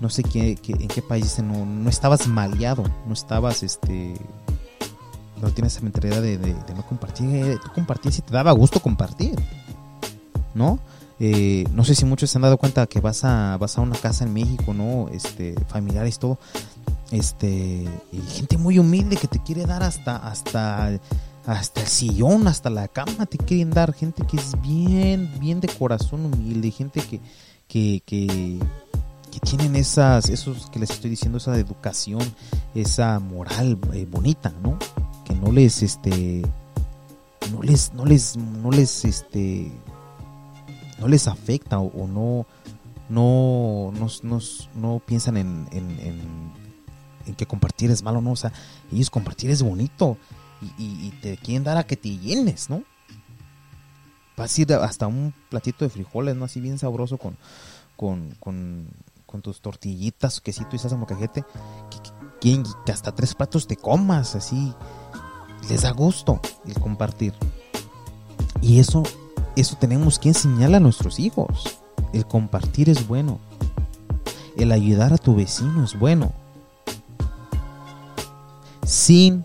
no 0.00 0.08
sé 0.08 0.22
qué, 0.22 0.56
en 0.66 0.88
qué 0.88 1.02
país 1.02 1.38
no, 1.40 1.66
no, 1.66 1.90
estabas 1.90 2.26
maleado, 2.26 2.84
no 3.06 3.12
estabas, 3.12 3.62
este, 3.62 4.14
no 5.42 5.50
tienes 5.50 5.74
esa 5.74 5.82
mentalidad 5.82 6.22
de, 6.22 6.38
no 6.74 6.86
compartir, 6.86 7.28
eh, 7.34 7.58
tú 7.62 7.70
compartías 7.74 8.18
y 8.18 8.22
te 8.22 8.32
daba 8.32 8.52
gusto 8.52 8.80
compartir, 8.80 9.38
¿no? 10.54 10.78
Eh, 11.22 11.64
no 11.74 11.84
sé 11.84 11.94
si 11.94 12.06
muchos 12.06 12.30
se 12.30 12.38
han 12.38 12.42
dado 12.42 12.56
cuenta 12.56 12.86
que 12.86 13.00
vas 13.00 13.24
a, 13.24 13.58
vas 13.58 13.76
a 13.76 13.82
una 13.82 13.96
casa 13.96 14.24
en 14.24 14.32
México, 14.32 14.72
¿no? 14.72 15.08
Este, 15.12 15.54
familiares, 15.68 16.18
todo, 16.18 16.38
este, 17.10 17.88
gente 18.28 18.58
muy 18.58 18.78
humilde 18.78 19.16
que 19.16 19.28
te 19.28 19.42
quiere 19.42 19.66
dar 19.66 19.82
hasta, 19.82 20.16
hasta, 20.16 21.00
hasta 21.46 21.80
el 21.80 21.86
sillón, 21.86 22.46
hasta 22.48 22.70
la 22.70 22.88
cama 22.88 23.26
te 23.26 23.38
quieren 23.38 23.70
dar, 23.70 23.92
gente 23.92 24.26
que 24.26 24.36
es 24.36 24.60
bien, 24.62 25.30
bien 25.40 25.60
de 25.60 25.68
corazón 25.68 26.26
humilde, 26.26 26.70
gente 26.70 27.00
que, 27.00 27.20
que, 27.68 28.02
que 29.30 29.40
tienen 29.40 29.76
esas, 29.76 30.28
esos 30.28 30.68
que 30.70 30.78
les 30.78 30.90
estoy 30.90 31.10
diciendo, 31.10 31.38
esa 31.38 31.56
educación, 31.56 32.22
esa 32.74 33.18
moral 33.20 33.78
eh, 33.92 34.06
bonita, 34.10 34.52
¿no? 34.62 34.78
Que 35.24 35.34
no 35.34 35.52
les, 35.52 35.82
este, 35.82 36.42
no 37.52 37.62
les, 37.62 37.92
no 37.94 38.04
les, 38.04 38.36
no 38.36 38.70
les, 38.70 39.04
este, 39.04 39.72
no 40.98 41.08
les 41.08 41.28
afecta 41.28 41.78
o, 41.78 42.06
no, 42.06 42.46
no, 43.08 43.92
no, 43.92 44.38
no, 44.74 44.98
piensan 45.04 45.36
en, 45.36 45.68
en, 45.72 45.90
en, 46.00 46.59
que 47.36 47.46
compartir 47.46 47.90
es 47.90 48.02
malo, 48.02 48.20
¿no? 48.20 48.32
O 48.32 48.36
sea, 48.36 48.52
ellos 48.92 49.10
compartir 49.10 49.50
es 49.50 49.62
bonito 49.62 50.16
y, 50.78 51.06
y, 51.06 51.10
te 51.22 51.36
quieren 51.36 51.64
dar 51.64 51.76
a 51.76 51.84
que 51.84 51.96
te 51.96 52.18
llenes, 52.18 52.68
¿no? 52.68 52.82
Vas 54.36 54.56
a 54.56 54.60
ir 54.60 54.72
hasta 54.72 55.06
un 55.06 55.34
platito 55.48 55.84
de 55.84 55.90
frijoles, 55.90 56.36
¿no? 56.36 56.44
Así 56.44 56.60
bien 56.60 56.78
sabroso 56.78 57.18
con, 57.18 57.36
con, 57.96 58.34
con 58.40 58.88
con 59.30 59.42
tus 59.42 59.60
tortillitas, 59.60 60.40
quesito 60.40 60.74
y 60.74 60.78
salsa 60.80 60.96
mocajete, 60.96 61.44
que, 62.40 62.62
que, 62.84 62.92
hasta 62.92 63.14
tres 63.14 63.36
platos 63.36 63.68
te 63.68 63.76
comas, 63.76 64.34
así. 64.34 64.74
Les 65.68 65.82
da 65.82 65.92
gusto 65.92 66.40
el 66.66 66.74
compartir. 66.80 67.32
Y 68.60 68.80
eso, 68.80 69.04
eso 69.54 69.76
tenemos 69.78 70.18
que 70.18 70.30
enseñarle 70.30 70.78
a 70.78 70.80
nuestros 70.80 71.20
hijos. 71.20 71.78
El 72.12 72.26
compartir 72.26 72.90
es 72.90 73.06
bueno. 73.06 73.38
El 74.56 74.72
ayudar 74.72 75.12
a 75.12 75.18
tu 75.18 75.36
vecino 75.36 75.84
es 75.84 75.96
bueno. 75.96 76.32
Sin 78.90 79.44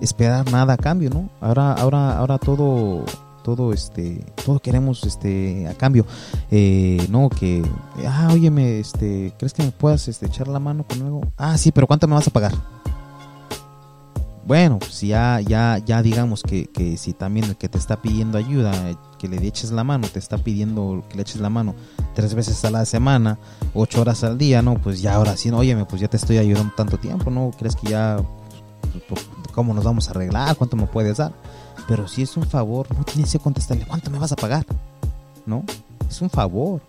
esperar 0.00 0.50
nada 0.50 0.72
a 0.72 0.76
cambio, 0.76 1.10
¿no? 1.10 1.30
Ahora, 1.40 1.74
ahora, 1.74 2.18
ahora 2.18 2.38
todo 2.38 3.04
todo 3.44 3.72
este 3.72 4.26
todo 4.44 4.58
queremos 4.58 5.04
este 5.04 5.68
a 5.68 5.74
cambio. 5.74 6.04
Eh, 6.50 7.06
no 7.08 7.28
que 7.30 7.62
ah 8.04 8.30
óyeme 8.32 8.80
este 8.80 9.32
crees 9.38 9.54
que 9.54 9.62
me 9.62 9.70
puedas 9.70 10.08
este, 10.08 10.26
echar 10.26 10.48
la 10.48 10.58
mano 10.58 10.84
con 10.88 11.00
algo 11.02 11.20
ah 11.36 11.56
sí 11.56 11.70
pero 11.70 11.86
cuánto 11.86 12.08
me 12.08 12.14
vas 12.14 12.26
a 12.26 12.32
pagar 12.32 12.52
bueno 14.44 14.78
pues 14.80 15.02
ya 15.02 15.40
ya 15.40 15.78
ya 15.78 16.02
digamos 16.02 16.42
que, 16.42 16.66
que 16.66 16.96
si 16.96 17.12
también 17.12 17.46
el 17.46 17.56
que 17.56 17.68
te 17.68 17.78
está 17.78 18.02
pidiendo 18.02 18.38
ayuda 18.38 18.72
que 19.18 19.28
le 19.28 19.46
eches 19.46 19.70
la 19.70 19.84
mano 19.84 20.08
te 20.08 20.18
está 20.18 20.36
pidiendo 20.36 21.04
que 21.08 21.16
le 21.16 21.22
eches 21.22 21.40
la 21.40 21.50
mano 21.50 21.74
tres 22.14 22.34
veces 22.34 22.64
a 22.64 22.70
la 22.70 22.84
semana 22.86 23.38
ocho 23.74 24.00
horas 24.00 24.24
al 24.24 24.36
día 24.36 24.62
no 24.62 24.74
pues 24.74 25.00
ya 25.02 25.14
ahora 25.14 25.36
sí 25.36 25.50
no, 25.50 25.58
óyeme 25.58 25.84
pues 25.84 26.00
ya 26.00 26.08
te 26.08 26.16
estoy 26.16 26.38
ayudando 26.38 26.72
tanto 26.76 26.98
tiempo 26.98 27.30
no 27.30 27.50
crees 27.58 27.76
que 27.76 27.90
ya 27.90 28.18
cómo 29.52 29.74
nos 29.74 29.84
vamos 29.84 30.08
a 30.08 30.10
arreglar 30.12 30.56
cuánto 30.56 30.76
me 30.76 30.86
puedes 30.86 31.16
dar 31.16 31.32
pero 31.88 32.06
si 32.06 32.22
es 32.22 32.36
un 32.36 32.44
favor, 32.44 32.86
no 32.94 33.02
tienes 33.02 33.32
que 33.32 33.38
contestarle, 33.38 33.86
¿cuánto 33.86 34.10
me 34.10 34.18
vas 34.18 34.30
a 34.30 34.36
pagar? 34.36 34.66
¿No? 35.46 35.64
Es 36.08 36.20
un 36.20 36.28
favor. 36.28 36.82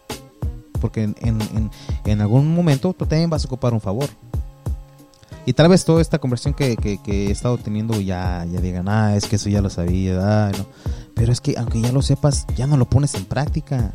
Porque 0.81 1.03
en, 1.03 2.21
algún 2.21 2.53
momento 2.53 2.93
tú 2.93 3.05
también 3.05 3.29
vas 3.29 3.45
a 3.45 3.47
ocupar 3.47 3.73
un 3.73 3.79
favor. 3.79 4.09
Y 5.45 5.53
tal 5.53 5.69
vez 5.69 5.85
toda 5.85 6.01
esta 6.01 6.19
conversión 6.19 6.53
que, 6.53 6.77
he 7.07 7.31
estado 7.31 7.57
teniendo 7.57 7.99
ya, 8.01 8.45
ya 8.45 8.59
digan, 8.59 8.89
ah, 8.89 9.15
es 9.15 9.25
que 9.25 9.37
eso 9.37 9.49
ya 9.49 9.61
lo 9.61 9.69
sabía. 9.69 10.51
Pero 11.15 11.31
es 11.31 11.39
que 11.39 11.55
aunque 11.57 11.79
ya 11.79 11.93
lo 11.93 12.01
sepas, 12.01 12.45
ya 12.57 12.67
no 12.67 12.75
lo 12.75 12.89
pones 12.89 13.15
en 13.15 13.23
práctica. 13.23 13.93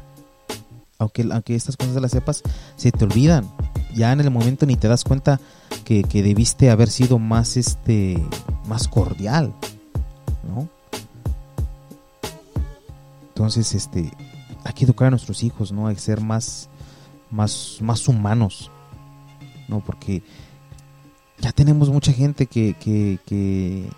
Aunque, 0.99 1.29
aunque 1.31 1.55
estas 1.55 1.77
cosas 1.77 2.01
las 2.01 2.13
sepas, 2.13 2.43
se 2.77 2.93
te 2.93 3.05
olvidan. 3.05 3.47
Ya 3.95 4.13
en 4.13 4.21
el 4.21 4.31
momento 4.31 4.67
ni 4.67 4.77
te 4.77 4.89
das 4.89 5.05
cuenta 5.05 5.41
que, 5.85 6.03
que 6.03 6.23
debiste 6.23 6.71
haber 6.71 6.89
sido 6.89 7.19
más, 7.19 7.57
este, 7.57 8.23
más 8.67 8.89
cordial, 8.89 9.55
¿no? 10.49 10.69
Entonces, 13.29 13.75
este, 13.75 14.11
hay 14.65 14.73
que 14.73 14.85
educar 14.85 15.09
a 15.09 15.11
nuestros 15.11 15.43
hijos, 15.43 15.73
¿no? 15.73 15.87
Hay 15.87 15.95
que 15.95 16.01
ser 16.01 16.21
más, 16.21 16.69
más, 17.31 17.79
más 17.81 18.09
humanos, 18.09 18.71
¿no? 19.69 19.81
Porque 19.81 20.23
ya 21.41 21.53
tenemos 21.53 21.91
mucha 21.91 22.13
gente 22.13 22.47
que, 22.47 22.75
que, 22.75 23.19
que, 23.27 23.91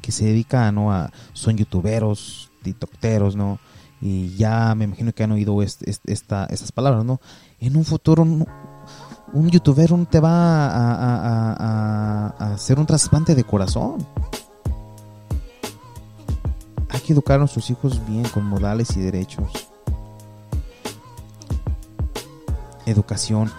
que, 0.00 0.12
se 0.12 0.24
dedica, 0.26 0.70
¿no? 0.70 0.92
A, 0.92 1.10
son 1.32 1.56
youtuberos, 1.56 2.50
tiktokeros, 2.62 3.34
¿no? 3.34 3.58
Y 4.00 4.34
ya 4.36 4.74
me 4.74 4.84
imagino 4.84 5.12
que 5.12 5.24
han 5.24 5.32
oído 5.32 5.62
esta, 5.62 6.44
estas 6.46 6.72
palabras, 6.72 7.04
¿no? 7.04 7.20
En 7.62 7.76
un 7.76 7.84
futuro, 7.84 8.22
un 8.24 9.50
youtuber 9.50 9.90
te 10.06 10.18
va 10.18 10.66
a, 10.66 11.54
a, 11.54 12.34
a 12.36 12.52
hacer 12.54 12.78
un 12.78 12.86
trasplante 12.86 13.34
de 13.34 13.44
corazón 13.44 14.04
hay 16.92 17.00
que 17.00 17.12
educar 17.14 17.36
a 17.36 17.38
nuestros 17.38 17.70
hijos 17.70 18.04
bien, 18.06 18.24
con 18.28 18.44
modales 18.44 18.96
y 18.96 19.00
derechos. 19.00 19.68
Educación 22.84 23.50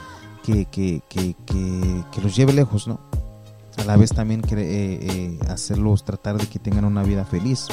que, 0.43 0.66
que, 0.66 1.01
que, 1.10 1.36
que 2.12 2.22
los 2.22 2.36
lleve 2.36 2.54
lejos, 2.54 2.88
¿no? 2.88 2.99
A 3.78 3.86
la 3.86 3.97
vez 3.97 4.12
también 4.12 4.41
eh, 4.51 4.60
eh, 4.62 5.39
hacerlos 5.49 6.04
tratar 6.04 6.38
de 6.38 6.45
que 6.45 6.60
tengan 6.60 6.86
una 6.86 7.01
vida 7.01 7.26
feliz. 7.26 7.68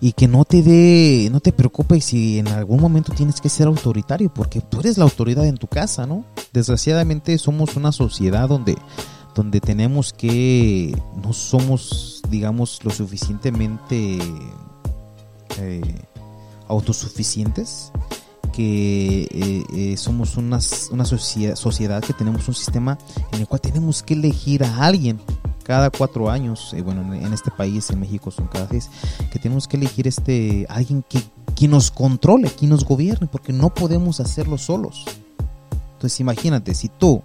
Y 0.00 0.12
que 0.12 0.28
no 0.28 0.44
te 0.44 0.62
dé, 0.62 1.28
no 1.32 1.40
te 1.40 1.52
preocupes 1.52 2.04
si 2.04 2.38
en 2.38 2.48
algún 2.48 2.80
momento 2.80 3.12
tienes 3.12 3.40
que 3.40 3.48
ser 3.48 3.66
autoritario, 3.66 4.32
porque 4.32 4.60
tú 4.60 4.78
eres 4.80 4.96
la 4.96 5.04
autoridad 5.04 5.46
en 5.46 5.56
tu 5.56 5.66
casa, 5.66 6.06
¿no? 6.06 6.24
Desgraciadamente 6.52 7.36
somos 7.38 7.76
una 7.76 7.90
sociedad 7.90 8.48
donde 8.48 8.76
donde 9.38 9.60
tenemos 9.60 10.12
que 10.12 11.00
no 11.22 11.32
somos, 11.32 12.22
digamos, 12.28 12.80
lo 12.82 12.90
suficientemente 12.90 14.18
eh, 15.58 15.80
autosuficientes, 16.66 17.92
que 18.58 19.28
eh, 19.30 19.64
eh, 19.72 19.96
somos 19.96 20.36
una, 20.36 20.58
una 20.90 21.04
sociedad, 21.04 21.54
sociedad 21.54 22.02
que 22.02 22.12
tenemos 22.12 22.48
un 22.48 22.54
sistema 22.54 22.98
en 23.30 23.38
el 23.38 23.46
cual 23.46 23.60
tenemos 23.60 24.02
que 24.02 24.14
elegir 24.14 24.64
a 24.64 24.84
alguien 24.84 25.20
cada 25.62 25.90
cuatro 25.90 26.28
años, 26.28 26.74
bueno, 26.82 27.14
en 27.14 27.32
este 27.32 27.52
país, 27.52 27.88
en 27.90 28.00
México 28.00 28.32
son 28.32 28.48
cada 28.48 28.66
seis, 28.66 28.90
que 29.30 29.38
tenemos 29.38 29.68
que 29.68 29.76
elegir 29.76 30.08
este 30.08 30.66
alguien 30.68 31.04
que, 31.08 31.22
que 31.54 31.68
nos 31.68 31.92
controle, 31.92 32.50
que 32.50 32.66
nos 32.66 32.84
gobierne, 32.84 33.28
porque 33.28 33.52
no 33.52 33.72
podemos 33.72 34.18
hacerlo 34.18 34.58
solos. 34.58 35.04
Entonces 35.92 36.18
imagínate, 36.18 36.74
si 36.74 36.88
tú 36.88 37.22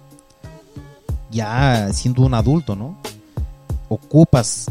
ya 1.32 1.92
siendo 1.92 2.22
un 2.22 2.34
adulto, 2.34 2.76
¿no? 2.76 2.96
ocupas 3.88 4.66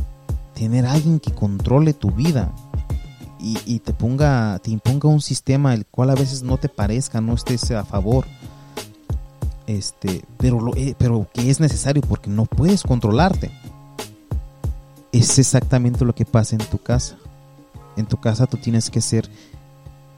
tener 0.54 0.86
alguien 0.86 1.20
que 1.20 1.34
controle 1.34 1.94
tu 1.94 2.10
vida 2.12 2.54
y, 3.44 3.80
te 3.80 3.94
ponga, 3.94 4.58
te 4.60 4.72
imponga 4.72 5.10
un 5.10 5.22
sistema 5.22 5.74
el 5.74 5.86
cual 5.86 6.10
a 6.10 6.16
veces 6.16 6.44
no 6.44 6.58
te 6.58 6.70
parezca, 6.70 7.20
no 7.20 7.34
estés 7.34 7.70
a 7.72 7.84
favor, 7.84 8.26
este, 9.68 10.24
pero, 10.38 10.62
lo, 10.62 10.76
eh, 10.76 10.96
pero 10.98 11.28
que 11.34 11.50
es 11.50 11.60
necesario 11.60 12.02
porque 12.02 12.30
no 12.30 12.46
puedes 12.46 12.84
controlarte. 12.84 13.52
Es 15.12 15.38
exactamente 15.40 16.06
lo 16.06 16.16
que 16.16 16.26
pasa 16.26 16.56
en 16.56 16.66
tu 16.66 16.78
casa. 16.78 17.18
En 17.98 18.06
tu 18.06 18.18
casa 18.18 18.48
tú 18.48 18.58
tienes 18.58 18.90
que 18.90 19.02
ser 19.02 19.30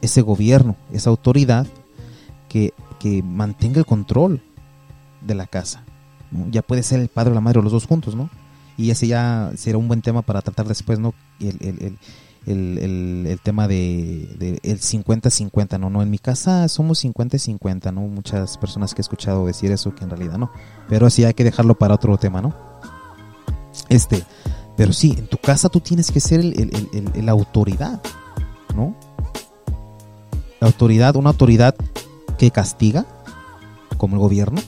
ese 0.02 0.22
gobierno, 0.22 0.76
esa 0.92 1.10
autoridad 1.10 1.68
que, 2.48 2.74
que 3.00 3.24
mantenga 3.24 3.80
el 3.80 3.86
control 3.86 4.42
de 5.22 5.36
la 5.36 5.48
casa. 5.48 5.84
Ya 6.52 6.62
puede 6.62 6.84
ser 6.84 7.00
el 7.00 7.10
padre 7.10 7.32
o 7.32 7.36
la 7.36 7.42
madre 7.42 7.60
o 7.60 7.62
los 7.64 7.72
dos 7.72 7.88
juntos, 7.88 8.16
¿no? 8.16 8.30
Y 8.78 8.92
ese 8.92 9.08
ya 9.08 9.52
será 9.56 9.78
un 9.78 9.88
buen 9.88 10.02
tema 10.02 10.22
para 10.22 10.42
tratar 10.42 10.68
después, 10.68 11.00
¿no? 11.00 11.14
El, 11.40 11.98
el, 12.48 13.40
tema 13.44 13.68
de, 13.68 14.60
el 14.64 14.80
50-50, 14.80 15.80
¿no? 15.80 15.90
no 15.90 16.02
En 16.02 16.10
mi 16.10 16.20
casa 16.20 16.68
somos 16.68 17.04
50-50, 17.04 17.94
¿no? 17.94 18.02
Muchas 18.02 18.58
personas 18.58 18.94
que 18.94 19.02
he 19.02 19.04
escuchado 19.04 19.46
decir 19.46 19.72
eso 19.72 19.96
que 19.96 20.04
en 20.04 20.12
realidad 20.12 20.38
no. 20.38 20.52
Pero 20.88 21.10
sí 21.10 21.24
hay 21.24 21.34
que 21.34 21.44
dejarlo 21.44 21.76
para 21.76 21.96
otro 21.96 22.18
tema, 22.18 22.42
¿no? 22.42 22.56
Este, 23.90 24.24
pero 24.78 24.94
sí, 24.94 25.16
en 25.18 25.28
tu 25.28 25.38
casa 25.38 25.70
tú 25.70 25.80
tienes 25.80 26.12
que 26.12 26.20
ser 26.20 26.40
el, 26.40 27.30
autoridad, 27.30 28.02
¿no? 28.76 28.96
La 30.60 30.68
autoridad, 30.68 31.16
una 31.16 31.32
autoridad 31.32 31.76
que 32.38 32.52
castiga, 32.52 33.06
como 33.98 34.16
el 34.16 34.22
gobierno, 34.22 34.62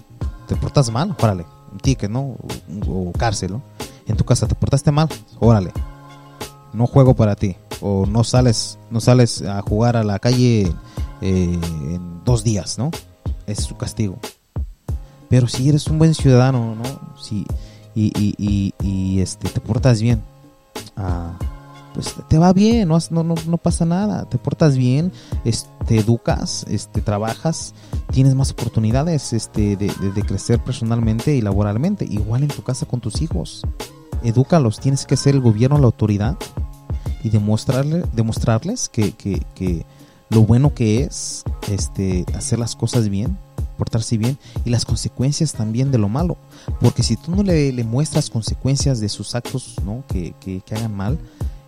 te 0.47 0.55
portas 0.55 0.89
mal, 0.91 1.15
órale, 1.21 1.45
un 1.71 1.79
ticket, 1.79 2.09
¿no? 2.09 2.37
O, 2.87 3.09
o 3.09 3.11
cárcel, 3.11 3.51
¿no? 3.51 3.61
En 4.07 4.15
tu 4.15 4.23
casa 4.23 4.47
te 4.47 4.55
portaste 4.55 4.91
mal, 4.91 5.09
órale, 5.39 5.71
no 6.73 6.87
juego 6.87 7.13
para 7.13 7.35
ti 7.35 7.57
o 7.81 8.05
no 8.05 8.23
sales 8.23 8.79
no 8.89 8.99
sales 8.99 9.41
a 9.41 9.61
jugar 9.61 9.97
a 9.97 10.03
la 10.03 10.19
calle 10.19 10.73
eh, 11.21 11.59
en 11.91 12.23
dos 12.23 12.43
días 12.43 12.77
no 12.77 12.91
es 13.45 13.63
su 13.63 13.77
castigo. 13.77 14.17
Pero 15.29 15.47
si 15.47 15.67
eres 15.67 15.87
un 15.87 15.99
buen 15.99 16.13
ciudadano 16.13 16.75
no 16.75 16.83
si 17.21 17.45
y, 17.95 18.11
y, 18.15 18.73
y, 18.79 19.21
este 19.21 19.49
te 19.49 19.59
portas 19.59 20.01
bien 20.01 20.21
ah, 20.95 21.33
pues 21.95 22.13
te 22.29 22.37
va 22.37 22.53
bien 22.53 22.87
no, 22.87 22.99
no, 23.09 23.23
no, 23.23 23.57
pasa 23.57 23.85
nada. 23.85 24.25
Te 24.25 24.37
portas 24.37 24.77
bien 24.77 25.11
este, 25.45 25.69
te 25.85 25.97
educas 25.99 26.65
este 26.69 27.01
trabajas 27.01 27.73
tienes 28.11 28.35
más 28.35 28.51
oportunidades 28.51 29.33
este 29.33 29.75
de, 29.75 29.87
de 29.87 30.21
crecer 30.23 30.63
personalmente 30.63 31.35
y 31.35 31.41
laboralmente. 31.41 32.05
Igual 32.05 32.43
en 32.43 32.49
tu 32.49 32.61
casa 32.61 32.85
con 32.85 33.01
tus 33.01 33.21
hijos. 33.21 33.63
Edúcalos, 34.23 34.79
tienes 34.79 35.05
que 35.05 35.15
ser 35.15 35.35
el 35.35 35.41
gobierno, 35.41 35.77
la 35.77 35.85
autoridad 35.85 36.37
y 37.27 37.29
demostrarle, 37.29 38.03
demostrarles 38.13 38.87
que, 38.87 39.11
que, 39.11 39.41
que 39.53 39.85
lo 40.29 40.41
bueno 40.43 40.73
que 40.73 41.01
es 41.01 41.43
este, 41.69 42.25
hacer 42.33 42.57
las 42.57 42.75
cosas 42.75 43.09
bien, 43.09 43.37
portarse 43.77 44.17
bien 44.17 44.37
y 44.63 44.69
las 44.69 44.85
consecuencias 44.85 45.51
también 45.51 45.91
de 45.91 45.97
lo 45.97 46.07
malo. 46.07 46.37
Porque 46.79 47.03
si 47.03 47.17
tú 47.17 47.35
no 47.35 47.43
le, 47.43 47.73
le 47.73 47.83
muestras 47.83 48.29
consecuencias 48.29 49.01
de 49.01 49.09
sus 49.09 49.35
actos 49.35 49.75
¿no? 49.83 50.05
que, 50.07 50.33
que, 50.39 50.61
que, 50.61 50.75
hagan 50.75 50.95
mal, 50.95 51.19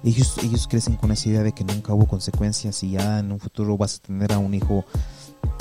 ellos, 0.03 0.37
ellos 0.41 0.65
crecen 0.67 0.95
con 0.95 1.11
esa 1.11 1.27
idea 1.27 1.43
de 1.43 1.51
que 1.51 1.65
nunca 1.65 1.93
hubo 1.93 2.07
consecuencias 2.07 2.81
y 2.83 2.91
ya 2.91 3.19
en 3.19 3.33
un 3.33 3.39
futuro 3.39 3.77
vas 3.77 3.97
a 3.97 4.07
tener 4.07 4.31
a 4.31 4.39
un 4.39 4.53
hijo 4.53 4.85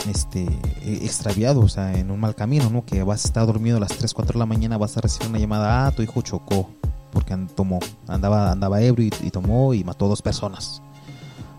este 0.08 0.44
e, 0.82 1.04
extraviado, 1.04 1.60
o 1.60 1.68
sea, 1.68 1.98
en 1.98 2.12
un 2.12 2.20
mal 2.20 2.36
camino, 2.36 2.70
¿no? 2.70 2.84
Que 2.84 3.02
vas 3.02 3.24
a 3.24 3.28
estar 3.28 3.46
dormido 3.46 3.78
a 3.78 3.80
las 3.80 3.96
3, 3.98 4.14
4 4.14 4.34
de 4.34 4.38
la 4.38 4.46
mañana, 4.46 4.78
vas 4.78 4.96
a 4.96 5.00
recibir 5.00 5.28
una 5.28 5.40
llamada, 5.40 5.86
ah, 5.86 5.90
tu 5.90 6.02
hijo 6.02 6.22
chocó, 6.22 6.70
porque 7.18 7.36
tomó, 7.56 7.80
andaba, 8.06 8.52
andaba 8.52 8.80
ebrio 8.80 9.10
y, 9.20 9.30
tomó 9.30 9.74
y 9.74 9.82
mató 9.82 10.06
dos 10.06 10.22
personas. 10.22 10.80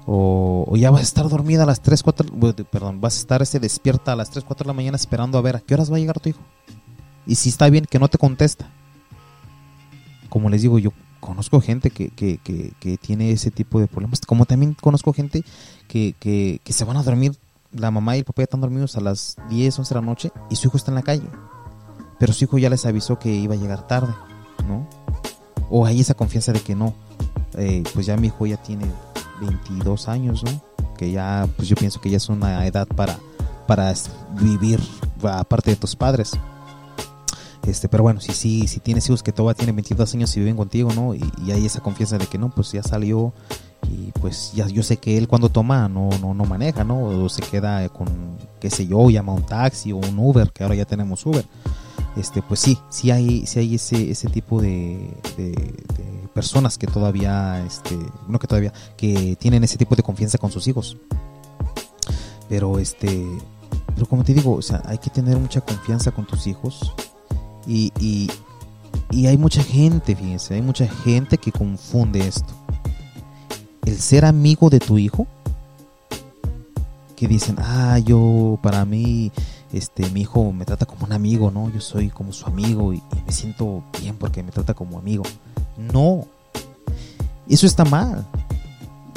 O, 0.05 0.73
ya 0.77 0.89
vas 0.89 1.01
a 1.01 1.03
estar 1.03 1.27
dormida 1.27 1.63
a 1.63 1.65
las 1.65 1.81
3, 1.81 2.01
4, 2.01 2.27
perdón, 2.71 3.01
vas 3.01 3.17
a 3.17 3.19
estar 3.19 3.41
ese 3.41 3.59
despierta 3.59 4.13
a 4.13 4.15
las 4.15 4.29
3, 4.29 4.45
4 4.45 4.63
de 4.63 4.67
la 4.69 4.73
mañana 4.73 4.95
esperando 4.95 5.37
a 5.37 5.41
ver 5.41 5.57
a 5.57 5.59
qué 5.59 5.73
horas 5.73 5.91
va 5.91 5.97
a 5.97 5.99
llegar 5.99 6.17
tu 6.21 6.29
hijo. 6.29 6.39
Y 7.27 7.35
si 7.35 7.49
está 7.49 7.69
bien, 7.69 7.83
que 7.83 7.99
no 7.99 8.07
te 8.07 8.17
contesta. 8.17 8.71
Como 10.29 10.49
les 10.49 10.61
digo, 10.61 10.79
yo 10.79 10.93
conozco 11.19 11.59
gente 11.59 11.89
que, 11.89 12.09
que, 12.09 12.37
que, 12.37 12.97
tiene 12.97 13.31
ese 13.31 13.51
tipo 13.51 13.81
de 13.81 13.87
problemas. 13.87 14.21
Como 14.21 14.45
también 14.45 14.75
conozco 14.75 15.11
gente 15.11 15.43
que, 15.89 16.15
que, 16.17 16.61
que 16.63 16.73
se 16.73 16.85
van 16.85 16.95
a 16.95 17.03
dormir 17.03 17.33
la 17.73 17.91
mamá 17.91 18.15
y 18.15 18.19
el 18.19 18.25
papá 18.25 18.43
ya 18.43 18.45
están 18.45 18.61
dormidos 18.61 18.95
a 18.95 19.01
las 19.01 19.35
10, 19.49 19.77
11 19.77 19.93
de 19.93 19.99
la 19.99 20.05
noche 20.05 20.31
y 20.49 20.55
su 20.55 20.69
hijo 20.69 20.77
está 20.77 20.91
en 20.91 20.95
la 20.95 21.03
calle. 21.03 21.27
Pero 22.17 22.31
su 22.31 22.45
hijo 22.45 22.57
ya 22.57 22.69
les 22.69 22.85
avisó 22.85 23.19
que 23.19 23.29
iba 23.29 23.55
a 23.55 23.57
llegar 23.57 23.87
tarde, 23.87 24.13
¿no? 24.67 24.87
O 25.69 25.85
hay 25.85 25.99
esa 25.99 26.13
confianza 26.13 26.51
de 26.51 26.61
que 26.61 26.75
no. 26.75 26.93
Eh, 27.57 27.83
pues 27.93 28.05
ya 28.05 28.17
mi 28.17 28.27
hijo 28.27 28.45
ya 28.45 28.57
tiene 28.57 28.85
22 29.41 30.07
años, 30.07 30.43
¿no? 30.43 30.61
Que 30.97 31.11
ya, 31.11 31.47
pues 31.55 31.67
yo 31.67 31.75
pienso 31.75 32.01
que 32.01 32.09
ya 32.09 32.17
es 32.17 32.29
una 32.29 32.65
edad 32.65 32.87
para, 32.87 33.17
para 33.67 33.93
vivir 34.39 34.79
aparte 35.23 35.71
de 35.71 35.75
tus 35.75 35.95
padres. 35.95 36.31
Este, 37.67 37.87
pero 37.87 38.03
bueno, 38.03 38.19
si 38.19 38.33
sí, 38.33 38.67
si, 38.67 38.79
tienes 38.79 39.07
hijos 39.07 39.21
que 39.21 39.31
todavía 39.31 39.55
tienen 39.55 39.75
22 39.75 40.15
años 40.15 40.35
y 40.35 40.39
viven 40.39 40.55
contigo, 40.55 40.91
¿no? 40.93 41.13
Y, 41.13 41.21
y, 41.45 41.51
hay 41.51 41.65
esa 41.65 41.81
confianza 41.81 42.17
de 42.17 42.25
que 42.25 42.37
no, 42.37 42.49
pues 42.49 42.71
ya 42.71 42.81
salió 42.81 43.33
y 43.87 44.11
pues 44.19 44.51
ya 44.53 44.67
yo 44.67 44.83
sé 44.83 44.97
que 44.97 45.17
él 45.17 45.27
cuando 45.27 45.49
toma 45.49 45.87
no, 45.87 46.09
no, 46.21 46.33
no 46.33 46.45
maneja, 46.45 46.83
¿no? 46.83 47.03
O 47.03 47.29
se 47.29 47.41
queda 47.41 47.87
con, 47.89 48.07
qué 48.59 48.69
sé 48.69 48.87
yo, 48.87 49.09
llama 49.09 49.33
un 49.33 49.43
taxi 49.43 49.91
o 49.91 49.97
un 49.97 50.17
Uber, 50.17 50.51
que 50.51 50.63
ahora 50.63 50.75
ya 50.75 50.85
tenemos 50.85 51.25
Uber. 51.25 51.45
Este, 52.15 52.41
pues 52.41 52.59
sí, 52.59 52.77
sí 52.89 53.11
hay, 53.11 53.45
hay 53.55 53.75
ese, 53.75 54.11
ese 54.11 54.29
tipo 54.29 54.61
de, 54.61 55.09
personas 56.33 56.77
que 56.77 56.87
todavía, 56.87 57.63
este, 57.65 57.97
no 58.27 58.39
que 58.39 58.47
todavía, 58.47 58.73
que 58.97 59.35
tienen 59.39 59.63
ese 59.63 59.77
tipo 59.77 59.95
de 59.95 60.03
confianza 60.03 60.37
con 60.37 60.51
sus 60.51 60.67
hijos. 60.67 60.97
Pero 62.47 62.79
este, 62.79 63.27
pero 63.93 64.07
como 64.07 64.23
te 64.23 64.33
digo, 64.33 64.55
o 64.55 64.61
sea, 64.61 64.81
hay 64.85 64.97
que 64.97 65.09
tener 65.09 65.37
mucha 65.37 65.61
confianza 65.61 66.11
con 66.11 66.25
tus 66.25 66.47
hijos 66.47 66.93
y, 67.67 67.91
y, 67.99 68.31
y 69.11 69.27
hay 69.27 69.37
mucha 69.37 69.63
gente, 69.63 70.15
fíjense, 70.15 70.55
hay 70.55 70.61
mucha 70.61 70.87
gente 70.87 71.37
que 71.37 71.51
confunde 71.51 72.27
esto 72.27 72.59
el 73.89 73.99
ser 73.99 74.25
amigo 74.25 74.69
de 74.69 74.79
tu 74.79 74.97
hijo, 74.97 75.27
que 77.15 77.27
dicen, 77.27 77.55
ah, 77.59 77.99
yo 77.99 78.59
para 78.61 78.85
mí, 78.85 79.31
este, 79.71 80.09
mi 80.09 80.21
hijo 80.21 80.51
me 80.51 80.65
trata 80.65 80.85
como 80.85 81.05
un 81.05 81.13
amigo, 81.13 81.51
¿no? 81.51 81.69
Yo 81.69 81.81
soy 81.81 82.09
como 82.09 82.33
su 82.33 82.45
amigo 82.45 82.93
y, 82.93 83.01
me 83.25 83.31
siento 83.31 83.83
bien 84.01 84.15
porque 84.17 84.43
me 84.43 84.51
trata 84.51 84.73
como 84.73 84.97
amigo. 84.97 85.23
No, 85.77 86.25
eso 87.47 87.65
está 87.65 87.85
mal. 87.85 88.25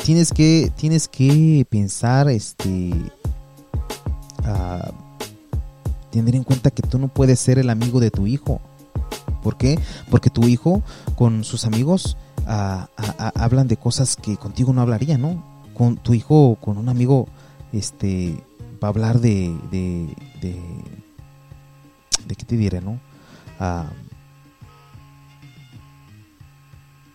Tienes 0.05 0.33
que, 0.33 0.73
tienes 0.77 1.09
que 1.09 1.67
pensar, 1.71 2.29
este, 2.29 2.93
tener 6.11 6.37
en 6.37 6.45
cuenta 6.45 6.71
que 6.71 6.83
tú 6.83 6.99
no 6.99 7.09
puedes 7.09 7.41
ser 7.41 7.59
el 7.59 7.71
amigo 7.71 7.99
de 7.99 8.11
tu 8.11 8.27
hijo. 8.27 8.61
¿Por 9.43 9.57
qué? 9.57 9.79
Porque 10.11 10.31
tu 10.31 10.47
hijo 10.47 10.83
con 11.17 11.43
sus 11.43 11.65
amigos 11.65 12.17
hablan 12.47 13.69
de 13.69 13.77
cosas 13.77 14.17
que 14.17 14.37
contigo 14.37 14.73
no 14.73 14.83
hablaría, 14.83 15.19
¿no? 15.19 15.43
Con 15.75 15.97
tu 15.97 16.15
hijo, 16.15 16.59
con 16.61 16.77
un 16.77 16.89
amigo, 16.89 17.29
este, 17.73 18.37
va 18.83 18.89
a 18.89 18.91
hablar 18.91 19.21
de, 19.21 19.57
de, 19.71 20.17
de, 20.41 20.61
de 22.27 22.35
qué 22.35 22.45
te 22.45 22.57
diré, 22.57 22.81
¿no? 22.81 22.99
Ah, 23.61 23.91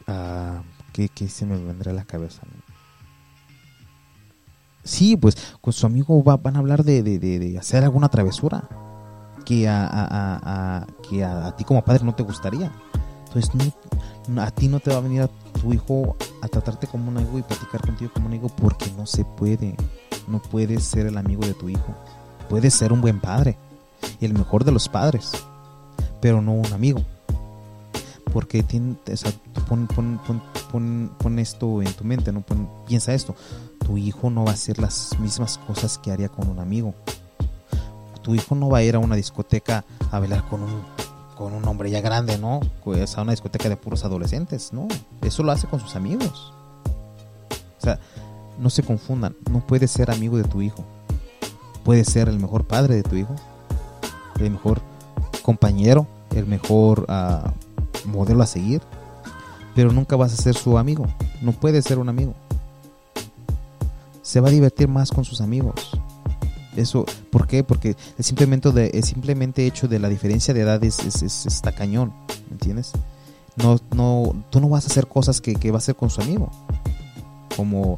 ah, 0.07 0.61
¿qué, 0.93 1.09
se 1.27 1.45
me 1.45 1.57
vendrá 1.57 1.91
a 1.91 1.95
la 1.95 2.05
cabeza? 2.05 2.41
Sí, 4.83 5.17
pues 5.17 5.35
con 5.59 5.73
su 5.73 5.85
amigo 5.85 6.23
van 6.23 6.55
a 6.55 6.59
hablar 6.59 6.83
de, 6.85 7.03
de, 7.03 7.57
hacer 7.59 7.83
alguna 7.83 8.07
travesura 8.07 8.69
que 9.45 9.67
a, 9.67 9.85
a, 9.85 10.77
a, 10.77 10.87
que 11.07 11.25
a, 11.25 11.53
ti 11.57 11.65
como 11.65 11.83
padre 11.83 12.05
no 12.05 12.15
te 12.15 12.23
gustaría. 12.23 12.71
Entonces 13.25 13.51
no, 14.29 14.41
a 14.41 14.49
ti 14.51 14.69
no 14.69 14.79
te 14.79 14.91
va 14.91 14.97
a 14.97 15.01
venir 15.01 15.23
a 15.23 15.27
tu 15.27 15.73
hijo 15.73 16.15
a 16.41 16.47
tratarte 16.47 16.87
como 16.87 17.09
un 17.09 17.17
amigo 17.17 17.37
y 17.37 17.43
platicar 17.43 17.81
contigo 17.81 18.11
como 18.13 18.27
un 18.27 18.33
amigo 18.33 18.47
porque 18.47 18.89
no 18.95 19.05
se 19.05 19.25
puede. 19.25 19.75
No 20.27 20.41
puedes 20.41 20.83
ser 20.83 21.05
el 21.07 21.17
amigo 21.17 21.45
de 21.45 21.53
tu 21.53 21.69
hijo. 21.69 21.95
Puedes 22.49 22.73
ser 22.73 22.93
un 22.93 23.01
buen 23.01 23.19
padre 23.19 23.57
y 24.19 24.25
el 24.25 24.33
mejor 24.33 24.63
de 24.63 24.71
los 24.71 24.87
padres, 24.89 25.31
pero 26.21 26.41
no 26.41 26.53
un 26.53 26.73
amigo. 26.73 27.01
Porque 28.33 28.61
tiene, 28.63 28.95
pon, 29.67 29.87
pon, 29.87 31.39
esto 31.39 31.81
en 31.81 31.93
tu 31.93 32.03
mente, 32.03 32.31
¿no? 32.31 32.43
piensa 32.87 33.13
esto. 33.13 33.35
Tu 33.85 33.97
hijo 33.97 34.29
no 34.29 34.43
va 34.43 34.51
a 34.51 34.53
hacer 34.53 34.79
las 34.79 35.17
mismas 35.19 35.57
cosas 35.57 35.97
que 35.97 36.11
haría 36.11 36.29
con 36.29 36.49
un 36.49 36.59
amigo. 36.59 36.93
Tu 38.21 38.35
hijo 38.35 38.55
no 38.55 38.69
va 38.69 38.79
a 38.79 38.83
ir 38.83 38.95
a 38.95 38.99
una 38.99 39.15
discoteca 39.15 39.85
a 40.11 40.19
bailar 40.19 40.47
con 40.49 40.61
un 40.61 40.81
con 41.37 41.53
un 41.53 41.65
hombre 41.65 41.91
ya 41.91 42.01
grande, 42.01 42.37
¿no? 42.37 42.59
Pues 42.83 43.17
a 43.17 43.21
una 43.21 43.31
discoteca 43.31 43.69
de 43.69 43.77
puros 43.77 44.03
adolescentes, 44.03 44.73
¿no? 44.73 44.87
Eso 45.21 45.43
lo 45.43 45.51
hace 45.51 45.67
con 45.67 45.79
sus 45.79 45.95
amigos. 45.95 46.51
O 47.77 47.81
sea, 47.81 47.99
no 48.59 48.69
se 48.69 48.83
confundan, 48.83 49.35
no 49.51 49.65
puedes 49.65 49.91
ser 49.91 50.11
amigo 50.11 50.37
de 50.37 50.43
tu 50.43 50.61
hijo. 50.61 50.83
Puedes 51.83 52.07
ser 52.07 52.27
el 52.27 52.39
mejor 52.39 52.65
padre 52.65 52.95
de 52.95 53.03
tu 53.03 53.15
hijo, 53.15 53.35
el 54.39 54.51
mejor 54.51 54.81
compañero, 55.41 56.07
el 56.35 56.45
mejor 56.45 57.07
uh, 57.09 58.07
modelo 58.07 58.43
a 58.43 58.47
seguir, 58.47 58.81
pero 59.75 59.91
nunca 59.91 60.15
vas 60.15 60.33
a 60.33 60.41
ser 60.41 60.55
su 60.55 60.77
amigo. 60.77 61.05
No 61.41 61.53
puede 61.53 61.81
ser 61.81 61.99
un 61.99 62.09
amigo. 62.09 62.33
Se 64.21 64.41
va 64.41 64.49
a 64.49 64.51
divertir 64.51 64.87
más 64.87 65.11
con 65.11 65.23
sus 65.23 65.39
amigos. 65.39 65.91
Eso, 66.75 67.05
¿por 67.31 67.47
qué? 67.47 67.63
Porque 67.63 67.95
el 68.17 68.23
simplemente, 68.23 68.71
de, 68.71 69.01
simplemente 69.01 69.65
hecho 69.65 69.87
de 69.87 69.99
la 69.99 70.09
diferencia 70.09 70.53
de 70.53 70.61
edad 70.61 70.83
es, 70.83 70.99
es, 70.99 71.45
está 71.45 71.71
cañón, 71.71 72.13
¿me 72.49 72.53
entiendes? 72.53 72.91
No, 73.55 73.79
no, 73.95 74.35
tú 74.51 74.59
no 74.59 74.69
vas 74.69 74.83
a 74.83 74.87
hacer 74.87 75.07
cosas 75.07 75.41
que, 75.41 75.55
que 75.55 75.71
va 75.71 75.77
a 75.77 75.79
hacer 75.79 75.95
con 75.95 76.09
su 76.09 76.21
amigo. 76.21 76.51
Como 77.55 77.97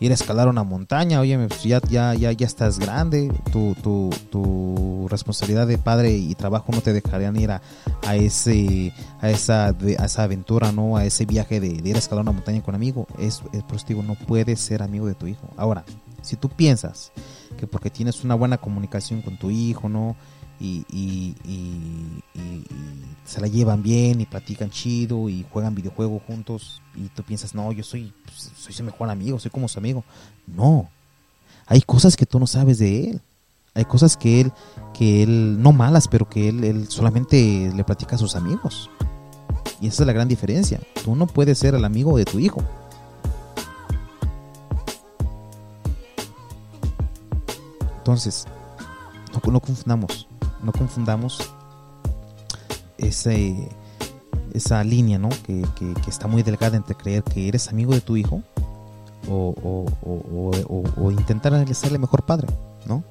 ir 0.00 0.10
a 0.10 0.14
escalar 0.14 0.48
una 0.48 0.62
montaña, 0.62 1.20
oye, 1.20 1.38
pues 1.48 1.62
ya, 1.62 1.80
ya, 1.88 2.14
ya, 2.14 2.32
ya 2.32 2.46
estás 2.46 2.78
grande, 2.78 3.32
tu, 3.52 3.74
tu, 3.82 4.10
tu 4.30 5.06
responsabilidad 5.08 5.66
de 5.66 5.78
padre 5.78 6.12
y 6.12 6.34
trabajo 6.34 6.72
no 6.72 6.80
te 6.80 6.92
dejarían 6.92 7.36
ir 7.36 7.50
a, 7.50 7.62
a 8.06 8.16
ese, 8.16 8.92
a 9.20 9.30
esa, 9.30 9.66
a 9.68 10.04
esa 10.04 10.22
aventura, 10.22 10.72
¿no? 10.72 10.96
A 10.96 11.04
ese 11.04 11.24
viaje 11.24 11.60
de, 11.60 11.68
ir 11.68 11.96
a 11.96 11.98
escalar 11.98 12.22
una 12.22 12.32
montaña 12.32 12.62
con 12.62 12.74
amigo. 12.74 13.06
Es, 13.18 13.42
es 13.52 13.62
por 13.62 13.76
eso 13.76 14.02
no 14.02 14.14
puedes 14.14 14.60
ser 14.60 14.82
amigo 14.82 15.06
de 15.06 15.14
tu 15.14 15.26
hijo. 15.26 15.48
Ahora, 15.56 15.84
si 16.22 16.36
tú 16.36 16.48
piensas 16.48 17.12
que 17.56 17.66
porque 17.66 17.90
tienes 17.90 18.24
una 18.24 18.34
buena 18.34 18.58
comunicación 18.58 19.22
con 19.22 19.38
tu 19.38 19.50
hijo, 19.50 19.88
¿no? 19.88 20.16
y, 20.58 20.84
y, 20.90 22.22
se 23.24 23.40
la 23.40 23.48
llevan 23.48 23.82
bien 23.82 24.20
y 24.20 24.26
platican 24.26 24.70
chido 24.70 25.28
y 25.28 25.44
juegan 25.50 25.74
videojuegos 25.74 26.22
juntos 26.26 26.80
y 26.96 27.08
tú 27.14 27.22
piensas, 27.22 27.54
no, 27.54 27.72
yo 27.72 27.84
soy, 27.84 28.12
pues, 28.24 28.50
soy 28.56 28.72
su 28.72 28.82
mejor 28.82 29.10
amigo, 29.10 29.38
soy 29.38 29.50
como 29.50 29.68
su 29.68 29.78
amigo. 29.78 30.04
No, 30.46 30.88
hay 31.66 31.82
cosas 31.82 32.16
que 32.16 32.26
tú 32.26 32.38
no 32.38 32.46
sabes 32.46 32.78
de 32.78 33.10
él. 33.10 33.20
Hay 33.74 33.84
cosas 33.84 34.16
que 34.16 34.40
él, 34.40 34.52
que 34.94 35.22
él, 35.22 35.60
no 35.60 35.72
malas, 35.72 36.08
pero 36.08 36.28
que 36.28 36.48
él, 36.48 36.64
él 36.64 36.88
solamente 36.88 37.70
le 37.74 37.84
platica 37.84 38.16
a 38.16 38.18
sus 38.18 38.34
amigos. 38.34 38.90
Y 39.82 39.88
esa 39.88 40.02
es 40.02 40.06
la 40.06 40.14
gran 40.14 40.28
diferencia. 40.28 40.80
Tú 41.04 41.14
no 41.14 41.26
puedes 41.26 41.58
ser 41.58 41.74
el 41.74 41.84
amigo 41.84 42.16
de 42.16 42.24
tu 42.24 42.38
hijo. 42.38 42.62
Entonces, 47.98 48.46
no, 49.34 49.52
no 49.52 49.60
confundamos 49.60 50.26
no 50.66 50.72
confundamos 50.72 51.38
ese, 52.98 53.68
esa 54.54 54.82
línea, 54.84 55.18
¿no? 55.18 55.28
Que, 55.44 55.64
está 56.08 56.26
muy 56.26 56.42
delgada 56.42 56.76
entre 56.76 56.94
creer 56.94 57.22
que 57.22 57.48
eres 57.48 57.68
amigo 57.68 57.92
de 57.92 58.00
tu 58.00 58.16
hijo 58.16 58.42
o, 59.28 59.86
intentar 61.10 61.74
ser 61.74 61.92
el 61.92 61.98
mejor 61.98 62.24
padre, 62.24 62.46
¿no? 62.86 63.02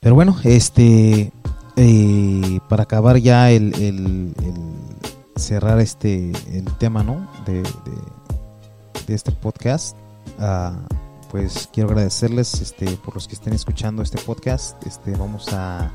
Pero 0.00 0.14
bueno, 0.14 0.36
este, 0.44 1.32
eh, 1.76 2.60
para 2.68 2.84
acabar 2.84 3.16
ya 3.18 3.50
el, 3.50 4.34
cerrar 5.36 5.80
este, 5.80 6.32
el 6.52 6.64
tema, 6.78 7.02
¿no? 7.02 7.28
De, 7.46 7.62
este 9.08 9.32
podcast. 9.32 9.96
Uh, 10.38 10.72
pues 11.30 11.68
quiero 11.72 11.90
agradecerles 11.90 12.60
este, 12.60 12.86
por 12.98 13.14
los 13.14 13.26
que 13.26 13.34
estén 13.34 13.52
escuchando 13.54 14.02
este 14.02 14.18
podcast. 14.22 14.80
Este, 14.86 15.10
vamos 15.16 15.52
a, 15.52 15.92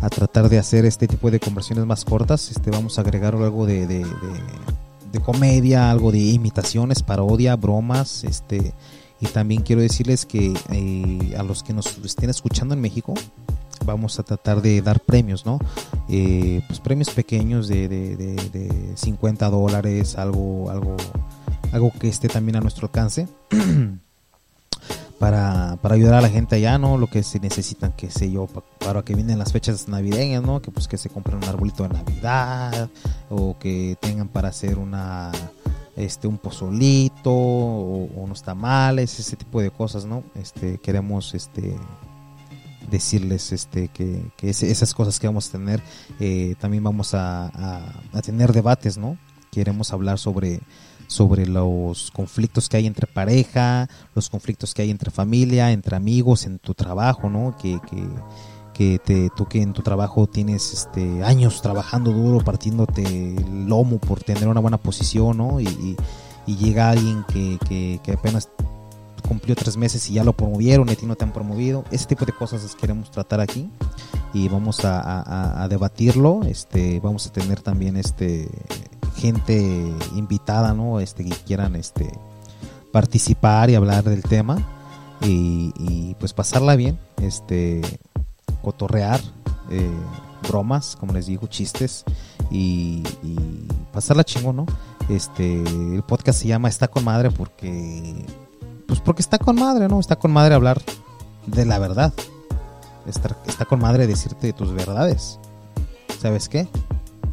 a 0.00 0.08
tratar 0.08 0.48
de 0.48 0.58
hacer 0.58 0.84
este 0.84 1.08
tipo 1.08 1.30
de 1.30 1.40
conversiones 1.40 1.86
más 1.86 2.04
cortas. 2.04 2.50
Este, 2.50 2.70
vamos 2.70 2.98
a 2.98 3.02
agregar 3.02 3.34
algo 3.34 3.66
de, 3.66 3.86
de, 3.86 4.06
de, 5.12 5.20
comedia, 5.20 5.90
algo 5.90 6.12
de 6.12 6.18
imitaciones, 6.18 7.02
parodia, 7.02 7.56
bromas. 7.56 8.24
Este, 8.24 8.74
y 9.20 9.26
también 9.26 9.62
quiero 9.62 9.82
decirles 9.82 10.26
que 10.26 10.54
eh, 10.70 11.36
a 11.36 11.42
los 11.42 11.62
que 11.62 11.72
nos 11.72 11.98
estén 11.98 12.30
escuchando 12.30 12.74
en 12.74 12.80
México, 12.80 13.14
vamos 13.84 14.18
a 14.18 14.22
tratar 14.22 14.62
de 14.62 14.82
dar 14.82 15.00
premios, 15.00 15.44
¿no? 15.46 15.58
Eh, 16.08 16.62
pues 16.66 16.80
premios 16.80 17.10
pequeños 17.10 17.68
de, 17.68 17.88
de, 17.88 18.16
de, 18.16 18.34
de 18.50 18.96
50 18.96 19.48
dólares, 19.50 20.16
algo, 20.16 20.70
algo, 20.70 20.96
algo 21.72 21.92
que 21.98 22.08
esté 22.08 22.28
también 22.28 22.56
a 22.56 22.60
nuestro 22.60 22.86
alcance. 22.86 23.28
para, 25.18 25.76
para 25.82 25.96
ayudar 25.96 26.14
a 26.14 26.20
la 26.20 26.28
gente 26.28 26.56
allá, 26.56 26.78
¿no? 26.78 26.96
Lo 26.96 27.08
que 27.08 27.22
se 27.22 27.40
necesitan, 27.40 27.92
que 27.92 28.10
sé 28.10 28.30
yo, 28.30 28.46
para, 28.78 29.02
que 29.02 29.14
vienen 29.14 29.38
las 29.38 29.52
fechas 29.52 29.88
navideñas, 29.88 30.42
¿no? 30.42 30.62
Que 30.62 30.70
pues 30.70 30.86
que 30.86 30.96
se 30.96 31.10
compren 31.10 31.38
un 31.38 31.44
arbolito 31.44 31.82
de 31.82 31.90
Navidad 31.90 32.88
o 33.28 33.58
que 33.58 33.96
tengan 34.00 34.28
para 34.28 34.48
hacer 34.48 34.78
una 34.78 35.32
este 35.96 36.28
un 36.28 36.38
pozolito 36.38 37.32
o, 37.32 38.08
unos 38.14 38.42
tamales, 38.42 39.18
ese 39.18 39.36
tipo 39.36 39.60
de 39.60 39.70
cosas, 39.70 40.04
¿no? 40.04 40.22
Este 40.36 40.78
queremos 40.78 41.34
este 41.34 41.76
decirles 42.88 43.52
este 43.52 43.88
que, 43.88 44.30
que 44.36 44.50
esas 44.50 44.94
cosas 44.94 45.18
que 45.18 45.26
vamos 45.26 45.48
a 45.48 45.52
tener 45.52 45.82
eh, 46.20 46.54
también 46.58 46.82
vamos 46.84 47.14
a, 47.14 47.50
a 48.12 48.22
tener 48.22 48.52
debates, 48.52 48.96
¿no? 48.96 49.18
Queremos 49.50 49.92
hablar 49.92 50.18
sobre 50.18 50.60
sobre 51.06 51.46
los 51.46 52.10
conflictos 52.10 52.68
que 52.68 52.76
hay 52.76 52.86
entre 52.86 53.06
pareja, 53.06 53.88
los 54.14 54.28
conflictos 54.28 54.74
que 54.74 54.82
hay 54.82 54.90
entre 54.90 55.10
familia, 55.10 55.72
entre 55.72 55.96
amigos, 55.96 56.44
en 56.44 56.58
tu 56.58 56.74
trabajo, 56.74 57.30
¿no? 57.30 57.56
Que, 57.56 57.80
que, 57.88 58.06
que 58.78 59.00
te, 59.00 59.28
tú 59.36 59.46
que 59.46 59.60
en 59.60 59.72
tu 59.72 59.82
trabajo 59.82 60.28
tienes 60.28 60.72
este, 60.72 61.24
años 61.24 61.62
trabajando 61.62 62.12
duro, 62.12 62.44
partiéndote 62.44 63.34
el 63.34 63.66
lomo 63.66 63.98
por 63.98 64.22
tener 64.22 64.46
una 64.46 64.60
buena 64.60 64.78
posición, 64.78 65.36
¿no? 65.36 65.60
Y, 65.60 65.96
llega 66.46 66.88
alguien 66.88 67.24
que, 67.28 67.58
que, 68.02 68.12
apenas 68.12 68.48
cumplió 69.28 69.54
tres 69.54 69.76
meses 69.76 70.08
y 70.08 70.14
ya 70.14 70.24
lo 70.24 70.32
promovieron 70.32 70.88
y 70.88 70.92
a 70.92 70.94
ti 70.94 71.04
no 71.04 71.14
te 71.14 71.24
han 71.24 71.32
promovido. 71.32 71.84
Ese 71.90 72.06
tipo 72.06 72.24
de 72.24 72.32
cosas 72.32 72.74
queremos 72.74 73.10
tratar 73.10 73.40
aquí 73.40 73.70
y 74.32 74.48
vamos 74.48 74.82
a, 74.86 75.62
a 75.62 75.68
debatirlo. 75.68 76.40
Este, 76.44 77.00
vamos 77.00 77.26
a 77.26 77.32
tener 77.32 77.60
también 77.60 77.98
este 77.98 78.48
gente 79.18 79.92
invitada, 80.14 80.72
¿no? 80.72 81.00
Este, 81.00 81.24
que 81.24 81.30
quieran 81.30 81.76
este, 81.76 82.10
participar 82.92 83.68
y 83.68 83.74
hablar 83.74 84.04
del 84.04 84.22
tema 84.22 84.58
y, 85.20 86.14
pues 86.20 86.32
pasarla 86.32 86.76
bien, 86.76 86.98
este, 87.20 87.80
cotorrear, 88.62 89.20
eh, 89.70 89.90
bromas, 90.48 90.96
como 90.96 91.12
les 91.12 91.26
digo, 91.26 91.48
chistes 91.48 92.04
y, 92.50 93.02
pasarla 93.92 94.24
chingón, 94.24 94.56
¿no? 94.56 94.66
Este, 95.08 95.62
el 95.62 96.02
podcast 96.06 96.40
se 96.40 96.48
llama 96.48 96.68
Está 96.68 96.88
con 96.88 97.04
Madre 97.04 97.30
porque, 97.30 98.24
pues 98.86 99.00
porque 99.00 99.22
está 99.22 99.38
con 99.38 99.56
madre, 99.56 99.88
¿no? 99.88 99.98
Está 99.98 100.16
con 100.16 100.30
madre 100.30 100.54
hablar 100.54 100.80
de 101.46 101.64
la 101.64 101.78
verdad. 101.78 102.12
Está, 103.06 103.36
está 103.46 103.64
con 103.64 103.80
madre 103.80 104.06
decirte 104.06 104.52
tus 104.52 104.72
verdades. 104.72 105.40
¿Sabes 106.20 106.48
qué? 106.48 106.68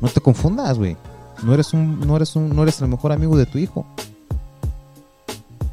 No 0.01 0.07
te 0.07 0.21
confundas, 0.21 0.77
güey. 0.77 0.97
No 1.43 1.53
eres 1.53 1.73
un, 1.73 1.99
no 1.99 2.15
eres 2.15 2.35
un, 2.35 2.55
no 2.55 2.63
eres 2.63 2.81
el 2.81 2.87
mejor 2.87 3.11
amigo 3.11 3.37
de 3.37 3.45
tu 3.45 3.57
hijo. 3.57 3.85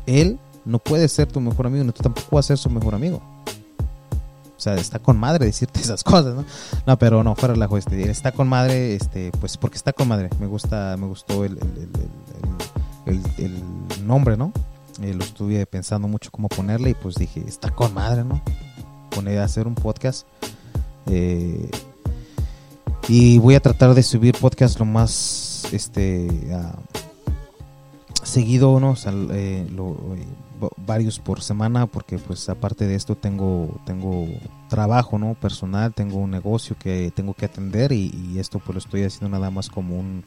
Él 0.07 0.39
no 0.65 0.79
puede 0.79 1.09
ser 1.09 1.27
tu 1.31 1.41
mejor 1.41 1.67
amigo, 1.67 1.85
ni 1.85 1.93
tú 1.93 2.03
tampoco 2.03 2.37
vas 2.37 2.47
a 2.47 2.49
ser 2.49 2.59
su 2.59 2.71
mejor 2.71 2.95
amigo. 2.95 3.21
O 4.57 4.61
sea, 4.63 4.75
está 4.77 5.01
con 5.01 5.19
madre 5.19 5.47
decirte 5.47 5.81
esas 5.81 6.05
cosas, 6.05 6.35
¿no? 6.35 6.45
No, 6.87 6.99
pero 6.99 7.25
no, 7.25 7.35
fuera 7.35 7.57
la 7.57 7.69
este, 7.77 8.11
está 8.11 8.33
con 8.33 8.49
madre, 8.49 8.95
este, 8.95 9.33
pues 9.41 9.57
porque 9.57 9.77
está 9.77 9.93
con 9.93 10.09
madre. 10.09 10.31
Me 10.39 10.47
gusta, 10.47 10.97
me 10.99 11.07
gustó 11.07 11.45
el, 11.45 11.59
el, 13.07 14.07
nombre, 14.07 14.37
¿no? 14.37 14.53
Eh, 15.01 15.15
lo 15.15 15.25
estuve 15.25 15.65
pensando 15.67 16.07
mucho 16.07 16.31
cómo 16.31 16.49
ponerle 16.49 16.91
y 16.91 16.95
pues 16.95 17.17
dije, 17.17 17.43
está 17.47 17.71
con 17.71 17.93
madre, 17.95 18.25
¿no? 18.25 18.41
Poner 19.11 19.39
a 19.39 19.45
hacer 19.45 19.67
un 19.67 19.75
podcast. 19.75 20.27
Eh, 21.07 21.71
y 23.09 23.39
voy 23.39 23.57
a 23.57 23.61
tratar 23.61 23.95
de 23.95 24.03
subir 24.03 24.37
podcast 24.39 24.79
lo 24.79 24.85
más 24.85 25.52
este 25.73 26.29
seguido 28.23 28.79
no 28.81 28.95
eh, 28.95 29.67
eh, 29.69 30.27
varios 30.77 31.19
por 31.19 31.43
semana 31.43 31.87
porque 31.87 32.19
pues 32.19 32.49
aparte 32.49 32.87
de 32.87 32.95
esto 32.95 33.17
tengo 33.17 33.81
tengo 33.85 34.27
trabajo 34.69 35.19
no 35.19 35.35
personal 35.35 35.93
tengo 35.93 36.19
un 36.19 36.31
negocio 36.31 36.77
que 36.79 37.13
tengo 37.15 37.35
que 37.35 37.47
atender 37.47 37.93
y, 37.93 38.39
esto 38.39 38.59
pues 38.59 38.75
lo 38.75 38.79
estoy 38.79 39.03
haciendo 39.03 39.29
nada 39.29 39.51
más 39.51 39.69
como 39.69 39.99
un 39.99 40.25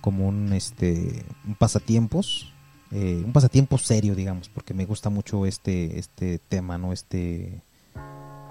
como 0.00 0.28
un 0.28 0.52
este 0.52 1.24
pasatiempos 1.58 2.52
eh, 2.90 3.22
un 3.24 3.32
pasatiempo 3.32 3.78
serio 3.78 4.14
digamos 4.14 4.48
porque 4.48 4.74
me 4.74 4.84
gusta 4.84 5.10
mucho 5.10 5.46
este 5.46 5.98
este 5.98 6.38
tema 6.38 6.76
no 6.76 6.92
este 6.92 7.62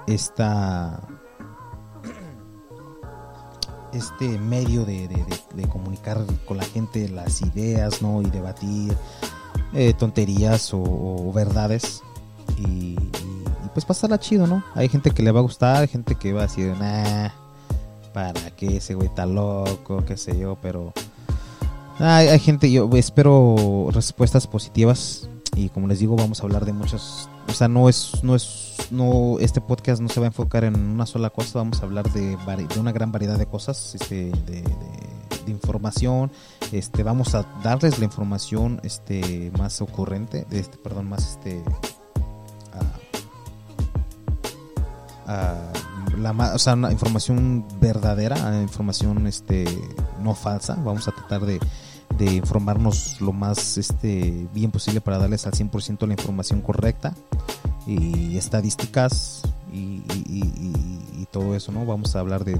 esta 0.07 1.07
este 3.93 4.37
medio 4.39 4.85
de, 4.85 5.09
comunicar 5.69 6.23
con 6.45 6.57
la 6.57 6.63
gente 6.63 7.09
las 7.09 7.41
ideas, 7.41 8.01
¿no? 8.01 8.21
Y 8.21 8.29
debatir 8.29 8.95
eh, 9.73 9.93
tonterías 9.93 10.71
o, 10.73 11.31
verdades. 11.33 12.03
Y, 12.57 12.95
pues 13.73 13.85
pasarla 13.85 14.19
chido, 14.19 14.47
¿no? 14.47 14.63
Hay 14.73 14.89
gente 14.89 15.11
que 15.11 15.21
le 15.21 15.31
va 15.31 15.39
a 15.39 15.43
gustar, 15.43 15.77
hay 15.83 15.87
gente 15.87 16.15
que 16.15 16.33
va 16.33 16.41
a 16.41 16.47
decir, 16.47 16.73
nah, 16.79 17.29
¿para 18.11 18.49
qué 18.55 18.77
ese 18.77 18.95
güey 18.95 19.07
está 19.07 19.27
loco? 19.27 20.03
qué 20.05 20.17
sé 20.17 20.37
yo, 20.37 20.57
pero... 20.61 20.93
Hay, 21.99 22.27
hay 22.27 22.39
gente, 22.39 22.71
yo 22.71 22.89
espero 22.93 23.89
respuestas 23.91 24.47
positivas 24.47 25.29
y 25.55 25.69
como 25.69 25.87
les 25.87 25.99
digo 25.99 26.15
vamos 26.15 26.39
a 26.39 26.43
hablar 26.43 26.65
de 26.65 26.73
muchos 26.73 27.27
o 27.47 27.53
sea 27.53 27.67
no 27.67 27.89
es 27.89 28.23
no 28.23 28.35
es 28.35 28.75
no 28.91 29.37
este 29.39 29.61
podcast 29.61 30.01
no 30.01 30.09
se 30.09 30.19
va 30.19 30.25
a 30.25 30.27
enfocar 30.27 30.63
en 30.63 30.75
una 30.75 31.05
sola 31.05 31.29
cosa 31.29 31.59
vamos 31.59 31.81
a 31.81 31.85
hablar 31.85 32.11
de, 32.11 32.37
de 32.37 32.79
una 32.79 32.91
gran 32.91 33.11
variedad 33.11 33.37
de 33.37 33.45
cosas 33.45 33.95
este, 33.95 34.31
de, 34.45 34.63
información. 35.47 36.29
Este, 36.73 37.03
vamos 37.03 37.33
a 37.33 37.43
darles 37.63 37.99
la 37.99 38.05
información 38.05 38.81
este, 38.83 39.49
más 39.57 39.81
ocurrente, 39.81 40.45
este, 40.51 40.77
perdón, 40.77 41.07
más 41.07 41.31
este, 41.31 41.63
la, 46.17 46.31
o 46.53 46.59
sea, 46.59 46.73
una 46.73 46.91
información 46.91 47.65
verdadera, 47.79 48.61
información 48.61 49.27
este, 49.27 49.65
no 50.21 50.33
falsa. 50.35 50.75
Vamos 50.75 51.07
a 51.07 51.11
tratar 51.11 51.45
de, 51.45 51.59
de 52.17 52.33
informarnos 52.33 53.21
lo 53.21 53.31
más 53.33 53.77
este, 53.77 54.47
bien 54.53 54.71
posible 54.71 55.01
para 55.01 55.17
darles 55.17 55.45
al 55.45 55.53
100% 55.53 56.07
la 56.07 56.13
información 56.13 56.61
correcta 56.61 57.13
y 57.85 58.37
estadísticas 58.37 59.43
y, 59.71 60.01
todo 61.31 61.55
eso, 61.55 61.73
¿no? 61.73 61.85
Vamos 61.85 62.15
a 62.15 62.21
hablar 62.21 62.45
de, 62.45 62.57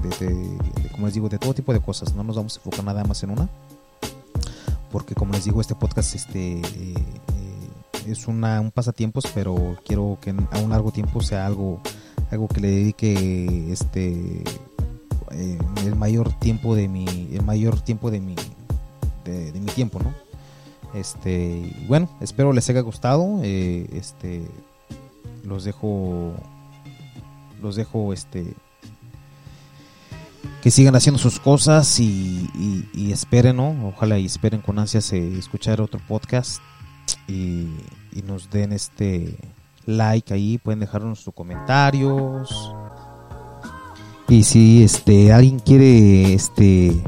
como 0.92 1.06
les 1.06 1.14
digo, 1.14 1.28
de 1.30 1.38
todo 1.38 1.54
tipo 1.54 1.72
de 1.72 1.80
cosas, 1.80 2.14
no 2.14 2.22
nos 2.22 2.36
vamos 2.36 2.56
a 2.56 2.58
enfocar 2.58 2.84
nada 2.84 3.02
más 3.02 3.22
en 3.22 3.30
una, 3.30 3.48
porque 4.92 5.14
como 5.14 5.32
les 5.32 5.44
digo, 5.44 5.60
este 5.60 5.74
podcast 5.74 6.14
este, 6.14 6.60
eh, 6.60 6.94
es 8.06 8.28
una, 8.28 8.60
un 8.60 8.70
pasatiempos, 8.70 9.24
pero 9.34 9.78
quiero 9.84 10.18
que 10.20 10.30
a 10.30 10.58
un 10.58 10.70
largo 10.70 10.92
tiempo 10.92 11.22
sea 11.22 11.46
algo, 11.46 11.80
algo 12.30 12.46
que 12.46 12.60
le 12.60 12.70
dedique 12.70 13.72
este, 13.72 14.44
eh, 15.32 15.58
el 15.84 15.96
mayor 15.96 16.32
tiempo 16.34 16.74
de 16.74 16.88
mi, 16.88 17.06
el 17.32 17.42
mayor 17.42 17.80
tiempo 17.80 18.10
de 18.10 18.20
mi, 18.20 18.36
de, 19.28 19.60
mi 19.60 19.66
tiempo, 19.66 20.00
¿no? 20.00 20.14
Este, 20.94 21.72
bueno, 21.86 22.08
espero 22.20 22.52
les 22.52 22.68
haya 22.70 22.80
gustado. 22.80 23.40
Eh, 23.42 23.86
este, 23.92 24.46
los 25.44 25.64
dejo, 25.64 26.32
los 27.60 27.76
dejo, 27.76 28.12
este, 28.12 28.54
que 30.62 30.70
sigan 30.70 30.96
haciendo 30.96 31.18
sus 31.18 31.40
cosas 31.40 32.00
y, 32.00 32.48
esperen, 33.12 33.56
¿no? 33.56 33.88
Ojalá 33.88 34.18
y 34.18 34.26
esperen 34.26 34.60
con 34.60 34.78
ansias 34.78 35.12
eh, 35.12 35.38
escuchar 35.38 35.80
otro 35.80 36.00
podcast 36.06 36.60
y, 37.26 37.68
nos 38.26 38.50
den 38.50 38.72
este 38.72 39.36
like 39.86 40.34
ahí, 40.34 40.58
pueden 40.58 40.80
dejarnos 40.80 41.20
sus 41.20 41.32
comentarios. 41.32 42.74
Y 44.28 44.42
si 44.42 44.82
este 44.82 45.32
alguien 45.32 45.60
quiere 45.60 46.34
este 46.34 47.02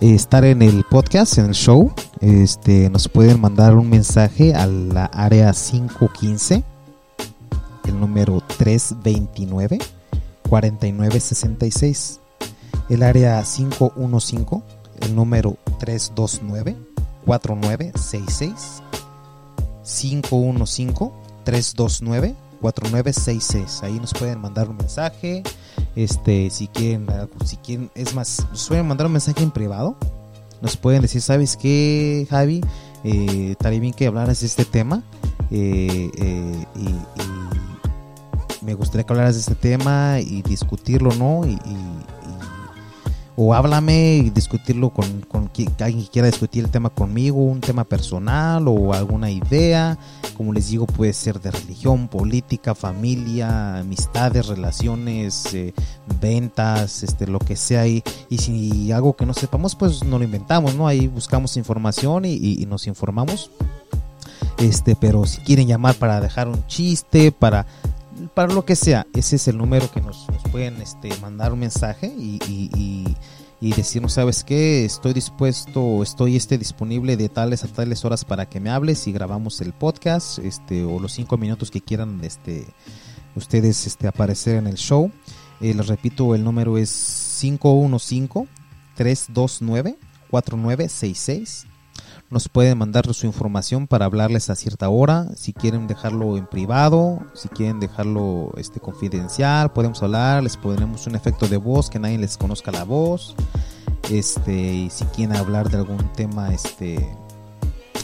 estar 0.00 0.44
en 0.44 0.62
el 0.62 0.84
podcast, 0.84 1.38
en 1.38 1.46
el 1.46 1.54
show, 1.54 1.92
este, 2.20 2.88
nos 2.88 3.08
pueden 3.08 3.40
mandar 3.40 3.76
un 3.76 3.88
mensaje 3.88 4.54
a 4.54 4.66
la 4.66 5.04
área 5.06 5.52
515, 5.52 6.64
el 7.84 8.00
número 8.00 8.42
329 8.56 9.78
4966, 10.48 12.20
el 12.88 13.02
área 13.02 13.42
515, 13.42 14.62
el 15.00 15.14
número 15.14 15.56
329 15.78 16.76
4966, 17.26 18.82
515 19.84 21.10
329 21.44 22.49
4966. 22.60 23.82
Ahí 23.82 23.98
nos 23.98 24.12
pueden 24.14 24.40
mandar 24.40 24.68
un 24.68 24.76
mensaje. 24.76 25.42
Este, 25.96 26.50
si 26.50 26.68
quieren, 26.68 27.06
si 27.44 27.56
quieren, 27.56 27.90
es 27.94 28.14
más, 28.14 28.46
nos 28.50 28.68
pueden 28.68 28.86
mandar 28.86 29.06
un 29.06 29.12
mensaje 29.12 29.42
en 29.42 29.50
privado. 29.50 29.96
Nos 30.60 30.76
pueden 30.76 31.02
decir, 31.02 31.22
¿sabes 31.22 31.56
qué, 31.56 32.26
Javi? 32.28 32.60
Eh, 33.02 33.52
estaría 33.52 33.80
bien 33.80 33.94
que 33.94 34.06
hablaras 34.06 34.40
de 34.40 34.46
este 34.46 34.64
tema. 34.64 35.02
Eh, 35.50 36.10
eh, 36.16 36.66
y, 36.76 36.94
me 38.64 38.74
gustaría 38.74 39.06
que 39.06 39.12
hablaras 39.14 39.36
de 39.36 39.40
este 39.40 39.54
tema 39.54 40.20
y 40.20 40.42
discutirlo, 40.42 41.14
¿no? 41.14 41.46
y 41.46 41.58
o 43.36 43.54
háblame 43.54 44.16
y 44.16 44.30
discutirlo 44.30 44.90
con, 44.90 45.20
con 45.22 45.50
alguien 45.80 46.04
que 46.04 46.10
quiera 46.10 46.26
discutir 46.26 46.64
el 46.64 46.70
tema 46.70 46.90
conmigo, 46.90 47.38
un 47.38 47.60
tema 47.60 47.84
personal 47.84 48.66
o 48.68 48.92
alguna 48.92 49.30
idea. 49.30 49.98
Como 50.36 50.52
les 50.52 50.68
digo, 50.68 50.86
puede 50.86 51.12
ser 51.12 51.40
de 51.40 51.50
religión, 51.50 52.08
política, 52.08 52.74
familia, 52.74 53.78
amistades, 53.78 54.46
relaciones, 54.46 55.52
eh, 55.54 55.74
ventas, 56.20 57.02
este, 57.02 57.26
lo 57.26 57.38
que 57.38 57.56
sea. 57.56 57.86
Y, 57.86 58.02
y 58.28 58.38
si 58.38 58.92
algo 58.92 59.16
que 59.16 59.26
no 59.26 59.34
sepamos, 59.34 59.74
pues 59.74 60.04
no 60.04 60.18
lo 60.18 60.24
inventamos, 60.24 60.74
¿no? 60.74 60.86
Ahí 60.86 61.08
buscamos 61.08 61.56
información 61.56 62.24
y, 62.24 62.34
y 62.34 62.66
nos 62.66 62.86
informamos. 62.86 63.50
Este, 64.58 64.94
pero 64.94 65.24
si 65.24 65.40
quieren 65.40 65.68
llamar 65.68 65.94
para 65.94 66.20
dejar 66.20 66.48
un 66.48 66.66
chiste, 66.66 67.32
para 67.32 67.66
para 68.28 68.52
lo 68.52 68.64
que 68.64 68.76
sea, 68.76 69.06
ese 69.14 69.36
es 69.36 69.48
el 69.48 69.58
número 69.58 69.90
que 69.90 70.00
nos, 70.00 70.26
pueden 70.50 70.80
este, 70.82 71.10
mandar 71.20 71.52
un 71.52 71.60
mensaje 71.60 72.06
y, 72.06 72.38
y, 72.48 73.16
y, 73.60 73.72
decirnos, 73.72 74.14
¿sabes 74.14 74.44
qué? 74.44 74.84
Estoy 74.84 75.12
dispuesto, 75.12 76.02
estoy 76.02 76.36
este, 76.36 76.58
disponible 76.58 77.16
de 77.16 77.28
tales 77.28 77.64
a 77.64 77.68
tales 77.68 78.04
horas 78.04 78.24
para 78.24 78.48
que 78.48 78.60
me 78.60 78.70
hables 78.70 79.06
y 79.06 79.12
grabamos 79.12 79.60
el 79.60 79.72
podcast, 79.72 80.38
este, 80.38 80.84
o 80.84 80.98
los 80.98 81.12
cinco 81.12 81.36
minutos 81.36 81.70
que 81.70 81.80
quieran 81.80 82.20
este, 82.22 82.66
ustedes 83.36 83.86
este, 83.86 84.08
aparecer 84.08 84.56
en 84.56 84.66
el 84.66 84.76
show. 84.76 85.10
Eh, 85.60 85.74
les 85.74 85.86
repito, 85.86 86.34
el 86.34 86.42
número 86.42 86.78
es 86.78 87.44
515-329-4966 88.96 91.69
nos 92.30 92.48
pueden 92.48 92.78
mandar 92.78 93.12
su 93.12 93.26
información 93.26 93.88
para 93.88 94.04
hablarles 94.04 94.50
a 94.50 94.54
cierta 94.54 94.88
hora. 94.88 95.26
Si 95.34 95.52
quieren 95.52 95.88
dejarlo 95.88 96.36
en 96.36 96.46
privado, 96.46 97.18
si 97.34 97.48
quieren 97.48 97.80
dejarlo 97.80 98.52
este, 98.56 98.78
confidencial, 98.78 99.72
podemos 99.72 100.00
hablar. 100.02 100.44
Les 100.44 100.56
ponemos 100.56 101.08
un 101.08 101.16
efecto 101.16 101.48
de 101.48 101.56
voz 101.56 101.90
que 101.90 101.98
nadie 101.98 102.18
les 102.18 102.36
conozca 102.36 102.70
la 102.70 102.84
voz. 102.84 103.34
Este, 104.10 104.54
y 104.54 104.90
si 104.90 105.04
quieren 105.06 105.36
hablar 105.36 105.70
de 105.70 105.78
algún 105.78 106.12
tema 106.12 106.54
este, 106.54 107.04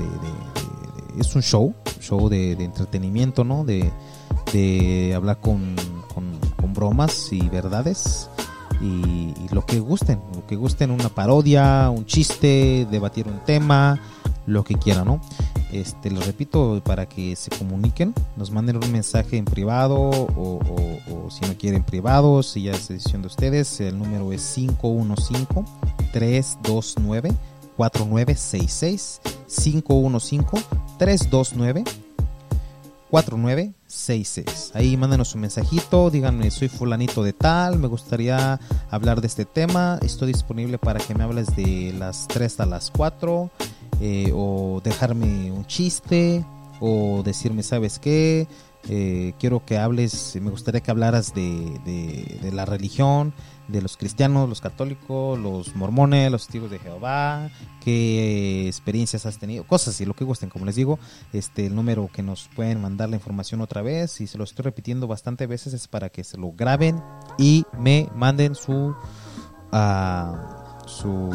es 1.19 1.35
un 1.35 1.43
show, 1.43 1.75
show 2.01 2.29
de, 2.29 2.53
entretenimiento, 2.53 3.45
¿no? 3.45 3.65
De, 3.65 3.91
hablar 5.15 5.41
con, 5.41 5.75
con 6.15 6.75
bromas 6.75 7.33
y 7.33 7.49
verdades 7.49 8.29
y, 8.83 9.33
lo 9.53 9.64
que 9.64 9.80
gusten, 9.80 10.20
lo 10.35 10.47
que 10.47 10.57
gusten, 10.57 10.91
una 10.91 11.09
parodia, 11.09 11.91
un 11.91 12.07
chiste, 12.07 12.87
debatir 12.91 13.28
un 13.28 13.39
tema, 13.45 14.01
lo 14.47 14.64
que 14.64 14.74
quieran, 14.74 15.07
¿no? 15.07 15.20
Este, 15.72 16.11
les 16.11 16.26
repito, 16.26 16.83
para 16.85 17.07
que 17.07 17.37
se 17.37 17.51
comuniquen, 17.51 18.14
nos 18.37 18.51
manden 18.51 18.76
un 18.76 18.91
mensaje 18.91 19.37
en 19.37 19.45
privado 19.45 19.99
o, 19.99 20.59
si 21.30 21.45
no 21.47 21.57
quieren 21.57 21.83
privado, 21.83 22.43
si 22.43 22.64
ya 22.64 22.72
es 22.72 22.89
decisión 22.89 23.22
de 23.22 23.28
ustedes, 23.28 23.80
el 23.80 23.99
número 23.99 24.33
es 24.33 24.43
515 24.55 25.47
329 26.12 27.33
4966 27.76 29.20
515 29.47 30.66
329 30.99 31.85
4966. 33.13 34.73
Ahí 34.73 34.97
mándenos 34.97 35.35
un 35.35 35.43
mensajito, 35.43 36.09
díganme, 36.09 36.51
soy 36.51 36.69
fulanito 36.69 37.23
de 37.23 37.35
tal, 37.35 37.79
me 37.79 37.87
gustaría 37.87 38.59
hablar 38.91 39.21
de 39.21 39.27
este 39.27 39.45
tema, 39.45 39.99
estoy 40.01 40.29
disponible 40.33 40.79
para 40.79 40.99
que 40.99 41.15
me 41.15 41.23
hables 41.23 41.55
de 41.55 41.95
las 41.99 42.27
3 42.29 42.61
a 42.61 42.67
las 42.67 42.91
4, 42.91 43.51
eh, 44.01 44.33
o 44.35 44.81
dejarme 44.83 45.53
un 45.53 45.67
chiste, 45.67 46.43
o 46.81 47.23
decirme, 47.23 47.63
¿sabes 47.63 47.99
qué? 47.99 48.49
Eh, 48.89 49.35
quiero 49.39 49.63
que 49.63 49.77
hables, 49.77 50.39
me 50.41 50.51
gustaría 50.51 50.81
que 50.81 50.91
hablaras 50.91 51.35
de, 51.35 51.79
de 52.41 52.51
la 52.51 52.65
religión, 52.65 53.35
de 53.69 53.83
los 53.83 53.97
cristianos, 53.97 54.49
los 54.49 54.61
católicos, 54.61 55.39
los 55.39 55.75
mormones, 55.77 56.31
los 56.31 56.47
testigos 56.47 56.71
de 56.71 56.79
Jehová, 56.79 57.51
qué 57.81 58.67
experiencias 58.67 59.27
has 59.27 59.39
tenido, 59.39 59.65
cosas 59.65 60.01
y 60.01 60.05
lo 60.05 60.15
que 60.15 60.25
gusten, 60.25 60.51
como 60.51 60.65
les 60.65 60.77
digo, 60.77 60.99
este 61.33 61.67
el 61.67 61.75
número 61.75 62.09
que 62.13 62.23
nos 62.23 62.49
pueden 62.55 62.81
mandar 62.81 63.09
la 63.09 63.17
información 63.17 63.61
otra 63.61 63.83
vez 63.83 64.21
y 64.21 64.27
se 64.27 64.39
lo 64.39 64.45
estoy 64.45 64.65
repitiendo 64.65 65.07
bastante 65.07 65.47
veces 65.47 65.75
es 65.75 65.89
para 65.89 66.09
que 66.11 66.25
se 66.25 66.37
lo 66.37 66.53
graben 66.53 67.03
y 67.39 67.65
me 67.79 68.09
manden 68.15 68.55
su 68.55 68.95
uh, 69.73 70.53
su, 70.87 71.31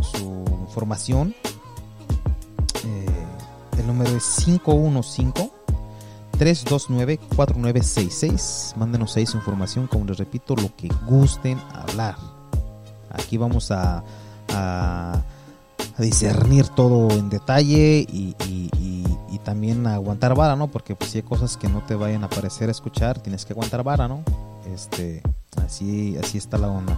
su 0.00 0.44
información. 0.60 1.34
Eh, 2.84 3.06
el 3.78 3.86
número 3.86 4.16
es 4.16 4.44
515 4.44 5.53
329-4966. 6.38 8.76
Mándenos 8.76 9.14
ahí 9.16 9.26
su 9.26 9.36
información, 9.36 9.86
como 9.86 10.06
les 10.06 10.16
repito, 10.18 10.56
lo 10.56 10.74
que 10.76 10.88
gusten 11.06 11.60
hablar. 11.72 12.16
Aquí 13.10 13.36
vamos 13.36 13.70
a, 13.70 14.02
a 14.48 15.22
discernir 15.98 16.68
todo 16.68 17.10
en 17.10 17.28
detalle 17.30 18.06
y, 18.10 18.34
y, 18.46 18.64
también 19.44 19.86
a 19.86 19.96
aguantar 19.96 20.34
vara, 20.34 20.56
¿no? 20.56 20.68
Porque 20.68 20.96
pues 20.96 21.10
si 21.10 21.18
hay 21.18 21.22
cosas 21.22 21.58
que 21.58 21.68
no 21.68 21.82
te 21.82 21.94
vayan 21.94 22.24
a 22.24 22.30
parecer 22.30 22.70
escuchar, 22.70 23.18
tienes 23.18 23.44
que 23.44 23.52
aguantar 23.52 23.82
vara, 23.82 24.08
¿no? 24.08 24.22
Este, 24.72 25.20
así, 25.62 26.16
así 26.16 26.38
está 26.38 26.56
la 26.56 26.68
onda. 26.68 26.96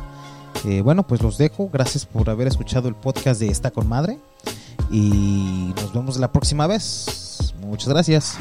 Eh, 0.64 0.80
bueno, 0.80 1.05
pues 1.05 1.20
los 1.22 1.39
dejo. 1.39 1.68
Gracias 1.72 2.07
por 2.07 2.30
haber 2.30 2.47
escuchado 2.47 2.89
el 2.89 2.95
podcast 2.95 3.41
de 3.41 3.49
Está 3.49 3.72
con 3.72 3.89
Madre. 3.89 4.20
Y 4.93 5.72
nos 5.74 5.93
vemos 5.93 6.18
la 6.18 6.30
próxima 6.30 6.68
vez. 6.68 7.53
Muchas 7.61 7.89
gracias. 7.89 8.39